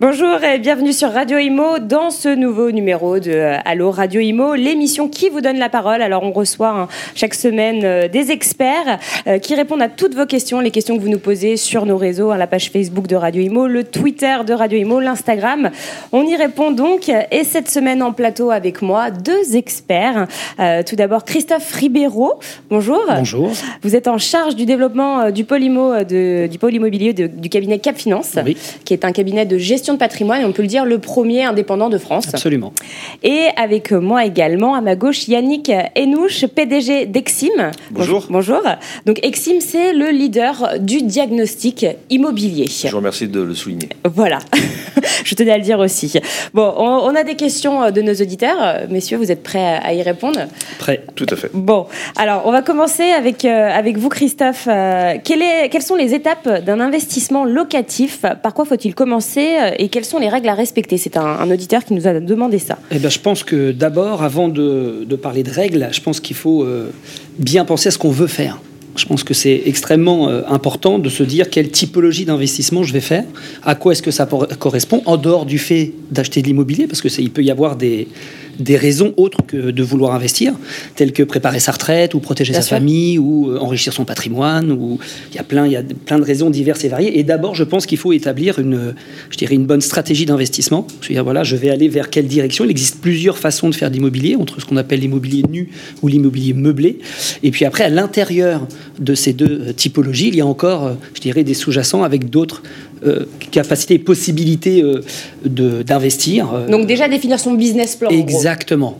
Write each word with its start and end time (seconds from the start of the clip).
Bonjour 0.00 0.42
et 0.42 0.58
bienvenue 0.58 0.94
sur 0.94 1.12
Radio 1.12 1.36
Imo 1.36 1.78
dans 1.78 2.08
ce 2.08 2.34
nouveau 2.34 2.70
numéro 2.70 3.18
de 3.18 3.32
euh, 3.32 3.58
Allo 3.66 3.90
Radio 3.90 4.22
Imo, 4.22 4.54
l'émission 4.54 5.10
qui 5.10 5.28
vous 5.28 5.42
donne 5.42 5.58
la 5.58 5.68
parole. 5.68 6.00
Alors 6.00 6.22
on 6.22 6.32
reçoit 6.32 6.70
hein, 6.70 6.88
chaque 7.14 7.34
semaine 7.34 7.82
euh, 7.84 8.08
des 8.08 8.30
experts 8.30 8.98
euh, 9.26 9.38
qui 9.38 9.54
répondent 9.54 9.82
à 9.82 9.90
toutes 9.90 10.14
vos 10.14 10.24
questions, 10.24 10.60
les 10.60 10.70
questions 10.70 10.96
que 10.96 11.02
vous 11.02 11.10
nous 11.10 11.18
posez 11.18 11.58
sur 11.58 11.84
nos 11.84 11.98
réseaux, 11.98 12.30
hein, 12.30 12.38
la 12.38 12.46
page 12.46 12.70
Facebook 12.70 13.08
de 13.08 13.14
Radio 13.14 13.42
Imo, 13.42 13.66
le 13.66 13.84
Twitter 13.84 14.38
de 14.46 14.54
Radio 14.54 14.78
Imo, 14.78 15.00
l'Instagram. 15.00 15.68
On 16.12 16.22
y 16.22 16.34
répond 16.34 16.70
donc 16.70 17.10
et 17.10 17.44
cette 17.44 17.68
semaine 17.68 18.02
en 18.02 18.14
plateau 18.14 18.50
avec 18.50 18.80
moi 18.80 19.10
deux 19.10 19.54
experts. 19.54 20.26
tout 20.86 20.96
d'abord 20.96 21.26
Christophe 21.26 21.74
Ribeiro. 21.74 22.38
Bonjour. 22.70 23.02
Bonjour. 23.06 23.50
Vous 23.82 23.94
êtes 23.94 24.08
en 24.08 24.16
charge 24.16 24.56
du 24.56 24.64
développement 24.64 25.30
du 25.30 25.44
pôle 25.44 25.60
du 25.60 26.58
pôle 26.58 26.74
immobilier 26.74 27.12
du 27.12 27.50
cabinet 27.50 27.78
Cap 27.80 27.98
Finance, 27.98 28.36
qui 28.86 28.94
est 28.94 29.04
un 29.04 29.12
cabinet 29.12 29.44
de 29.44 29.58
gestion 29.58 29.89
de 29.92 29.98
patrimoine, 29.98 30.44
on 30.44 30.52
peut 30.52 30.62
le 30.62 30.68
dire 30.68 30.84
le 30.84 30.98
premier 30.98 31.44
indépendant 31.44 31.88
de 31.88 31.98
France. 31.98 32.28
Absolument. 32.32 32.72
Et 33.22 33.48
avec 33.56 33.92
moi 33.92 34.24
également, 34.24 34.74
à 34.74 34.80
ma 34.80 34.96
gauche, 34.96 35.28
Yannick 35.28 35.70
Enouche, 35.98 36.46
PDG 36.46 37.06
d'Exim. 37.06 37.70
Bonjour. 37.90 38.26
Bonjour. 38.30 38.62
Donc 39.06 39.18
Exim, 39.22 39.60
c'est 39.60 39.92
le 39.92 40.10
leader 40.10 40.78
du 40.80 41.02
diagnostic 41.02 41.86
immobilier. 42.08 42.66
Je 42.68 42.88
vous 42.88 42.96
remercie 42.96 43.28
de 43.28 43.40
le 43.40 43.54
souligner. 43.54 43.88
Voilà. 44.04 44.38
Je 45.24 45.34
tenais 45.34 45.52
à 45.52 45.58
le 45.58 45.64
dire 45.64 45.78
aussi. 45.78 46.18
Bon, 46.54 46.72
on, 46.76 47.14
a 47.14 47.24
des 47.24 47.36
questions 47.36 47.90
de 47.90 48.00
nos 48.00 48.14
auditeurs. 48.14 48.86
Messieurs, 48.88 49.18
vous 49.18 49.30
êtes 49.30 49.42
prêts 49.42 49.78
à 49.82 49.92
y 49.92 50.02
répondre? 50.02 50.40
Prêt. 50.78 51.04
Tout 51.14 51.26
à 51.30 51.36
fait. 51.36 51.50
Bon, 51.52 51.86
alors 52.16 52.42
on 52.46 52.52
va 52.52 52.62
commencer 52.62 53.10
avec, 53.10 53.44
euh, 53.44 53.70
avec 53.70 53.98
vous, 53.98 54.08
Christophe. 54.08 54.66
Euh, 54.68 55.14
est, 55.14 55.68
quelles 55.70 55.82
sont 55.82 55.96
les 55.96 56.14
étapes 56.14 56.64
d'un 56.64 56.80
investissement 56.80 57.44
locatif? 57.44 58.24
Par 58.42 58.54
quoi 58.54 58.64
faut-il 58.64 58.94
commencer 58.94 59.56
et 59.80 59.88
quelles 59.88 60.04
sont 60.04 60.18
les 60.18 60.28
règles 60.28 60.48
à 60.50 60.54
respecter? 60.54 60.98
C'est 60.98 61.16
un, 61.16 61.50
auditeur 61.50 61.84
qui 61.86 61.94
nous 61.94 62.06
a 62.06 62.20
demandé 62.20 62.58
ça. 62.58 62.78
Eh 62.90 62.98
bien, 62.98 63.08
je 63.08 63.18
pense 63.18 63.42
que 63.42 63.72
d'abord, 63.72 64.22
avant 64.22 64.48
de, 64.48 65.06
parler 65.20 65.42
de 65.42 65.50
règles, 65.50 65.88
je 65.90 66.00
pense 66.02 66.20
qu'il 66.20 66.36
faut 66.36 66.62
euh, 66.62 66.90
bien 67.38 67.64
penser 67.64 67.88
à 67.88 67.90
ce 67.90 67.98
qu'on 67.98 68.10
veut 68.10 68.26
faire. 68.26 68.60
Je 68.96 69.06
pense 69.06 69.24
que 69.24 69.32
c'est 69.32 69.62
extrêmement 69.64 70.28
euh, 70.28 70.42
important 70.48 70.98
de 70.98 71.08
se 71.08 71.22
dire 71.22 71.48
quelle 71.48 71.70
typologie 71.70 72.26
d'investissement 72.26 72.82
je 72.82 72.92
vais 72.92 73.00
faire, 73.00 73.24
à 73.64 73.74
quoi 73.74 73.92
est-ce 73.92 74.02
que 74.02 74.10
ça 74.10 74.28
correspond, 74.58 75.02
en 75.06 75.16
dehors 75.16 75.46
du 75.46 75.58
fait 75.58 75.94
d'acheter 76.10 76.42
de 76.42 76.46
l'immobilier, 76.48 76.86
parce 76.86 77.00
que 77.00 77.08
il 77.18 77.30
peut 77.30 77.42
y 77.42 77.50
avoir 77.50 77.76
des, 77.76 78.06
des 78.60 78.76
raisons 78.76 79.14
autres 79.16 79.38
que 79.46 79.70
de 79.70 79.82
vouloir 79.82 80.14
investir, 80.14 80.54
telles 80.94 81.12
que 81.12 81.22
préparer 81.22 81.60
sa 81.60 81.72
retraite, 81.72 82.14
ou 82.14 82.20
protéger 82.20 82.52
sa 82.52 82.62
famille, 82.62 83.18
ou 83.18 83.50
euh, 83.50 83.58
enrichir 83.58 83.92
son 83.92 84.04
patrimoine, 84.04 84.70
ou 84.70 84.98
il 85.30 85.36
y 85.36 85.38
a 85.38 85.42
plein, 85.42 85.66
il 85.66 85.72
y 85.72 85.76
a 85.76 85.82
plein 85.82 86.18
de 86.18 86.24
raisons 86.24 86.50
diverses 86.50 86.84
et 86.84 86.88
variées. 86.88 87.18
Et 87.18 87.24
d'abord, 87.24 87.54
je 87.54 87.64
pense 87.64 87.86
qu'il 87.86 87.98
faut 87.98 88.12
établir 88.12 88.58
une, 88.58 88.94
je 89.30 89.36
dirais, 89.36 89.54
une 89.54 89.66
bonne 89.66 89.80
stratégie 89.80 90.26
d'investissement. 90.26 90.86
Je 91.00 91.08
veux 91.08 91.14
dire, 91.14 91.24
voilà, 91.24 91.42
je 91.42 91.56
vais 91.56 91.70
aller 91.70 91.88
vers 91.88 92.10
quelle 92.10 92.26
direction. 92.26 92.64
Il 92.64 92.70
existe 92.70 93.00
plusieurs 93.00 93.38
façons 93.38 93.68
de 93.68 93.74
faire 93.74 93.90
de 93.90 93.94
l'immobilier, 93.94 94.36
entre 94.36 94.60
ce 94.60 94.66
qu'on 94.66 94.76
appelle 94.76 95.00
l'immobilier 95.00 95.42
nu 95.48 95.70
ou 96.02 96.08
l'immobilier 96.08 96.52
meublé. 96.52 96.98
Et 97.42 97.50
puis 97.50 97.64
après, 97.64 97.84
à 97.84 97.90
l'intérieur 97.90 98.66
de 98.98 99.14
ces 99.14 99.32
deux 99.32 99.68
euh, 99.68 99.72
typologies, 99.72 100.28
il 100.28 100.36
y 100.36 100.40
a 100.40 100.46
encore, 100.46 100.86
euh, 100.86 100.94
je 101.14 101.20
dirais, 101.20 101.44
des 101.44 101.54
sous-jacents 101.54 102.02
avec 102.02 102.30
d'autres 102.30 102.62
euh, 103.02 103.24
capacité 103.50 103.94
et 103.94 103.98
possibilité 103.98 104.82
euh, 104.82 105.00
d'investir. 105.42 106.50
Donc 106.70 106.86
déjà 106.86 107.08
définir 107.08 107.40
son 107.40 107.54
business 107.54 107.96
plan. 107.96 108.10
Exactement. 108.10 108.49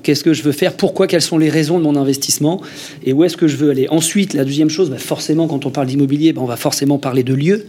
Qu'est-ce 0.03 0.25
que 0.25 0.33
je 0.33 0.43
veux 0.43 0.53
faire? 0.53 0.75
Pourquoi? 0.75 1.07
Quelles 1.07 1.23
sont 1.23 1.39
les 1.39 1.49
raisons 1.49 1.79
de 1.79 1.85
mon 1.85 1.97
investissement? 1.97 2.61
Et 3.05 3.13
où 3.13 3.25
est-ce 3.25 3.37
que 3.37 3.49
je 3.49 3.57
veux 3.57 3.71
aller? 3.71 3.87
Ensuite, 3.91 4.35
la 4.35 4.45
deuxième 4.45 4.71
chose, 4.71 4.91
bah, 4.91 4.99
forcément, 4.99 5.47
quand 5.47 5.67
on 5.67 5.71
parle 5.71 5.87
d'immobilier, 5.87 6.33
bah, 6.33 6.41
on 6.43 6.47
va 6.47 6.57
forcément 6.57 6.99
parler 6.99 7.23
de 7.23 7.35
lieu. 7.35 7.67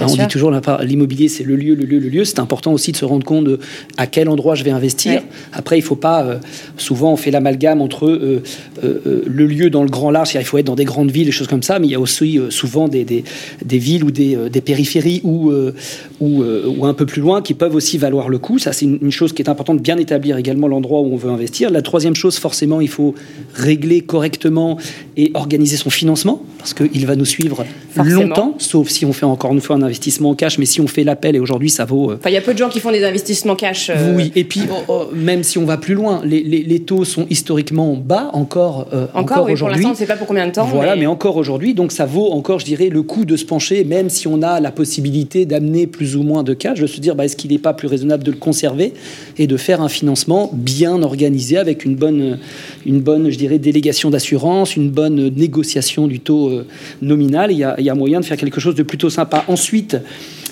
on 0.00 0.06
dit 0.06 0.28
toujours 0.28 0.52
l'immobilier, 0.80 1.28
c'est 1.28 1.44
le 1.44 1.56
lieu, 1.56 1.74
le 1.74 1.84
lieu, 1.84 1.98
le 1.98 2.08
lieu. 2.08 2.24
C'est 2.24 2.38
important 2.38 2.72
aussi 2.72 2.92
de 2.92 2.96
se 2.96 3.04
rendre 3.04 3.24
compte 3.24 3.44
de 3.44 3.58
à 3.96 4.06
quel 4.06 4.28
endroit 4.28 4.54
je 4.54 4.64
vais 4.64 4.70
investir. 4.70 5.22
Après, 5.52 5.78
il 5.78 5.82
faut 5.82 5.96
pas. 5.96 6.40
souvent, 6.76 7.12
on 7.12 7.16
fait 7.16 7.30
l'amalgame 7.30 7.80
entre 7.80 8.42
le 8.82 9.46
lieu 9.46 9.70
dans 9.70 9.82
le 9.82 9.90
grand 9.90 10.10
large, 10.10 10.34
il 10.34 10.44
faut 10.44 10.58
être 10.58 10.66
dans 10.66 10.74
des 10.74 10.84
grandes 10.84 11.10
villes, 11.10 11.26
des 11.26 11.32
choses 11.32 11.48
comme 11.48 11.62
ça, 11.62 11.78
mais 11.78 11.86
il 11.86 11.90
y 11.90 11.94
a 11.94 12.00
aussi 12.00 12.38
souvent 12.50 12.88
des, 12.88 13.04
des, 13.04 13.24
des, 13.64 13.78
villes 13.78 14.04
ou 14.04 14.10
des, 14.10 14.36
des 14.50 14.60
périphéries 14.60 15.22
euh, 15.24 15.72
ou, 16.20 16.84
un 16.86 16.94
peu 16.94 17.06
plus 17.06 17.20
loin 17.20 17.42
qui 17.42 17.54
peuvent 17.54 17.74
aussi 17.74 17.98
valoir 17.98 18.28
le 18.28 18.38
coup. 18.38 18.58
Ça, 18.58 18.72
c'est 18.72 18.86
une, 18.86 19.10
chose 19.10 19.32
qui 19.32 19.42
est 19.42 19.48
importante 19.48 19.78
de 19.78 19.82
bien 19.82 19.98
établir 19.98 20.36
également 20.36 20.68
l'endroit 20.68 21.00
où 21.00 21.12
on 21.12 21.16
veut 21.22 21.30
investir. 21.30 21.70
La 21.70 21.82
troisième 21.82 22.14
chose, 22.14 22.38
forcément, 22.38 22.80
il 22.80 22.88
faut 22.88 23.14
régler 23.54 24.00
correctement 24.00 24.78
et 25.16 25.30
organiser 25.34 25.76
son 25.76 25.90
financement 25.90 26.42
parce 26.58 26.74
qu'il 26.74 27.06
va 27.06 27.16
nous 27.16 27.24
suivre 27.24 27.64
longtemps, 27.96 28.54
sauf 28.58 28.88
si 28.88 29.04
on 29.04 29.12
fait 29.12 29.26
encore 29.26 29.52
une 29.52 29.60
fois 29.60 29.76
un 29.76 29.82
investissement 29.82 30.30
en 30.30 30.34
cash. 30.34 30.58
Mais 30.58 30.66
si 30.66 30.80
on 30.80 30.86
fait 30.86 31.04
l'appel, 31.04 31.36
et 31.36 31.40
aujourd'hui, 31.40 31.70
ça 31.70 31.84
vaut. 31.84 32.12
Euh, 32.12 32.18
il 32.26 32.32
y 32.32 32.36
a 32.36 32.40
peu 32.40 32.52
de 32.52 32.58
gens 32.58 32.68
qui 32.68 32.80
font 32.80 32.92
des 32.92 33.04
investissements 33.04 33.56
cash. 33.56 33.90
Euh, 33.90 34.14
oui, 34.16 34.32
et 34.36 34.44
puis, 34.44 34.62
oh, 34.70 34.82
oh, 34.88 35.08
même 35.14 35.42
si 35.42 35.58
on 35.58 35.64
va 35.64 35.76
plus 35.76 35.94
loin, 35.94 36.22
les, 36.24 36.80
taux 36.80 37.04
sont 37.04 37.26
historiquement 37.30 37.94
bas 37.94 38.30
encore, 38.32 38.88
encore, 39.14 39.46
oui, 39.46 39.52
aujourd'hui. 39.52 39.82
Pour 39.82 39.88
l'instant, 39.88 39.88
on 39.88 39.92
ne 39.92 39.96
sait 39.96 40.06
pas 40.06 40.16
pour 40.16 40.26
combien 40.26 40.46
de 40.46 40.52
temps. 40.52 40.66
Voilà, 40.66 40.96
mais, 40.96 41.06
encore 41.06 41.36
aujourd'hui, 41.36 41.74
donc 41.74 41.92
ça 41.92 42.06
vaut 42.06 42.32
encore, 42.32 42.58
je 42.58 42.64
dirais, 42.64 42.88
le 42.88 43.02
coup 43.02 43.24
de 43.24 43.36
se 43.36 43.44
pencher, 43.44 43.84
même 43.84 44.08
si 44.08 44.26
on 44.26 44.42
a 44.42 44.60
la 44.60 44.70
possibilité 44.70 45.46
d'amener 45.46 45.86
plus 45.86 46.16
ou 46.16 46.22
moins 46.22 46.42
de 46.42 46.54
cas, 46.54 46.74
je 46.74 46.82
veux 46.82 46.86
se 46.86 47.00
dire, 47.00 47.14
bah, 47.14 47.24
est-ce 47.24 47.36
qu'il 47.36 47.50
n'est 47.50 47.58
pas 47.58 47.72
plus 47.72 47.88
raisonnable 47.88 48.24
de 48.24 48.30
le 48.30 48.36
conserver 48.36 48.94
et 49.38 49.46
de 49.46 49.56
faire 49.56 49.80
un 49.80 49.88
financement 49.88 50.50
bien 50.52 51.01
organisé 51.02 51.56
avec 51.56 51.84
une 51.84 51.94
bonne, 51.94 52.38
une 52.86 53.00
bonne 53.00 53.30
je 53.30 53.38
dirais, 53.38 53.58
délégation 53.58 54.10
d'assurance, 54.10 54.76
une 54.76 54.90
bonne 54.90 55.28
négociation 55.28 56.06
du 56.06 56.20
taux 56.20 56.50
euh, 56.50 56.66
nominal. 57.00 57.50
Il 57.52 57.58
y, 57.58 57.64
a, 57.64 57.74
il 57.78 57.84
y 57.84 57.90
a 57.90 57.94
moyen 57.94 58.20
de 58.20 58.24
faire 58.24 58.36
quelque 58.36 58.60
chose 58.60 58.74
de 58.74 58.82
plutôt 58.82 59.10
sympa. 59.10 59.44
Ensuite, 59.48 59.96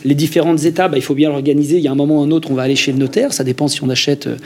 les 0.05 0.15
différentes 0.15 0.65
étapes, 0.65 0.93
bah, 0.93 0.99
il 0.99 1.03
faut 1.03 1.15
bien 1.15 1.29
l'organiser. 1.29 1.77
Il 1.77 1.83
y 1.83 1.89
a 1.89 1.93
un 1.93 1.97
moment 1.97 2.21
ou 2.21 2.23
un 2.23 2.31
autre, 2.31 2.51
on 2.51 2.55
va 2.55 2.63
aller 2.63 2.77
chez 2.77 2.93
le 2.93 2.99
notaire. 2.99 3.33
Ça 3.33 3.45
dépend 3.45 3.69
si 3.69 3.83
on 3.85 3.89
achète 3.91 4.27
euh, 4.27 4.37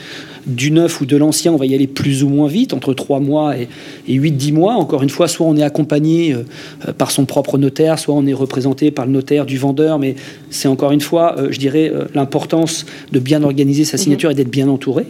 du 0.45 0.71
neuf 0.71 1.01
ou 1.01 1.05
de 1.05 1.15
l'ancien. 1.15 1.53
On 1.53 1.57
va 1.57 1.65
y 1.65 1.73
aller 1.73 1.87
plus 1.87 2.23
ou 2.23 2.29
moins 2.29 2.47
vite, 2.47 2.73
entre 2.73 2.93
3 2.93 3.19
mois 3.19 3.57
et, 3.57 3.67
et 4.07 4.19
8-10 4.19 4.53
mois. 4.53 4.73
Encore 4.73 5.03
une 5.03 5.09
fois, 5.09 5.27
soit 5.27 5.47
on 5.47 5.55
est 5.55 5.63
accompagné 5.63 6.33
euh, 6.33 6.93
par 6.93 7.11
son 7.11 7.25
propre 7.25 7.57
notaire, 7.57 7.99
soit 7.99 8.13
on 8.13 8.25
est 8.25 8.33
représenté 8.33 8.91
par 8.91 9.05
le 9.05 9.11
notaire 9.11 9.45
du 9.45 9.57
vendeur. 9.57 9.99
Mais 9.99 10.15
c'est 10.49 10.67
encore 10.67 10.91
une 10.91 11.01
fois, 11.01 11.35
je 11.49 11.59
dirais, 11.59 11.91
l'importance 12.13 12.85
de 13.11 13.19
bien 13.19 13.43
organiser 13.43 13.85
sa 13.85 13.97
signature 13.97 14.31
et 14.31 14.35
d'être 14.35 14.51
bien 14.51 14.67
entouré. 14.67 15.05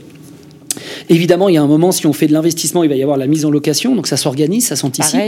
Évidemment, 1.10 1.50
il 1.50 1.56
y 1.56 1.58
a 1.58 1.62
un 1.62 1.68
moment, 1.68 1.92
si 1.92 2.08
on 2.08 2.14
fait 2.14 2.28
de 2.28 2.34
l'investissement, 2.34 2.84
il 2.84 2.90
va 2.90 2.96
y 2.96 3.02
avoir 3.02 3.18
la 3.18 3.28
mise 3.28 3.46
en 3.46 3.52
location, 3.52 3.96
donc 3.96 4.08
ça 4.08 4.18
s'organise, 4.18 4.66
ça 4.68 4.76
s'anticipe. 4.76 5.20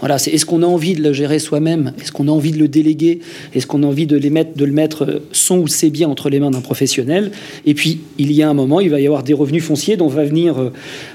Voilà, 0.00 0.18
c'est 0.18 0.30
est-ce 0.30 0.46
qu'on 0.46 0.62
a 0.62 0.66
envie 0.66 0.94
de 0.94 1.02
le 1.02 1.12
gérer 1.12 1.38
soi-même? 1.38 1.92
Est-ce 2.00 2.12
qu'on 2.12 2.28
a 2.28 2.30
envie 2.30 2.52
de 2.52 2.58
le 2.58 2.68
déléguer? 2.68 3.20
Est-ce 3.54 3.66
qu'on 3.66 3.82
a 3.82 3.86
envie 3.86 4.06
de, 4.06 4.16
les 4.16 4.30
mettre, 4.30 4.56
de 4.56 4.64
le 4.64 4.72
mettre 4.72 5.04
euh, 5.04 5.26
son 5.32 5.58
ou 5.58 5.68
ses 5.68 5.90
biens 5.90 6.08
entre 6.08 6.30
les 6.30 6.40
mains 6.40 6.50
d'un 6.50 6.60
professionnel? 6.60 7.30
Et 7.66 7.74
puis, 7.74 8.00
il 8.18 8.32
y 8.32 8.42
a 8.42 8.48
un 8.48 8.54
moment, 8.54 8.80
il 8.80 8.90
va 8.90 9.00
y 9.00 9.06
avoir 9.06 9.22
des 9.22 9.34
revenus 9.34 9.64
fonciers 9.64 9.96
dont 9.96 10.08
va 10.08 10.24
venir 10.24 10.58
euh, 10.58 10.72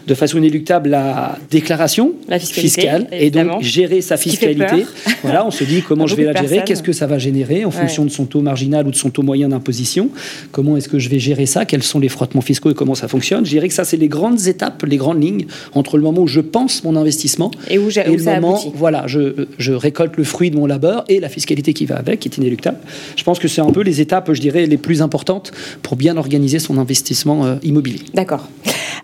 de 0.07 0.13
façon 0.13 0.37
inéluctable 0.37 0.89
la 0.89 1.37
déclaration 1.49 2.13
fiscale 2.39 3.07
et 3.11 3.31
donc 3.31 3.61
gérer 3.61 4.01
sa 4.01 4.17
fiscalité. 4.17 4.85
Voilà, 5.23 5.45
on 5.45 5.51
se 5.51 5.63
dit 5.63 5.83
comment 5.87 6.07
je 6.07 6.15
vais 6.15 6.23
la 6.23 6.33
gérer, 6.41 6.63
qu'est-ce 6.65 6.81
que 6.81 6.93
ça 6.93 7.05
va 7.05 7.19
générer 7.19 7.63
en 7.63 7.71
fonction 7.71 8.05
de 8.05 8.09
son 8.09 8.25
taux 8.25 8.41
marginal 8.41 8.87
ou 8.87 8.91
de 8.91 8.95
son 8.95 9.11
taux 9.11 9.21
moyen 9.21 9.49
d'imposition? 9.49 10.09
Comment 10.51 10.77
est-ce 10.77 10.89
que 10.89 10.97
je 10.97 11.09
vais 11.09 11.19
gérer 11.19 11.45
ça? 11.45 11.65
Quels 11.65 11.83
sont 11.83 11.99
les 11.99 12.09
frottements 12.09 12.41
fiscaux 12.41 12.71
et 12.71 12.73
comment 12.73 12.95
ça 12.95 13.07
fonctionne? 13.07 13.45
Je 13.45 13.51
dirais 13.51 13.67
que 13.67 13.73
ça, 13.73 13.83
c'est 13.83 13.97
les 13.97 14.07
grandes 14.11 14.47
étapes, 14.47 14.83
les 14.83 14.97
grandes 14.97 15.23
lignes 15.23 15.47
entre 15.73 15.97
le 15.97 16.03
moment 16.03 16.21
où 16.21 16.27
je 16.27 16.41
pense 16.41 16.83
mon 16.83 16.95
investissement 16.95 17.49
et 17.69 17.79
où, 17.79 17.89
et 17.89 18.15
le 18.15 18.23
moment, 18.23 18.55
aboutit. 18.55 18.71
voilà, 18.75 19.07
je, 19.07 19.47
je, 19.57 19.73
récolte 19.73 20.17
le 20.17 20.23
fruit 20.23 20.51
de 20.51 20.57
mon 20.57 20.67
labeur 20.67 21.03
et 21.09 21.19
la 21.19 21.29
fiscalité 21.29 21.73
qui 21.73 21.85
va 21.85 21.95
avec, 21.95 22.19
qui 22.19 22.29
est 22.29 22.37
inéluctable. 22.37 22.77
Je 23.15 23.23
pense 23.23 23.39
que 23.39 23.47
c'est 23.47 23.61
un 23.61 23.71
peu 23.71 23.81
les 23.81 24.01
étapes, 24.01 24.31
je 24.31 24.41
dirais, 24.41 24.67
les 24.67 24.77
plus 24.77 25.01
importantes 25.01 25.51
pour 25.81 25.95
bien 25.95 26.17
organiser 26.17 26.59
son 26.59 26.77
investissement 26.77 27.45
euh, 27.45 27.55
immobilier. 27.63 28.01
D'accord. 28.13 28.47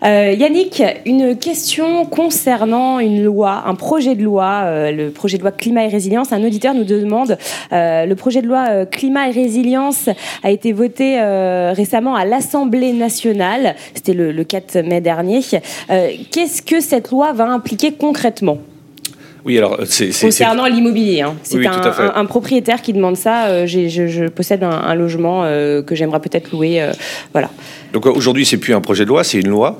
Euh, 0.04 0.32
Yannick, 0.38 0.82
une 1.06 1.36
question 1.36 2.04
concernant 2.04 3.00
une 3.00 3.24
loi, 3.24 3.64
un 3.66 3.74
projet 3.74 4.14
de 4.14 4.22
loi, 4.22 4.62
euh, 4.64 4.92
le 4.92 5.10
projet 5.10 5.38
de 5.38 5.42
loi 5.42 5.50
climat 5.50 5.84
et 5.84 5.88
résilience. 5.88 6.32
Un 6.32 6.44
auditeur 6.44 6.74
nous 6.74 6.84
demande, 6.84 7.36
le 7.72 8.14
projet 8.14 8.42
de 8.42 8.46
loi 8.46 8.86
climat 8.86 9.28
et 9.28 9.32
résilience 9.32 10.08
a 10.42 10.50
été 10.50 10.72
voté 10.72 11.20
récemment 11.74 12.14
à 12.14 12.24
l'Assemblée 12.24 12.92
nationale. 12.92 13.74
C'était 13.94 14.14
le, 14.14 14.30
le 14.30 14.44
4 14.44 14.78
mai 14.82 14.97
dernier. 15.00 15.40
Euh, 15.90 16.10
qu'est-ce 16.30 16.62
que 16.62 16.80
cette 16.80 17.10
loi 17.10 17.32
va 17.32 17.46
impliquer 17.46 17.92
concrètement? 17.92 18.58
Oui, 19.44 19.56
alors 19.56 19.78
c'est 19.86 20.10
concernant 20.20 20.66
l'immobilier. 20.66 21.22
Hein. 21.22 21.36
C'est 21.42 21.64
un, 21.64 22.24
propriétaire 22.26 22.82
qui 22.82 22.92
demande 22.92 23.16
ça. 23.16 23.46
Euh, 23.46 23.66
je, 23.66 24.28
possède 24.28 24.62
un, 24.62 24.94
logement 24.94 25.44
euh, 25.44 25.80
que 25.82 25.94
j'aimerais 25.94 26.20
peut-être 26.20 26.50
louer. 26.52 26.84
voilà. 27.32 27.50
Donc 27.92 28.04
aujourd'hui, 28.06 28.44
c'est 28.44 28.58
plus 28.58 28.74
un 28.74 28.80
projet 28.80 29.04
de 29.04 29.08
loi, 29.08 29.24
c'est 29.24 29.38
une 29.38 29.48
loi. 29.48 29.76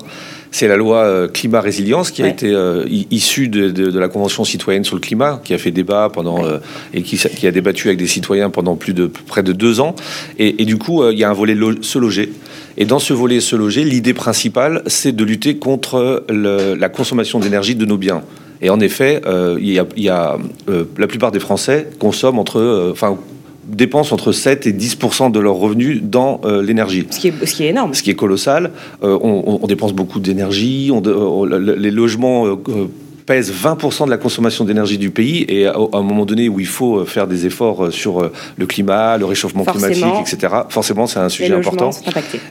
C'est 0.51 0.67
la 0.67 0.77
loi 0.77 1.27
climat 1.27 1.61
résilience 1.61 2.11
qui 2.11 2.23
a 2.23 2.27
été 2.27 2.55
issue 3.11 3.49
de, 3.49 3.99
la 3.99 4.07
Convention 4.09 4.43
citoyenne 4.43 4.83
sur 4.83 4.95
le 4.95 5.01
climat, 5.01 5.39
qui 5.43 5.53
a 5.53 5.57
fait 5.57 5.71
débat 5.71 6.09
pendant 6.11 6.43
et 6.93 7.03
qui, 7.03 7.17
qui, 7.17 7.47
a 7.47 7.51
débattu 7.51 7.87
avec 7.87 7.99
des 7.99 8.07
citoyens 8.07 8.49
pendant 8.49 8.75
plus 8.75 8.93
de 8.93 9.05
près 9.05 9.43
de 9.43 9.53
deux 9.53 9.79
ans. 9.79 9.95
Et, 10.37 10.65
du 10.65 10.77
coup, 10.77 11.07
il 11.09 11.17
y 11.17 11.23
a 11.23 11.29
un 11.29 11.33
volet 11.33 11.55
se 11.81 11.99
loger. 11.99 12.31
Et 12.77 12.85
dans 12.85 12.99
ce 12.99 13.13
volet 13.13 13.39
se 13.39 13.55
loger, 13.55 13.83
l'idée 13.83 14.13
principale, 14.13 14.81
c'est 14.87 15.15
de 15.15 15.23
lutter 15.23 15.57
contre 15.57 16.25
la 16.29 16.89
consommation 16.89 17.39
d'énergie 17.39 17.75
de 17.75 17.85
nos 17.85 17.97
biens. 17.97 18.23
Et 18.61 18.69
en 18.69 18.79
effet, 18.79 19.21
il 19.59 19.71
y 19.71 19.79
a, 19.79 19.85
il 19.95 20.03
y 20.03 20.09
a 20.09 20.37
la 20.97 21.07
plupart 21.07 21.31
des 21.31 21.39
Français 21.39 21.89
consomment 21.99 22.39
entre, 22.39 22.89
enfin 22.91 23.17
dépensent 23.69 24.13
entre 24.13 24.31
7 24.31 24.67
et 24.67 24.73
10 24.73 24.97
de 25.31 25.39
leurs 25.39 25.55
revenus 25.55 26.01
dans 26.03 26.41
euh, 26.43 26.61
l'énergie. 26.61 27.05
Ce, 27.09 27.19
qui 27.19 27.27
est, 27.29 27.45
ce 27.45 27.53
qui 27.53 27.63
est 27.63 27.69
énorme. 27.69 27.93
Ce 27.93 28.03
qui 28.03 28.09
est 28.09 28.15
colossal. 28.15 28.71
Euh, 29.03 29.17
on, 29.21 29.65
dépense 29.67 29.93
beaucoup 29.93 30.19
d'énergie. 30.19 30.91
les 31.67 31.91
logements 31.91 32.47
euh, 32.47 32.55
pèsent 33.27 33.53
20% 33.53 34.05
de 34.05 34.09
la 34.09 34.17
consommation 34.17 34.65
d'énergie 34.65 34.97
du 34.97 35.11
pays 35.11 35.45
et 35.47 35.67
à, 35.67 35.75
un 35.93 36.01
moment 36.01 36.25
donné 36.25 36.49
où 36.49 36.59
il 36.59 36.65
faut 36.65 37.05
faire 37.05 37.27
des 37.27 37.45
efforts 37.45 37.93
sur 37.93 38.31
le 38.57 38.65
climat, 38.65 39.17
le 39.17 39.25
réchauffement 39.25 39.63
climatique, 39.63 40.05
etc., 40.21 40.53
forcément 40.69 41.05
c'est 41.05 41.19
un 41.19 41.29
sujet 41.29 41.53
important. 41.53 41.91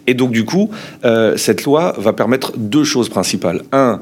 Et 0.06 0.14
donc 0.14 0.30
du 0.30 0.44
coup, 0.44 0.70
cette 1.34 1.64
loi 1.64 1.94
va 1.98 2.12
permettre 2.12 2.52
deux 2.56 2.84
choses 2.84 3.08
principales. 3.08 3.62
Un, 3.72 4.00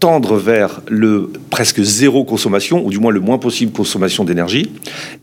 tendre 0.00 0.36
vers 0.36 0.80
le 0.88 1.30
presque 1.50 1.82
zéro 1.82 2.24
consommation, 2.24 2.84
ou 2.84 2.90
du 2.90 2.98
moins 2.98 3.10
le 3.10 3.20
moins 3.20 3.38
possible 3.38 3.72
consommation 3.72 4.24
d'énergie, 4.24 4.70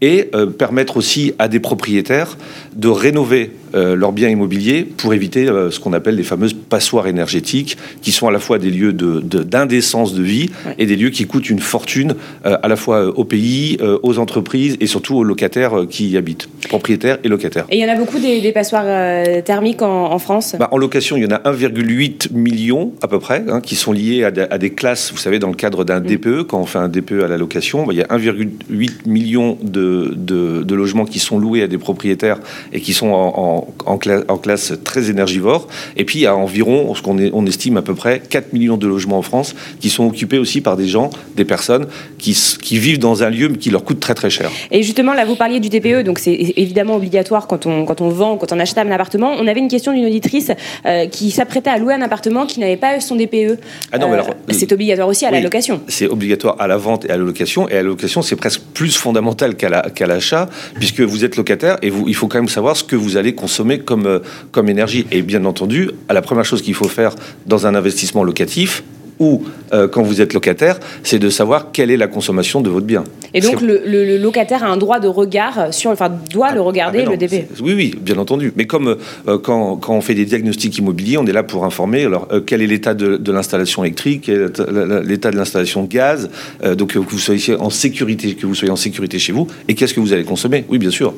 et 0.02 0.30
euh, 0.34 0.48
permettre 0.48 0.98
aussi 0.98 1.34
à 1.40 1.48
des 1.48 1.60
propriétaires 1.60 2.38
de 2.76 2.88
rénover 2.88 3.52
leurs 3.76 4.12
biens 4.12 4.30
immobiliers 4.30 4.84
pour 4.84 5.14
éviter 5.14 5.48
euh, 5.48 5.72
ce 5.72 5.80
qu'on 5.80 5.94
appelle 5.94 6.16
les 6.16 6.24
fameuses 6.24 6.54
passoires 6.54 7.08
énergétiques, 7.08 7.78
qui 8.02 8.12
sont 8.12 8.28
à 8.28 8.32
la 8.32 8.40
fois 8.40 8.60
des 8.60 8.70
lieux 8.70 8.94
d'indécence 8.94 10.14
de, 10.14 10.20
de, 10.20 10.24
vie 10.24 10.50
et 10.78 10.86
des 10.86 10.96
lieux 10.96 11.10
qui 11.10 11.26
coûtent 11.26 11.50
une 11.50 11.60
fortune 11.60 12.16
à 12.44 12.68
la 12.68 12.76
fois 12.76 13.08
au 13.08 13.24
pays, 13.24 13.78
aux 14.04 14.20
entreprises 14.20 14.78
et 14.80 14.88
surtout 14.88 15.16
aux 15.16 15.24
locataires 15.24 15.86
qui 15.90 16.10
y 16.10 16.18
habitent, 16.18 16.48
propriétaires 16.68 17.18
et 17.24 17.28
locataires. 17.28 17.66
Et 17.70 17.78
il 17.78 17.82
y 17.82 17.86
en 17.86 17.94
a 17.94 17.96
beaucoup 17.96 18.20
des, 18.20 18.52
passoires 18.52 19.44
thermiques 19.44 19.82
en, 19.82 20.18
France? 20.20 20.56
Bah, 20.58 20.70
En 20.72 20.78
location, 20.78 21.18
il 21.18 21.24
y 21.24 21.26
en 21.26 21.36
a 21.36 21.40
1,8 21.40 22.34
million 22.34 22.94
à 23.02 23.08
peu 23.08 23.20
près, 23.20 23.44
hein, 23.48 23.62
qui 23.62 23.76
sont 23.76 23.92
liés 23.92 24.24
à, 24.24 24.32
à 24.50 24.58
des 24.58 24.72
classes, 24.72 25.12
vous 25.12 25.18
savez, 25.18 25.40
dans 25.40 25.50
le 25.50 25.56
cadre 25.56 25.84
d'un 25.84 26.00
mm. 26.00 26.06
DPE, 26.06 26.44
quand 26.48 26.60
on 26.60 26.66
fait 26.66 26.80
un 26.80 26.90
DPE 26.90 27.24
à 27.24 27.28
la 27.28 27.38
location, 27.38 27.86
bah, 27.86 27.94
il 27.94 28.00
y 28.00 28.02
a 28.02 28.08
1,8 28.08 29.08
million 29.08 29.58
de, 29.62 30.14
de, 30.16 30.76
logements 30.76 31.06
qui 31.06 31.20
sont 31.20 31.40
loués 31.40 31.64
à 31.64 31.68
des 31.68 31.78
propriétaires 31.78 32.40
et 32.74 32.82
qui 32.82 32.94
sont 32.94 33.08
en, 33.08 33.65
en, 33.86 33.98
classe, 33.98 34.74
très 34.84 35.10
énergivore. 35.10 35.68
Et 35.98 36.06
puis 36.06 36.20
il 36.20 36.22
y 36.24 36.28
a 36.28 36.36
environ, 36.36 36.94
ce 36.96 37.02
qu'on 37.02 37.18
on 37.34 37.46
estime 37.46 37.78
à 37.78 37.82
peu 37.82 37.96
près, 37.96 38.22
4 38.28 38.54
millions 38.54 38.78
de 38.78 38.88
logements 38.88 39.18
en 39.18 39.22
France 39.22 39.56
qui 39.80 39.90
sont 39.90 40.06
occupés 40.06 40.38
aussi 40.38 40.62
par 40.62 40.78
des 40.78 40.88
gens, 40.88 41.10
des 41.36 41.46
personnes 41.46 41.88
qui, 42.18 42.38
qui 42.62 42.78
vivent 42.78 43.00
dans 43.00 43.24
un 43.24 43.30
lieu 43.30 43.50
qui 43.50 43.70
leur 43.70 43.84
coûte 43.84 44.00
très 44.00 44.14
très 44.14 44.30
cher. 44.30 44.52
Et 44.72 44.84
justement, 44.84 45.14
là, 45.14 45.26
vous 45.26 45.36
parliez 45.36 45.60
du 45.60 45.70
DPE, 45.70 46.04
donc 46.04 46.20
c'est 46.20 46.54
évidemment 46.58 46.96
obligatoire 46.96 47.48
quand 47.48 47.66
on, 47.66 47.86
quand 47.86 48.02
on 48.02 48.10
vend, 48.10 48.38
quand 48.38 48.52
on 48.52 48.60
achète 48.60 48.78
un 48.78 48.92
appartement. 48.92 49.34
On 49.40 49.48
avait 49.48 49.60
une 49.60 49.68
question 49.68 49.94
d'une 49.94 50.06
auditrice 50.06 50.52
euh, 50.86 51.08
qui 51.08 51.32
s'apprêtait 51.32 51.70
à 51.70 51.78
louer 51.78 51.94
un 51.94 52.02
appartement 52.02 52.46
qui 52.46 52.60
n'avait 52.60 52.78
pas 52.78 53.00
son 53.00 53.16
DPE. 53.16 53.60
Ah 53.92 53.98
non, 53.98 54.08
mais 54.08 54.16
alors, 54.16 54.30
euh, 54.30 54.52
c'est 54.54 54.72
obligatoire 54.72 55.08
aussi 55.08 55.26
à 55.26 55.32
la 55.32 55.42
location. 55.42 55.82
C'est 55.88 56.08
obligatoire 56.08 56.56
à 56.60 56.68
la 56.68 56.78
vente 56.78 57.06
et 57.06 57.10
à 57.10 57.18
la 57.18 57.24
location. 57.24 57.68
Et 57.70 57.74
à 57.74 57.78
la 57.78 57.84
location, 57.84 58.22
c'est 58.22 58.36
presque 58.36 58.62
plus 58.74 58.96
fondamental 58.96 59.56
qu'à 59.56 60.08
l'achat, 60.08 60.50
puisque 60.76 61.02
vous 61.02 61.26
êtes 61.26 61.36
locataire 61.36 61.78
et 61.82 61.90
vous, 61.90 62.08
il 62.08 62.16
faut 62.16 62.28
quand 62.28 62.38
même 62.38 62.50
savoir 62.50 62.78
ce 62.78 62.84
que 62.84 62.96
vous 62.96 63.18
allez 63.18 63.34
consommer 63.34 63.55
comme, 63.86 64.06
euh, 64.06 64.20
comme 64.52 64.70
énergie. 64.70 65.06
Et 65.12 65.22
bien 65.22 65.46
entendu, 65.46 65.92
à 66.10 66.14
la 66.14 66.22
première 66.22 66.46
chose 66.46 66.62
qu'il 66.62 66.74
faut 66.74 66.88
faire 66.88 67.16
dans 67.46 67.68
un 67.68 67.76
investissement 67.76 68.24
locatif, 68.24 68.84
ou 69.20 69.44
euh, 69.74 69.88
quand 69.88 70.04
vous 70.04 70.22
êtes 70.22 70.34
locataire, 70.34 70.80
c'est 71.04 71.20
de 71.20 71.30
savoir 71.30 71.72
quelle 71.72 71.92
est 71.92 71.98
la 71.98 72.08
consommation 72.08 72.62
de 72.62 72.70
votre 72.70 72.86
bien. 72.86 73.04
Et 73.34 73.42
donc 73.42 73.62
le, 73.62 74.18
locataire 74.18 74.64
a 74.64 74.68
un 74.68 74.78
droit 74.78 75.00
de 75.00 75.08
regard 75.08 75.74
sur, 75.74 75.92
enfin 75.92 76.12
doit 76.32 76.52
le 76.52 76.62
regarder 76.62 77.04
ah, 77.06 77.12
le 77.12 77.18
DP. 77.18 77.48
Oui, 77.62 77.74
oui, 77.74 77.96
bien 78.00 78.18
entendu. 78.18 78.54
Mais 78.56 78.66
comme 78.66 78.98
euh, 79.28 79.38
quand, 79.38 79.78
quand, 79.78 79.96
on 79.96 80.02
fait 80.02 80.16
des 80.16 80.26
diagnostics 80.26 80.78
immobiliers, 80.78 81.18
on 81.18 81.26
est 81.26 81.34
là 81.34 81.44
pour 81.44 81.66
informer. 81.66 82.06
Alors 82.06 82.28
euh, 82.32 82.42
quel 82.46 82.62
est 82.62 82.68
l'état 82.68 82.94
de, 82.94 83.18
de 83.18 83.32
l'installation 83.32 83.84
électrique, 83.84 84.28
l'état 84.28 85.32
de 85.32 85.38
l'installation 85.38 85.84
gaz, 85.84 86.30
donc 86.78 86.94
que 86.94 87.00
vous 87.00 87.20
soyez 87.20 87.56
en 87.56 87.70
sécurité, 87.70 88.36
que 88.36 88.46
vous 88.46 88.56
soyez 88.56 88.72
en 88.72 88.76
sécurité 88.76 89.20
chez 89.20 89.32
vous, 89.32 89.48
et 89.68 89.76
qu'est-ce 89.76 89.94
que 89.94 90.00
vous 90.00 90.14
allez 90.14 90.24
consommer? 90.24 90.66
Oui, 90.70 90.78
bien 90.78 90.92
sûr. 90.92 91.14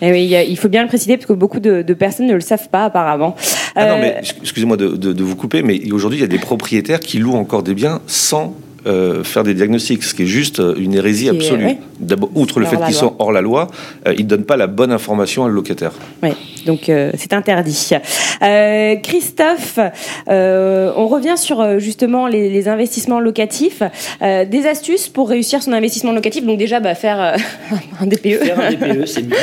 Et 0.00 0.08
eh 0.08 0.12
oui, 0.12 0.34
il 0.48 0.56
faut 0.56 0.68
bien 0.68 0.82
le 0.82 0.88
préciser 0.88 1.16
parce 1.16 1.26
que 1.26 1.32
beaucoup 1.32 1.60
de, 1.60 1.82
personnes 1.94 2.26
ne 2.26 2.34
le 2.34 2.40
savent 2.40 2.68
pas 2.68 2.84
apparemment. 2.84 3.36
Ah 3.74 3.86
non, 3.86 3.98
mais 3.98 4.20
excusez-moi 4.40 4.76
de, 4.76 4.96
de, 4.96 5.22
vous 5.22 5.36
couper, 5.36 5.62
mais 5.62 5.80
aujourd'hui 5.92 6.18
il 6.18 6.22
y 6.22 6.24
a 6.24 6.28
des 6.28 6.38
propriétaires 6.38 7.00
qui 7.00 7.18
louent 7.18 7.36
encore 7.36 7.62
des 7.62 7.74
biens 7.74 8.00
sans 8.06 8.54
euh, 8.84 9.22
faire 9.22 9.44
des 9.44 9.54
diagnostics, 9.54 10.02
ce 10.02 10.12
qui 10.12 10.24
est 10.24 10.26
juste 10.26 10.58
euh, 10.58 10.74
une 10.76 10.94
hérésie 10.94 11.28
absolue. 11.28 11.76
D'abord, 12.00 12.30
outre 12.34 12.58
le 12.58 12.66
fait 12.66 12.76
qu'ils 12.84 12.94
sont 12.94 13.14
hors 13.20 13.30
la 13.30 13.40
loi, 13.40 13.68
euh, 14.08 14.14
ils 14.16 14.24
ne 14.24 14.28
donnent 14.28 14.44
pas 14.44 14.56
la 14.56 14.66
bonne 14.66 14.90
information 14.90 15.44
à 15.44 15.48
le 15.48 15.54
locataire. 15.54 15.92
Oui, 16.22 16.30
donc 16.66 16.90
c'est 17.16 17.32
interdit. 17.32 17.90
Christophe, 19.02 19.78
on 20.26 21.06
revient 21.06 21.36
sur 21.36 21.78
justement 21.78 22.26
les, 22.26 22.68
investissements 22.68 23.20
locatifs. 23.20 23.82
des 24.20 24.66
astuces 24.66 25.08
pour 25.08 25.28
réussir 25.28 25.62
son 25.62 25.72
investissement 25.72 26.12
locatif? 26.12 26.44
Donc 26.44 26.58
déjà, 26.58 26.80
bah, 26.80 26.94
faire 26.94 27.36
un 28.00 28.06
DPE. 28.06 28.44
Faire 28.44 28.60
un 28.60 28.70
DPE, 28.70 29.06
c'est 29.06 29.22
mieux. 29.22 29.36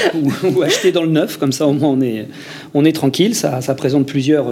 Ou, 0.55 0.61
acheter 0.61 0.91
dans 0.91 1.03
le 1.03 1.11
neuf, 1.11 1.37
comme 1.37 1.51
ça 1.51 1.65
au 1.65 1.73
moins 1.73 1.89
on 1.89 2.01
est, 2.01 2.27
on 2.73 2.83
est 2.83 2.93
tranquille. 2.93 3.35
Ça, 3.35 3.61
ça 3.61 3.73
présente 3.73 4.05
plusieurs 4.05 4.47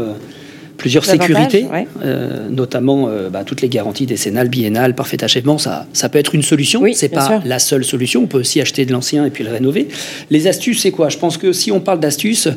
plusieurs 0.78 1.06
sécurités, 1.06 1.68
euh, 2.04 2.48
notamment 2.50 3.08
euh, 3.10 3.30
bah, 3.30 3.44
toutes 3.44 3.62
les 3.62 3.70
garanties 3.70 4.06
décennales, 4.06 4.50
biennales, 4.50 4.96
parfait 4.96 5.24
achèvement, 5.24 5.58
ça, 5.58 5.88
ça 5.94 6.08
peut 6.08 6.20
être 6.20 6.36
une 6.36 6.44
solution. 6.44 6.82
Oui, 6.82 6.94
c'est 6.94 7.10
pas 7.10 7.42
la 7.44 7.60
seule 7.60 7.84
solution. 7.84 8.24
On 8.24 8.28
peut 8.28 8.40
aussi 8.40 8.62
acheter 8.62 8.86
de 8.86 8.92
l'ancien 8.92 9.26
et 9.26 9.30
puis 9.30 9.44
le 9.44 9.52
rénover. 9.52 9.88
Les 10.30 10.48
astuces, 10.48 10.82
c'est 10.82 10.92
quoi? 10.92 11.10
Je 11.10 11.18
pense 11.18 11.38
que 11.38 11.52
si 11.52 11.72
on 11.72 11.80
parle 11.80 12.00
d'astuces, 12.00 12.48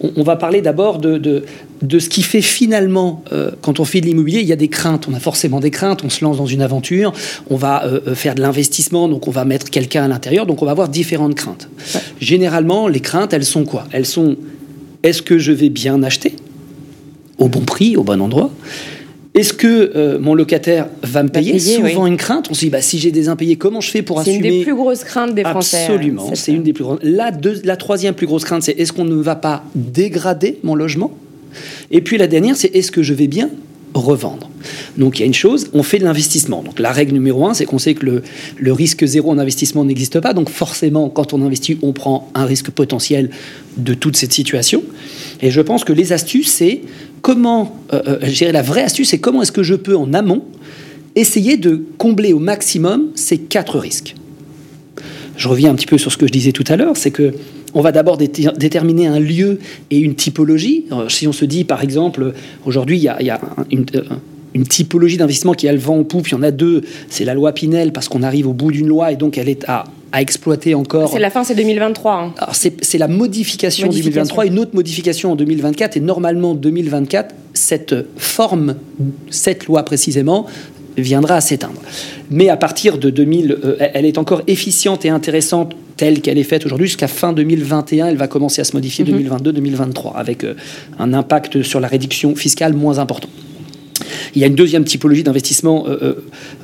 on, 0.00 0.22
va 0.22 0.36
parler 0.36 0.60
d'abord 0.60 0.98
de, 0.98 1.18
de, 1.18 1.44
de, 1.82 1.98
ce 1.98 2.08
qui 2.08 2.22
fait 2.22 2.42
finalement, 2.42 3.24
euh, 3.32 3.50
quand 3.62 3.80
on 3.80 3.84
fait 3.84 4.00
de 4.00 4.06
l'immobilier, 4.06 4.40
il 4.40 4.46
y 4.46 4.52
a 4.52 4.56
des 4.56 4.68
craintes. 4.68 5.08
On 5.10 5.14
a 5.14 5.20
forcément 5.20 5.60
des 5.60 5.70
craintes. 5.70 6.04
On 6.04 6.10
se 6.10 6.24
lance 6.24 6.36
dans 6.36 6.46
une 6.46 6.62
aventure, 6.62 7.12
on 7.50 7.56
va 7.56 7.88
faire 8.14 8.34
de 8.34 8.42
l'investissement, 8.42 9.08
donc 9.08 9.26
on 9.26 9.30
va 9.30 9.44
mettre 9.44 9.70
quelqu'un 9.70 10.04
à 10.04 10.08
l'intérieur, 10.08 10.46
donc 10.46 10.62
on 10.62 10.66
va 10.66 10.72
avoir 10.72 10.88
différentes 10.88 11.34
craintes. 11.34 11.68
Généralement, 12.20 12.88
les 12.88 13.00
craintes, 13.00 13.32
elles 13.32 13.44
sont 13.44 13.64
quoi? 13.64 13.84
Elles 13.92 14.06
sont 14.06 14.36
est-ce 15.02 15.22
que 15.22 15.38
je 15.38 15.52
vais 15.52 15.68
bien 15.68 16.02
acheter? 16.02 16.34
Au 17.38 17.48
bon 17.48 17.60
prix, 17.60 17.96
au 17.96 18.02
bon 18.02 18.20
endroit 18.20 18.50
est-ce 19.36 19.52
que 19.52 19.92
euh, 19.94 20.18
mon 20.18 20.34
locataire 20.34 20.88
va 21.02 21.22
me 21.22 21.28
payer, 21.28 21.58
Souvent 21.58 22.06
une 22.06 22.16
crainte? 22.16 22.48
On 22.50 22.54
se 22.54 22.60
dit, 22.60 22.70
bah, 22.70 22.80
si 22.80 22.98
j'ai 22.98 23.12
des 23.12 23.28
impayés, 23.28 23.56
comment 23.56 23.82
je 23.82 23.90
fais 23.90 24.00
pour 24.00 24.18
assumer 24.18 24.38
C'est 24.40 24.48
une 24.48 24.58
des 24.58 24.62
plus 24.64 24.74
grosses 24.74 25.04
craintes 25.04 25.34
des 25.34 25.42
Français. 25.42 25.84
Absolument, 25.84 26.34
c'est 26.34 26.52
une 26.52 26.62
des 26.62 26.72
plus 26.72 26.84
grosses. 26.84 27.00
La, 27.02 27.30
la 27.64 27.76
troisième 27.76 28.14
plus 28.14 28.26
grosse 28.26 28.46
crainte, 28.46 28.62
c'est 28.62 28.72
est-ce 28.72 28.94
qu'on 28.94 29.04
ne 29.04 29.14
va 29.14 29.36
pas 29.36 29.62
dégrader 29.74 30.58
mon 30.62 30.74
logement? 30.74 31.12
Et 31.90 32.00
puis 32.00 32.16
la 32.16 32.28
dernière, 32.28 32.56
c'est 32.56 32.74
est-ce 32.74 32.90
que 32.90 33.02
je 33.02 33.12
vais 33.12 33.26
bien 33.26 33.50
revendre. 33.96 34.50
Donc 34.96 35.18
il 35.18 35.20
y 35.20 35.22
a 35.22 35.26
une 35.26 35.34
chose, 35.34 35.68
on 35.72 35.82
fait 35.82 35.98
de 35.98 36.04
l'investissement. 36.04 36.62
Donc 36.62 36.78
la 36.78 36.92
règle 36.92 37.12
numéro 37.12 37.46
un, 37.46 37.54
c'est 37.54 37.64
qu'on 37.64 37.78
sait 37.78 37.94
que 37.94 38.06
le, 38.06 38.22
le, 38.56 38.72
risque 38.72 39.04
zéro 39.04 39.30
en 39.30 39.38
investissement 39.38 39.84
n'existe 39.84 40.20
pas. 40.20 40.32
Donc 40.32 40.48
forcément, 40.48 41.08
quand 41.08 41.32
on 41.32 41.42
investit, 41.42 41.78
on 41.82 41.92
prend 41.92 42.30
un 42.34 42.44
risque 42.44 42.70
potentiel 42.70 43.30
de 43.76 43.94
toute 43.94 44.16
cette 44.16 44.32
situation. 44.32 44.82
Et 45.42 45.50
je 45.50 45.60
pense 45.60 45.84
que 45.84 45.92
les 45.92 46.12
astuces, 46.12 46.52
c'est 46.52 46.82
comment, 47.22 47.76
euh, 47.92 48.18
euh, 48.22 48.52
la 48.52 48.62
vraie 48.62 48.82
astuce, 48.82 49.10
c'est 49.10 49.18
comment 49.18 49.42
est-ce 49.42 49.52
que 49.52 49.62
je 49.62 49.74
peux 49.74 49.96
en 49.96 50.12
amont 50.14 50.44
essayer 51.14 51.56
de 51.56 51.82
combler 51.98 52.32
au 52.32 52.38
maximum 52.38 53.08
ces 53.14 53.38
quatre 53.38 53.78
risques. 53.78 54.14
Je 55.36 55.48
reviens 55.48 55.70
un 55.70 55.74
petit 55.74 55.86
peu 55.86 55.98
sur 55.98 56.12
ce 56.12 56.16
que 56.16 56.26
je 56.26 56.32
disais 56.32 56.52
tout 56.52 56.64
à 56.68 56.76
l'heure, 56.76 56.96
c'est 56.96 57.10
que 57.10 57.34
on 57.76 57.82
va 57.82 57.92
d'abord 57.92 58.16
déterminer 58.16 59.06
un 59.06 59.20
lieu 59.20 59.58
et 59.90 59.98
une 59.98 60.14
typologie. 60.14 60.86
si 61.08 61.28
on 61.28 61.32
se 61.32 61.44
dit, 61.44 61.64
par 61.64 61.82
exemple, 61.82 62.32
aujourd'hui, 62.64 62.96
il 62.96 63.02
y 63.02 63.30
a, 63.30 63.40
une, 63.70 63.84
une 64.54 64.66
typologie 64.66 65.18
d'investissement 65.18 65.52
qui 65.52 65.68
a 65.68 65.72
le 65.72 65.78
vent 65.78 65.98
en 65.98 66.04
poupe. 66.04 66.26
Il 66.28 66.32
y 66.32 66.34
en 66.36 66.42
a 66.42 66.50
deux. 66.50 66.80
C'est 67.10 67.26
la 67.26 67.34
loi 67.34 67.52
Pinel 67.52 67.92
parce 67.92 68.08
qu'on 68.08 68.22
arrive 68.22 68.48
au 68.48 68.54
bout 68.54 68.72
d'une 68.72 68.88
loi 68.88 69.12
et 69.12 69.16
donc 69.16 69.36
elle 69.36 69.50
est 69.50 69.68
à, 69.68 69.84
à 70.10 70.22
exploiter 70.22 70.74
encore. 70.74 71.10
C'est 71.12 71.18
la 71.18 71.28
fin, 71.28 71.44
c'est 71.44 71.54
2023. 71.54 72.34
Hein. 72.40 72.46
C'est 72.52 72.96
la 72.96 73.08
modification, 73.08 73.88
modification 73.88 74.22
2023, 74.22 74.46
une 74.46 74.58
autre 74.58 74.74
modification 74.74 75.32
en 75.32 75.36
2024 75.36 75.98
et 75.98 76.00
normalement 76.00 76.54
2024, 76.54 77.34
cette 77.52 77.94
forme, 78.16 78.76
cette 79.28 79.66
loi 79.66 79.82
précisément, 79.82 80.46
viendra 80.96 81.36
à 81.36 81.40
s'éteindre. 81.40 81.80
Mais 82.30 82.48
à 82.48 82.56
partir 82.56 82.98
de 82.98 83.10
2000, 83.10 83.58
euh, 83.64 83.76
elle 83.78 84.04
est 84.04 84.18
encore 84.18 84.42
efficiente 84.46 85.04
et 85.04 85.08
intéressante 85.08 85.74
telle 85.96 86.20
qu'elle 86.20 86.38
est 86.38 86.44
faite 86.44 86.66
aujourd'hui 86.66 86.86
jusqu'à 86.86 87.08
fin 87.08 87.32
2021. 87.32 88.08
Elle 88.08 88.16
va 88.16 88.28
commencer 88.28 88.60
à 88.60 88.64
se 88.64 88.74
modifier 88.74 89.04
2022-2023 89.04 89.84
mhm. 89.84 90.16
avec 90.16 90.44
euh, 90.44 90.54
un 90.98 91.12
impact 91.12 91.62
sur 91.62 91.80
la 91.80 91.88
réduction 91.88 92.34
fiscale 92.34 92.72
moins 92.72 92.98
important. 92.98 93.28
Il 94.34 94.40
y 94.40 94.44
a 94.44 94.46
une 94.46 94.54
deuxième 94.54 94.84
typologie 94.84 95.22
d'investissement 95.22 95.86
euh, 95.88 96.14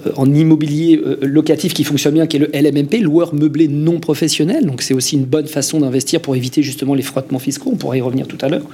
euh, 0.07 0.13
en 0.17 0.33
immobilier 0.33 1.01
euh, 1.05 1.19
locatif 1.23 1.75
qui 1.75 1.85
fonctionne 1.85 2.15
bien, 2.15 2.27
qui 2.27 2.37
est 2.37 2.41
le 2.41 2.51
LMMP, 2.53 3.01
loueur 3.01 3.35
meublé 3.35 3.69
non 3.69 4.01
professionnel. 4.01 4.67
Donc 4.67 4.83
c'est 4.83 4.95
aussi 4.95 5.17
une 5.17 5.25
bonne 5.25 5.47
façon 5.47 5.81
d'investir 5.81 6.21
pour 6.21 6.37
éviter 6.37 6.63
justement 6.63 6.95
les 6.95 7.03
frottements 7.03 7.39
fiscaux. 7.39 7.71
On 7.73 7.77
pourrait 7.77 7.99
y 7.99 8.01
revenir 8.01 8.27
tout 8.27 8.39
à 8.41 8.49
l'heure. 8.49 8.67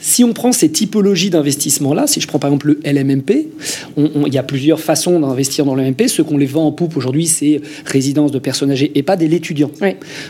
Si 0.00 0.24
on 0.24 0.32
prend 0.32 0.52
ces 0.52 0.70
typologies 0.70 1.30
d'investissement-là, 1.30 2.06
si 2.06 2.20
je 2.20 2.26
prends 2.26 2.38
par 2.38 2.50
exemple 2.50 2.66
le 2.66 2.80
LMMP, 2.84 3.48
il 3.96 4.32
y 4.34 4.38
a 4.38 4.42
plusieurs 4.42 4.80
façons 4.80 5.20
d'investir 5.20 5.64
dans 5.64 5.74
le 5.74 5.82
LMMP. 5.82 6.08
Ce 6.08 6.22
qu'on 6.22 6.36
les 6.36 6.46
vend 6.46 6.66
en 6.66 6.72
poupe 6.72 6.96
aujourd'hui, 6.96 7.26
c'est 7.26 7.60
résidence 7.86 8.30
de 8.30 8.38
personnes 8.38 8.70
âgées 8.70 8.92
et 8.94 9.02
pas 9.02 9.16
de 9.16 9.26
l'étudiant. 9.26 9.70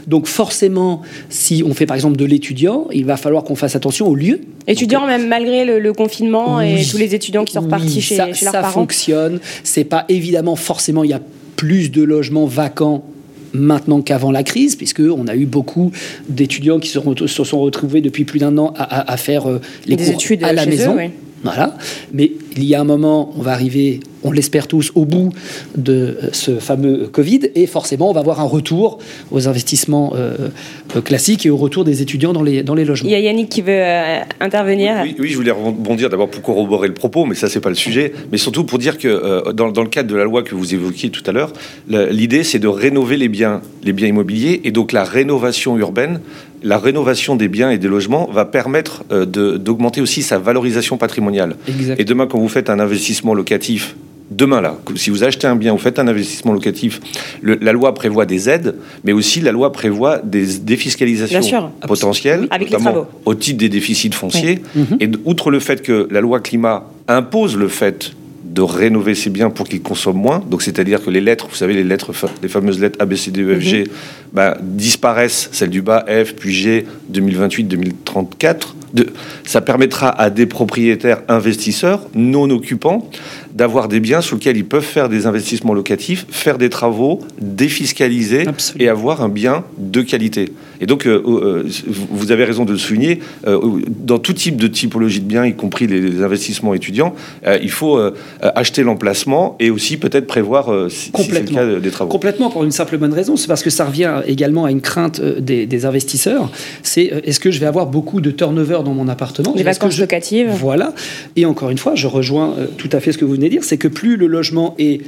Donc 0.07 0.27
forcément, 0.27 1.03
si 1.29 1.63
on 1.67 1.75
fait 1.75 1.87
par 1.87 1.97
exemple 1.97 2.17
de 2.17 2.25
l'étudiant, 2.25 2.87
il 2.93 3.05
va 3.05 3.17
falloir 3.17 3.45
qu'on 3.45 3.57
fasse 3.57 3.77
attention 3.77 4.07
au 4.07 4.15
lieu. 4.15 4.41
Étudiant, 4.67 5.07
même 5.07 5.29
malgré 5.29 5.65
le, 5.65 5.93
confinement 5.93 6.61
et 6.61 6.83
tous 6.91 6.97
les 6.97 7.15
étudiants 7.15 7.45
qui 7.45 7.53
sont 7.53 7.69
repartis 7.77 8.01
chez, 8.01 8.17
ça, 8.17 8.33
chez 8.33 8.45
leurs 8.45 8.53
ça 8.55 8.61
parents. 8.61 8.73
fonctionne. 8.73 9.41
C'est 9.63 9.85
pas 9.85 10.05
évidemment 10.09 10.57
forcément 10.57 11.05
il 11.05 11.11
y 11.11 11.15
a 11.15 11.21
plus 11.57 11.91
de 11.91 12.03
logements 12.03 12.47
vacants 12.47 13.05
maintenant 13.53 14.01
qu'avant 14.03 14.33
la 14.33 14.43
crise, 14.43 14.75
puisque 14.75 15.01
on 15.01 15.29
a 15.29 15.37
eu 15.37 15.47
beaucoup 15.47 15.93
d'étudiants 16.29 16.81
qui 16.81 16.89
se, 16.89 16.99
sont 17.45 17.61
retrouvés 17.61 18.01
depuis 18.01 18.25
plus 18.25 18.41
d'un 18.41 18.59
an 18.59 18.75
à, 18.77 18.83
à- 18.83 19.13
à 19.13 19.17
faire 19.17 19.49
euh, 19.49 19.61
les 19.87 19.95
Des 19.97 20.05
cours 20.05 20.15
études 20.15 20.43
à 20.43 20.53
la 20.53 20.65
eux, 20.65 20.69
maison. 20.69 20.95
oui. 20.97 21.11
Voilà. 21.45 21.77
Mais 22.13 22.33
il 22.57 22.65
y 22.65 22.75
a 22.75 22.81
un 22.81 22.85
moment, 22.85 23.33
on 23.37 23.43
va 23.43 23.53
arriver, 23.53 24.01
on 24.23 24.31
l'espère 24.31 24.67
tous, 24.69 24.93
au 24.95 25.05
bout 25.05 25.31
de 25.77 25.93
euh, 25.93 26.29
ce 26.33 26.59
fameux 26.59 27.09
Covid, 27.09 27.51
et 27.55 27.67
forcément, 27.67 28.11
on 28.11 28.13
va 28.13 28.21
avoir 28.21 28.41
un 28.41 28.45
retour 28.45 28.99
aux 29.31 29.49
investissements 29.49 30.13
euh, 30.15 30.49
classiques 31.05 31.47
et 31.47 31.51
au 31.51 31.57
retour 31.57 31.85
des 31.85 32.03
étudiants 32.03 32.33
dans 32.33 32.43
les, 32.43 32.63
dans 32.63 32.75
les 32.75 32.85
logements. 32.85 33.09
Il 33.09 33.13
y 33.13 33.17
a 33.17 33.21
Yannick 33.21 33.49
qui 33.49 33.63
veut 33.63 33.73
euh, 33.73 34.21
intervenir. 34.41 35.01
Oui, 35.03 35.17
oui, 35.19 35.29
je 35.31 35.37
voulais 35.37 35.51
rebondir 35.51 36.11
d'abord 36.11 36.29
pour 36.29 36.43
corroborer 36.43 36.89
le 36.89 36.95
propos, 36.95 37.25
mais 37.27 37.35
ça, 37.35 37.49
c'est 37.49 37.61
pas 37.61 37.69
le 37.69 37.75
sujet. 37.75 38.13
Mais 38.31 38.39
surtout 38.39 38.65
pour 38.65 38.79
dire 38.79 38.99
que 38.99 39.09
euh, 39.09 39.53
dans, 39.53 39.71
dans 39.71 39.83
le 39.83 39.89
cadre 39.89 40.11
de 40.11 40.17
la 40.17 40.25
loi 40.25 40.43
que 40.43 40.55
vous 40.55 40.75
évoquiez 40.75 41.11
tout 41.11 41.23
à 41.27 41.33
l'heure, 41.33 41.53
l'idée, 41.89 42.45
c'est 42.45 42.59
de 42.59 42.69
rénover 42.69 43.17
les 43.17 43.29
biens, 43.29 43.63
les 43.83 43.93
biens 43.93 44.09
immobiliers. 44.09 44.61
Et 44.65 44.71
donc, 44.71 44.93
la 44.93 45.05
rénovation 45.05 45.77
urbaine, 45.77 46.21
la 46.63 46.79
rénovation 46.79 47.37
des 47.37 47.49
biens 47.49 47.71
et 47.71 47.79
des 47.79 47.89
logements 47.89 48.29
va 48.33 48.47
permettre 48.47 49.05
euh, 49.13 49.27
d'augmenter 49.27 50.01
aussi 50.01 50.23
sa 50.23 50.39
valorisation 50.39 50.97
patrimoniale. 50.97 51.57
Exact. 51.69 52.01
Et 52.01 52.05
demain, 52.05 52.27
quand 52.27 52.39
vous 52.39 52.44
faites 52.49 52.71
un 52.71 52.79
investissement 52.81 53.35
locatif, 53.35 53.97
demain 54.31 54.61
là, 54.61 54.77
si 54.97 55.11
vous 55.11 55.23
achetez 55.23 55.47
un 55.47 55.55
bien, 55.57 55.73
vous 55.73 55.79
faites 55.79 55.99
un 55.99 56.09
investissement 56.09 56.53
locatif, 56.53 57.01
le- 57.43 57.59
la 57.61 57.73
loi 57.73 57.93
prévoit 57.95 58.25
des 58.27 58.49
aides, 58.49 58.75
mais 59.05 59.13
aussi 59.13 59.41
la 59.41 59.53
loi 59.53 59.71
prévoit 59.73 60.19
des 60.19 60.47
défiscalisations 60.59 61.71
potentielles, 61.87 62.47
Avec 62.51 62.71
notamment 62.71 63.07
au 63.25 63.35
titre 63.35 63.59
des 63.59 63.69
déficits 63.69 64.11
fonciers. 64.13 64.61
Mhm. 64.75 64.97
Et 65.01 65.11
outre 65.25 65.51
le 65.51 65.61
fait 65.61 65.83
que 65.83 66.09
la 66.11 66.21
loi 66.21 66.41
climat 66.41 66.85
impose 67.07 67.57
le 67.57 67.69
fait 67.69 68.13
de 68.45 68.63
rénover 68.63 69.17
ces 69.17 69.31
biens 69.31 69.51
pour 69.51 69.67
qu'ils 69.69 69.83
consomment 69.83 70.17
moins, 70.23 70.39
donc 70.49 70.63
c'est-à-dire 70.63 71.03
que 71.05 71.11
les 71.11 71.21
lettres, 71.21 71.49
vous 71.51 71.57
savez, 71.57 71.75
les 71.75 71.83
lettres, 71.83 72.13
les 72.41 72.49
fameuses 72.49 72.79
lettres 72.81 72.99
A, 73.01 73.05
B, 73.05 73.17
C, 73.17 73.33
D, 73.33 73.43
E, 73.43 73.57
F, 73.59 73.61
G, 73.61 73.81
Mhm. 73.81 73.87
bah, 74.33 74.57
disparaissent, 74.63 75.49
celles 75.51 75.71
du 75.71 75.83
bas, 75.83 76.05
F, 76.09 76.35
puis 76.37 76.53
G, 76.55 76.87
2028-2034. 77.09 78.75
De, 78.95 79.09
ça 79.45 79.61
permettra 79.61 80.09
à 80.09 80.31
des 80.31 80.47
propriétaires 80.47 81.23
investisseurs 81.29 82.07
non 82.15 82.49
occupants 82.51 83.09
d'avoir 83.53 83.89
des 83.89 83.99
biens 84.01 84.21
sur 84.21 84.37
lesquels 84.37 84.57
ils 84.57 84.65
peuvent 84.65 84.83
faire 84.85 85.09
des 85.09 85.27
investissements 85.27 85.75
locatifs, 85.75 86.27
faire 86.31 86.59
des 86.59 86.71
travaux, 86.71 87.21
défiscaliser 87.41 88.47
Absolument. 88.47 88.85
et 88.85 88.89
avoir 88.89 89.23
un 89.23 89.29
bien 89.29 89.65
de 89.79 90.03
qualité. 90.03 90.53
Et 90.81 90.87
donc, 90.87 91.07
euh, 91.07 91.23
euh, 91.27 91.69
vous- 92.11 92.33
avez 92.33 92.45
raison 92.45 92.65
de 92.65 92.73
le 92.73 92.79
souligner, 92.79 93.21
euh, 93.47 93.61
dans 93.89 94.19
tout 94.19 94.33
type 94.33 94.57
de 94.57 94.67
typologie 94.67 95.21
de 95.21 95.27
biens, 95.27 95.45
y 95.45 95.55
compris 95.55 95.87
les, 95.87 96.01
les 96.01 96.23
investissements 96.23 96.75
étudiants, 96.75 97.15
il 97.63 97.71
faut 97.71 97.99
acheter 98.43 98.83
l'emplacement 98.83 99.57
et 99.61 99.71
aussi 99.71 99.97
peut-être 99.97 100.27
prévoir, 100.27 100.71
si, 100.91 101.11
le 101.31 101.41
cas, 101.41 101.81
des 101.81 101.91
travaux. 101.91 102.11
Complètement, 102.11 102.51
pour 102.51 102.65
une 102.65 102.71
simple 102.73 102.97
bonne 102.99 103.13
raison, 103.13 103.37
c'est 103.37 103.47
parce 103.47 103.63
que 103.63 103.71
ça 103.71 103.85
revient 103.85 104.23
également 104.27 104.65
à 104.65 104.71
une 104.71 104.81
crainte 104.81 105.21
des, 105.21 105.67
des 105.67 105.85
investisseurs. 105.87 106.51
C'est 106.83 107.05
est-ce 107.25 107.41
que 107.41 107.51
je 107.51 107.61
vais 107.61 107.67
avoir 107.67 107.87
beaucoup 107.87 108.21
de 108.21 108.31
turnover 108.31 108.81
dans 108.85 108.95
mon 108.95 109.09
appartement 109.09 109.53
vacances 109.65 109.95
je- 109.95 110.01
locatives. 110.01 110.49
Voilà. 110.51 110.93
Et 111.37 111.45
encore 111.47 111.71
une 111.71 111.79
fois, 111.79 111.95
je 111.95 112.07
rejoins 112.07 112.55
euh, 112.59 112.67
tout 112.79 112.91
à 112.93 113.01
fait 113.01 113.13
ce 113.13 113.19
que 113.19 113.25
vous 113.25 113.33
venez 113.33 113.47
de 113.47 113.51
dire, 113.51 113.65
c'est 113.65 113.79
que 113.79 113.89
plus 113.89 114.17
le 114.17 114.27
logement 114.27 114.75
est 114.79 115.01